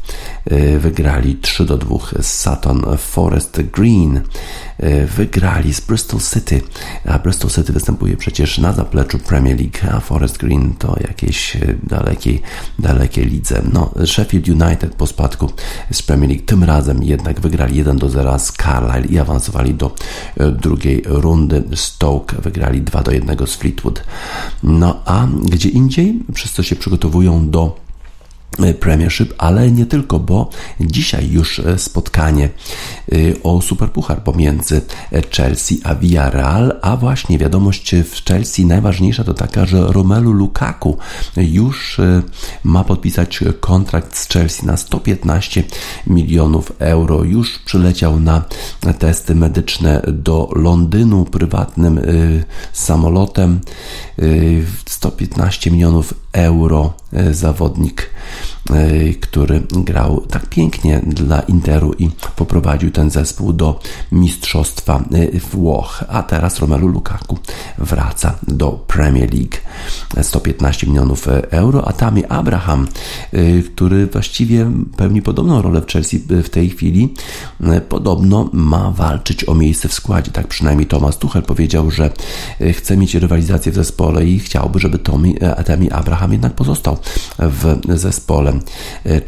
wygrali 0.78 1.36
3 1.36 1.64
do 1.64 1.78
2 1.78 1.98
z 2.20 2.40
Sutton 2.40 2.82
Forest 2.98 3.60
Green. 3.62 4.20
Wygrali 5.16 5.74
z 5.74 5.80
Bristol 5.80 6.20
City, 6.20 6.62
a 7.04 7.18
Bristol 7.18 7.50
City 7.50 7.72
występuje 7.72 8.16
przecież 8.16 8.58
na 8.58 8.72
zapleczu 8.72 9.18
Premier 9.18 9.58
League, 9.58 9.96
a 9.96 10.00
Forest 10.00 10.38
Green 10.38 10.74
to 10.78 10.96
jakiejś 11.00 11.56
e, 11.56 11.60
dalekiej, 11.82 12.42
dalekiej 12.78 13.26
lidze. 13.26 13.62
No, 13.72 13.90
Sheffield 14.06 14.48
United 14.48 14.94
po 14.94 15.06
spadku 15.06 15.50
z 15.92 16.02
Premier 16.02 16.30
League 16.30 16.46
tym 16.46 16.64
razem 16.64 17.02
jednak 17.02 17.40
wygrali 17.40 17.76
1 17.76 17.96
do 17.96 18.08
0 18.08 18.38
z 18.38 18.52
Carlisle 18.52 19.04
i 19.04 19.18
awansowali 19.18 19.74
do 19.74 19.94
e, 20.36 20.50
drugiej 20.50 21.02
rundy. 21.06 21.64
Stoke 21.74 22.36
wygrali 22.42 22.82
2 22.82 23.02
do 23.02 23.10
1 23.10 23.46
z 23.46 23.54
Fleetwood. 23.54 24.04
No 24.62 25.02
a 25.04 25.26
gdzie 25.42 25.68
indziej, 25.68 26.20
przez 26.34 26.52
co 26.52 26.62
się 26.62 26.76
przygotowują 26.76 27.50
do 27.50 27.79
Premiership, 28.80 29.34
ale 29.38 29.70
nie 29.70 29.86
tylko, 29.86 30.18
bo 30.18 30.50
dzisiaj 30.80 31.30
już 31.30 31.58
e, 31.58 31.78
spotkanie 31.78 32.44
e, 32.44 33.16
o 33.42 33.60
Superpuchar 33.62 34.22
pomiędzy 34.22 34.82
e, 35.12 35.22
Chelsea 35.22 35.80
a 35.84 35.94
Villarreal, 35.94 36.78
a 36.82 36.96
właśnie 36.96 37.38
wiadomość 37.38 37.94
w 37.94 38.24
Chelsea 38.24 38.66
najważniejsza 38.66 39.24
to 39.24 39.34
taka, 39.34 39.66
że 39.66 39.86
Romelu 39.92 40.32
Lukaku 40.32 40.98
już 41.36 42.00
ma 42.64 42.84
podpisać 42.84 43.40
kontrakt 43.60 44.16
z 44.16 44.28
Chelsea 44.28 44.66
na 44.66 44.76
115 44.76 45.64
milionów 46.06 46.72
euro. 46.78 47.24
Już 47.24 47.58
przyleciał 47.58 48.20
na 48.20 48.44
testy 48.98 49.34
medyczne 49.34 50.02
do 50.06 50.48
Londynu 50.56 51.24
prywatnym 51.24 52.00
samolotem. 52.72 53.60
115 54.86 55.70
milionów 55.70 56.14
euro 56.32 56.94
zawodnik. 57.32 58.00
E, 58.00 58.49
który 59.20 59.62
grał 59.70 60.20
tak 60.20 60.46
pięknie 60.46 61.00
dla 61.06 61.40
Interu 61.40 61.92
i 61.98 62.10
poprowadził 62.36 62.90
ten 62.90 63.10
zespół 63.10 63.52
do 63.52 63.80
mistrzostwa 64.12 65.04
e, 65.12 65.38
Włoch. 65.38 66.04
A 66.08 66.22
teraz 66.22 66.58
Romelu 66.58 66.88
Lukaku 66.88 67.38
wraca 67.78 68.34
do 68.48 68.84
Premier 68.86 69.34
League. 69.34 69.56
115 70.22 70.86
milionów 70.86 71.28
euro, 71.50 71.88
a 71.88 71.92
Tami 71.92 72.24
Abraham, 72.24 72.88
który 73.74 74.06
właściwie 74.06 74.70
pełni 74.96 75.22
podobną 75.22 75.62
rolę 75.62 75.80
w 75.80 75.86
Chelsea 75.86 76.18
w 76.18 76.48
tej 76.48 76.70
chwili, 76.70 77.14
podobno 77.88 78.50
ma 78.52 78.90
walczyć 78.90 79.48
o 79.48 79.54
miejsce 79.54 79.88
w 79.88 79.92
składzie. 79.92 80.30
Tak 80.30 80.48
przynajmniej 80.48 80.86
Thomas 80.86 81.18
Tuchel 81.18 81.42
powiedział, 81.42 81.90
że 81.90 82.10
chce 82.72 82.96
mieć 82.96 83.14
rywalizację 83.14 83.72
w 83.72 83.74
zespole 83.74 84.26
i 84.26 84.38
chciałby, 84.38 84.78
żeby 84.78 84.98
Tommy, 84.98 85.34
Tami 85.66 85.90
Abraham 85.90 86.32
jednak 86.32 86.52
pozostał 86.52 86.96
w 87.38 87.80
zespole 87.98 88.59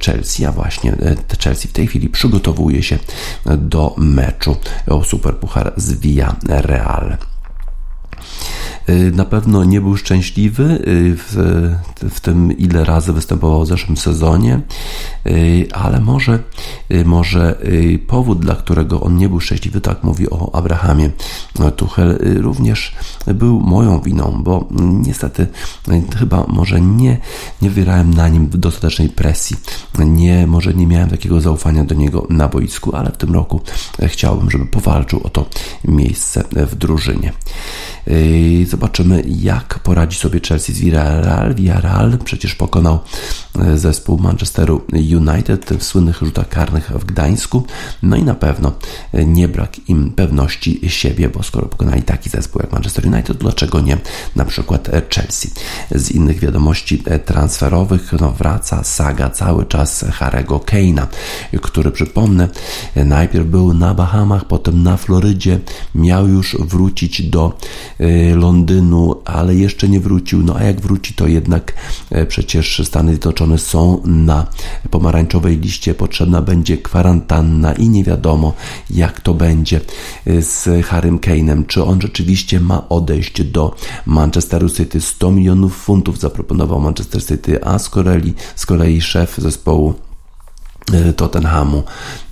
Chelsea, 0.01 0.47
a 0.47 0.53
właśnie 0.53 0.93
e, 0.93 1.37
Chelsea 1.45 1.69
w 1.69 1.73
tej 1.73 1.87
chwili 1.87 2.09
przygotowuje 2.09 2.83
się 2.83 2.99
do 3.47 3.95
meczu 3.99 4.57
o 4.87 5.05
Superpuchar 5.05 5.73
z 5.77 5.93
Real. 6.49 7.17
Y, 8.89 9.13
na 9.15 9.25
pewno 9.25 9.65
nie 9.65 9.81
był 9.81 9.97
szczęśliwy 9.97 10.63
y, 10.63 11.17
w, 11.17 11.37
w 12.11 12.21
tym, 12.21 12.59
ile 12.59 12.85
razy 12.85 13.13
występował 13.13 13.65
w 13.65 13.67
zeszłym 13.67 13.97
sezonie, 13.97 14.61
y, 15.27 15.69
ale 15.73 16.01
może, 16.01 16.39
może 17.05 17.59
powód, 18.07 18.41
dla 18.41 18.55
którego 18.55 19.01
on 19.01 19.17
nie 19.17 19.29
był 19.29 19.41
szczęśliwy, 19.41 19.81
tak 19.81 20.05
mówi 20.05 20.31
o 20.31 20.55
Abrahamie 20.55 21.11
Tuchel, 21.77 22.19
również 22.41 22.95
był 23.35 23.61
moją 23.61 24.01
winą, 24.01 24.41
bo 24.45 24.69
niestety 24.81 25.47
chyba 26.19 26.45
może 26.49 26.81
nie, 26.81 27.19
nie 27.63 27.71
wywierałem 27.71 28.15
na 28.15 28.29
nim 28.29 28.49
dostatecznej 28.51 29.09
presji, 29.09 29.57
nie, 29.99 30.47
może 30.47 30.75
nie 30.75 30.87
miałem 30.87 31.11
takiego 31.11 31.41
zaufania 31.41 31.85
do 31.85 31.95
niego 31.95 32.27
na 32.31 32.49
boisku, 32.49 32.97
ale 32.97 33.11
w 33.11 33.17
tym 33.17 33.35
roku 33.35 33.61
chciałbym, 34.07 34.51
żeby 34.51 34.67
powalczył 34.67 35.21
o 35.25 35.29
to 35.29 35.47
miejsce 35.85 36.45
w 36.53 36.75
drużynie. 36.75 37.33
Zobaczymy, 38.67 39.23
jak 39.27 39.79
poradzi 39.79 40.19
sobie 40.19 40.41
Chelsea 40.49 40.73
z 40.73 40.79
Villarreal. 40.81 41.55
Villarreal 41.55 42.19
przecież 42.25 42.55
pokonał 42.55 42.99
e, 43.59 43.79
zespół 43.79 44.19
Manchesteru 44.19 44.83
United 44.93 45.71
w 45.79 45.83
słynnych 45.83 46.17
rzutach 46.17 46.49
karnych 46.49 46.91
w 46.91 47.05
Gdańsku. 47.05 47.67
No 48.03 48.17
i 48.17 48.23
na 48.23 48.35
pewno 48.35 48.73
e, 49.13 49.25
nie 49.25 49.49
brak 49.49 49.89
im 49.89 50.11
pewności 50.11 50.81
siebie, 50.91 51.29
bo 51.29 51.43
skoro 51.43 51.67
pokonali 51.67 52.03
taki 52.03 52.31
zespół 52.31 52.63
jak 52.63 52.73
Manchester 52.73 53.07
United, 53.07 53.37
dlaczego 53.37 53.81
nie 53.81 53.99
na 54.37 54.45
przykład 54.45 54.89
e, 54.89 55.03
Chelsea? 55.15 55.51
Z 55.91 56.11
innych 56.11 56.41
wiadomości 56.41 57.03
transferowych 57.25 58.13
no 58.21 58.31
wraca 58.31 58.85
saga 58.85 59.31
cały 59.31 59.67
czas 59.67 60.05
Harego 60.13 60.59
Kane'a, 60.59 61.07
który 61.63 61.91
przypomnę, 61.91 62.49
najpierw 62.97 63.47
był 63.47 63.75
na 63.75 63.95
Bahamach, 63.95 64.45
potem 64.45 64.83
na 64.83 64.97
Florydzie, 64.97 65.59
miał 65.95 66.29
już 66.29 66.57
wrócić 66.61 67.23
do 67.23 67.59
Londynu, 68.35 69.15
ale 69.25 69.55
jeszcze 69.55 69.89
nie 69.89 70.01
wrócił. 70.01 70.43
No 70.43 70.57
a 70.57 70.63
jak 70.63 70.81
wróci, 70.81 71.15
to 71.15 71.27
jednak 71.27 71.73
e, 72.11 72.27
przecież 72.27 72.83
Stany 72.85 73.13
Zjednoczone 73.13 73.59
są 73.59 74.03
na 74.05 74.47
pomarańczowej 74.91 75.59
liście. 75.59 75.95
Potrzebna 75.95 76.43
będzie 76.43 76.79
kwarantanna 76.79 77.73
i 77.73 77.89
nie 77.89 78.05
wiadomo, 78.05 78.53
jak 78.91 79.21
to 79.21 79.35
będzie 79.35 79.81
e, 80.27 80.43
z 80.43 80.87
Harrym 80.87 81.19
Kane'em. 81.19 81.67
Czy 81.67 81.85
on 81.85 82.01
rzeczywiście 82.01 82.61
ma 82.61 82.89
odejść 82.89 83.43
do 83.43 83.75
Manchesteru 84.07 84.71
City? 84.71 85.01
100 85.01 85.31
milionów 85.31 85.77
funtów 85.77 86.21
zaproponował 86.21 86.81
Manchester 86.81 87.27
City, 87.27 87.65
a 87.65 87.79
z 87.79 87.89
kolei, 87.89 88.35
z 88.57 88.67
kolei 88.67 89.01
szef 89.01 89.37
zespołu 89.39 89.95
Tottenhamu 91.17 91.83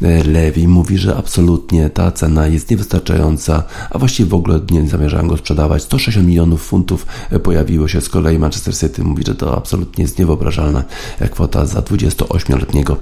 e, 0.03 0.25
Lewi 0.25 0.69
mówi, 0.69 0.99
że 0.99 1.17
absolutnie 1.17 1.91
ta 1.91 2.13
cena 2.13 2.47
jest 2.47 2.71
niewystarczająca, 2.71 3.63
a 3.91 3.99
właściwie 3.99 4.31
w 4.31 4.35
ogóle 4.35 4.61
nie 4.71 4.89
zamierzają 4.89 5.29
go 5.29 5.37
sprzedawać. 5.37 5.83
160 5.83 6.27
milionów 6.27 6.63
funtów 6.63 7.07
e, 7.31 7.39
pojawiło 7.39 7.89
się 7.89 8.01
z 8.01 8.09
kolei 8.09 8.39
Manchester 8.39 8.77
City 8.77 9.05
mówi, 9.05 9.25
że 9.27 9.35
to 9.35 9.57
absolutnie 9.57 10.03
jest 10.05 10.19
niewyobrażalna 10.19 10.85
kwota 11.31 11.67
za 11.67 11.81
28-letniego 11.81 12.97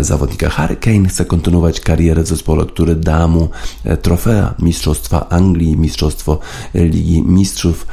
zawodnika. 0.00 0.50
Harry 0.50 0.76
Kane 0.76 1.08
chce 1.08 1.24
kontynuować 1.24 1.80
karierę 1.80 2.22
w 2.22 2.26
zespole, 2.26 2.66
który 2.66 2.94
da 2.94 3.28
mu 3.28 3.48
trofea 4.02 4.54
Mistrzostwa 4.58 5.28
Anglii, 5.28 5.76
Mistrzostwo 5.76 6.38
Ligi 6.74 7.22
Mistrzów 7.22 7.86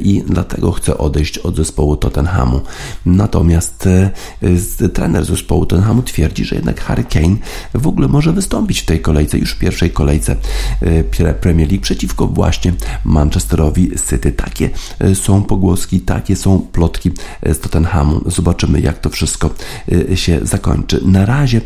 i 0.00 0.22
dlatego 0.26 0.72
chce 0.72 0.98
odejść 0.98 1.38
od 1.38 1.56
zespołu 1.56 1.96
Tottenhamu. 1.96 2.60
Natomiast 3.06 3.88
trener 4.92 5.24
zespołu 5.24 5.66
Tottenhamu 5.66 6.02
twierdzi, 6.02 6.27
twierdzi, 6.28 6.44
że 6.44 6.56
jednak 6.56 6.80
Harry 6.80 7.04
Kane 7.04 7.36
w 7.74 7.86
ogóle 7.86 8.08
może 8.08 8.32
wystąpić 8.32 8.80
w 8.80 8.84
tej 8.84 9.00
kolejce, 9.00 9.38
już 9.38 9.52
w 9.52 9.58
pierwszej 9.58 9.90
kolejce 9.90 10.36
e, 10.80 11.34
Premier 11.34 11.68
League 11.68 11.82
przeciwko 11.82 12.26
właśnie 12.26 12.72
Manchesterowi 13.04 13.90
City. 14.10 14.32
Takie 14.32 14.70
e, 14.98 15.14
są 15.14 15.42
pogłoski, 15.42 16.00
takie 16.00 16.36
są 16.36 16.58
plotki 16.72 17.10
z 17.46 17.60
Tottenhamu. 17.60 18.20
Zobaczymy, 18.26 18.80
jak 18.80 18.98
to 18.98 19.10
wszystko 19.10 19.50
się 20.14 20.40
zakończy. 20.42 21.00
Na 21.04 21.26
razie 21.26 21.60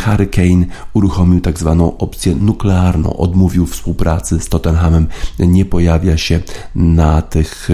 Harry 0.00 0.26
Kane 0.26 0.66
uruchomił 0.92 1.40
tak 1.40 1.58
zwaną 1.58 1.98
opcję 1.98 2.34
nuklearną, 2.34 3.16
odmówił 3.16 3.66
współpracy 3.66 4.40
z 4.40 4.48
Tottenhamem, 4.48 5.06
nie 5.38 5.64
pojawia 5.64 6.16
się 6.16 6.40
na 6.74 7.22
tych 7.22 7.68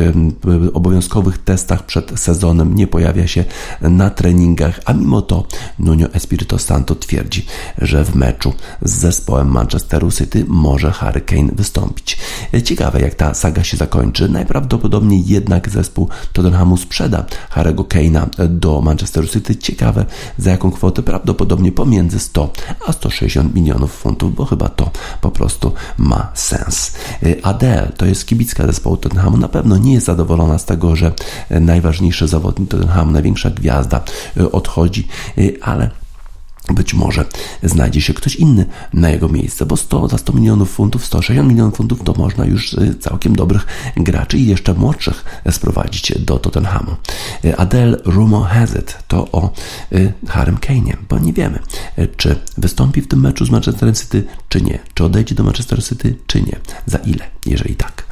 obowiązkowych 0.74 1.38
testach 1.38 1.86
przed 1.86 2.20
sezonem, 2.20 2.74
nie 2.74 2.86
pojawia 2.86 3.26
się 3.26 3.44
na 3.80 4.10
treningach, 4.10 4.80
a 4.84 4.92
mimo 4.92 5.22
to 5.22 5.46
Nuno 5.78 6.06
Espirito 6.12 6.25
Santo 6.58 6.94
twierdzi, 6.94 7.46
że 7.78 8.04
w 8.04 8.14
meczu 8.14 8.52
z 8.82 8.92
zespołem 8.92 9.48
Manchesteru 9.48 10.10
City 10.12 10.44
może 10.48 10.90
Harry 10.92 11.20
Kane 11.20 11.48
wystąpić. 11.52 12.18
Ciekawe 12.64 13.00
jak 13.00 13.14
ta 13.14 13.34
saga 13.34 13.64
się 13.64 13.76
zakończy. 13.76 14.28
Najprawdopodobniej 14.28 15.26
jednak 15.26 15.70
zespół 15.70 16.08
Tottenhamu 16.32 16.76
sprzeda 16.76 17.24
Harry'ego 17.54 17.84
Kane'a 17.84 18.48
do 18.48 18.80
Manchesteru 18.80 19.28
City. 19.28 19.56
Ciekawe 19.56 20.04
za 20.38 20.50
jaką 20.50 20.70
kwotę, 20.70 21.02
prawdopodobnie 21.02 21.72
pomiędzy 21.72 22.18
100 22.18 22.52
a 22.86 22.92
160 22.92 23.54
milionów 23.54 23.92
funtów, 23.92 24.34
bo 24.34 24.44
chyba 24.44 24.68
to 24.68 24.90
po 25.20 25.30
prostu 25.30 25.72
ma 25.98 26.30
sens. 26.34 26.92
Adele 27.42 27.92
to 27.96 28.06
jest 28.06 28.26
kibicka 28.26 28.66
zespołu 28.66 28.96
Tottenhamu, 28.96 29.36
na 29.36 29.48
pewno 29.48 29.76
nie 29.76 29.94
jest 29.94 30.06
zadowolona 30.06 30.58
z 30.58 30.64
tego, 30.64 30.96
że 30.96 31.12
najważniejszy 31.50 32.28
zawodnik 32.28 32.70
Tottenhamu, 32.70 33.12
największa 33.12 33.50
gwiazda 33.50 34.00
odchodzi, 34.52 35.08
ale 35.60 35.90
być 36.74 36.94
może 36.94 37.24
znajdzie 37.62 38.00
się 38.00 38.14
ktoś 38.14 38.36
inny 38.36 38.66
na 38.92 39.10
jego 39.10 39.28
miejsce, 39.28 39.66
bo 39.66 39.76
100, 39.76 40.08
za 40.08 40.18
100 40.18 40.32
milionów 40.32 40.70
funtów, 40.70 41.06
160 41.06 41.48
milionów 41.48 41.76
funtów 41.76 42.02
to 42.04 42.12
można 42.12 42.44
już 42.44 42.72
y, 42.72 42.94
całkiem 43.00 43.36
dobrych 43.36 43.66
graczy 43.96 44.38
i 44.38 44.46
jeszcze 44.46 44.74
młodszych 44.74 45.24
sprowadzić 45.50 46.12
do 46.18 46.38
Tottenhamu. 46.38 46.96
Y, 47.44 47.56
Adele 47.56 47.96
Rumo 48.04 48.40
Has 48.40 48.76
It 48.76 48.98
to 49.08 49.28
o 49.32 49.52
y, 49.92 50.12
Harem 50.28 50.56
Kane'ie, 50.56 50.96
bo 51.08 51.18
nie 51.18 51.32
wiemy, 51.32 51.58
czy 52.16 52.36
wystąpi 52.58 53.00
w 53.00 53.08
tym 53.08 53.20
meczu 53.20 53.44
z 53.44 53.50
Manchesterem 53.50 53.94
City, 53.94 54.24
czy 54.48 54.62
nie, 54.62 54.78
czy 54.94 55.04
odejdzie 55.04 55.34
do 55.34 55.44
Manchester 55.44 55.84
City, 55.84 56.16
czy 56.26 56.42
nie, 56.42 56.60
za 56.86 56.98
ile, 56.98 57.24
jeżeli 57.46 57.76
tak. 57.76 58.06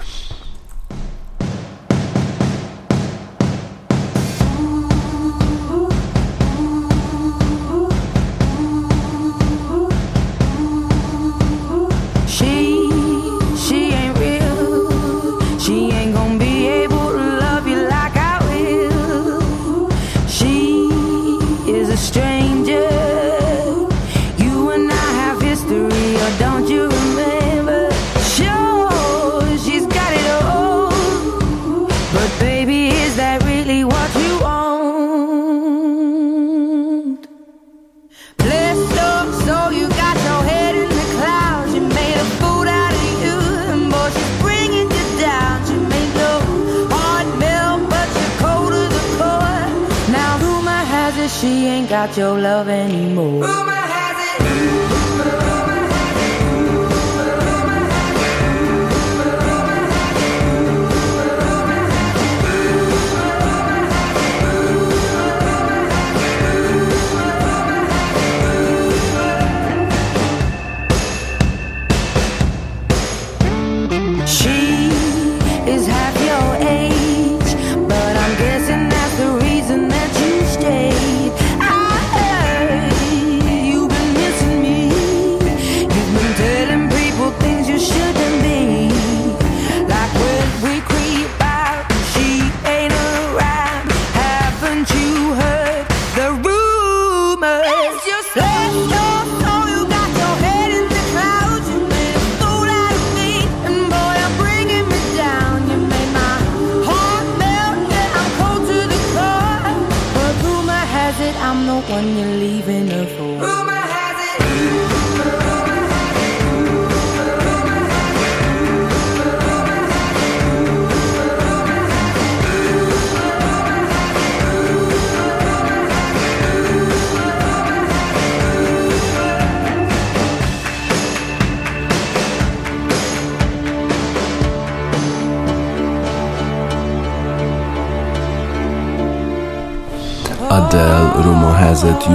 when 111.95 112.19
you 112.19 112.27
leave. 112.27 112.54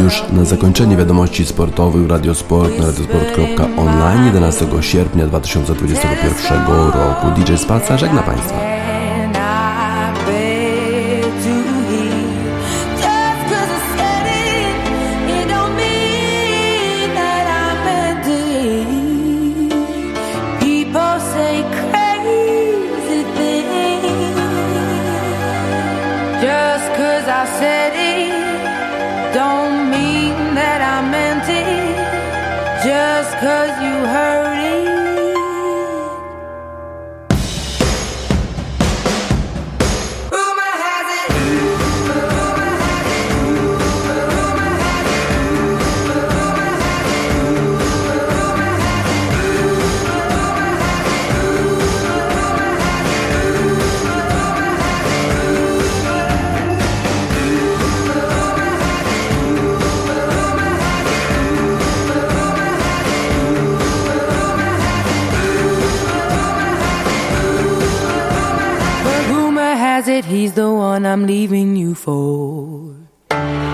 Już 0.04 0.24
na 0.32 0.46
zakończenie 0.46 0.98
wiadomości 0.98 1.46
sportowych 1.46 2.10
Radiosport 2.10 2.80
na 2.80 2.86
radiosport.online 2.86 4.26
11 4.26 4.68
sierpnia 4.82 5.28
2021 5.28 6.68
roku. 6.68 7.42
DJ 7.42 7.56
Spaca 7.56 7.98
żegna 7.98 8.22
Państwa. 8.22 8.69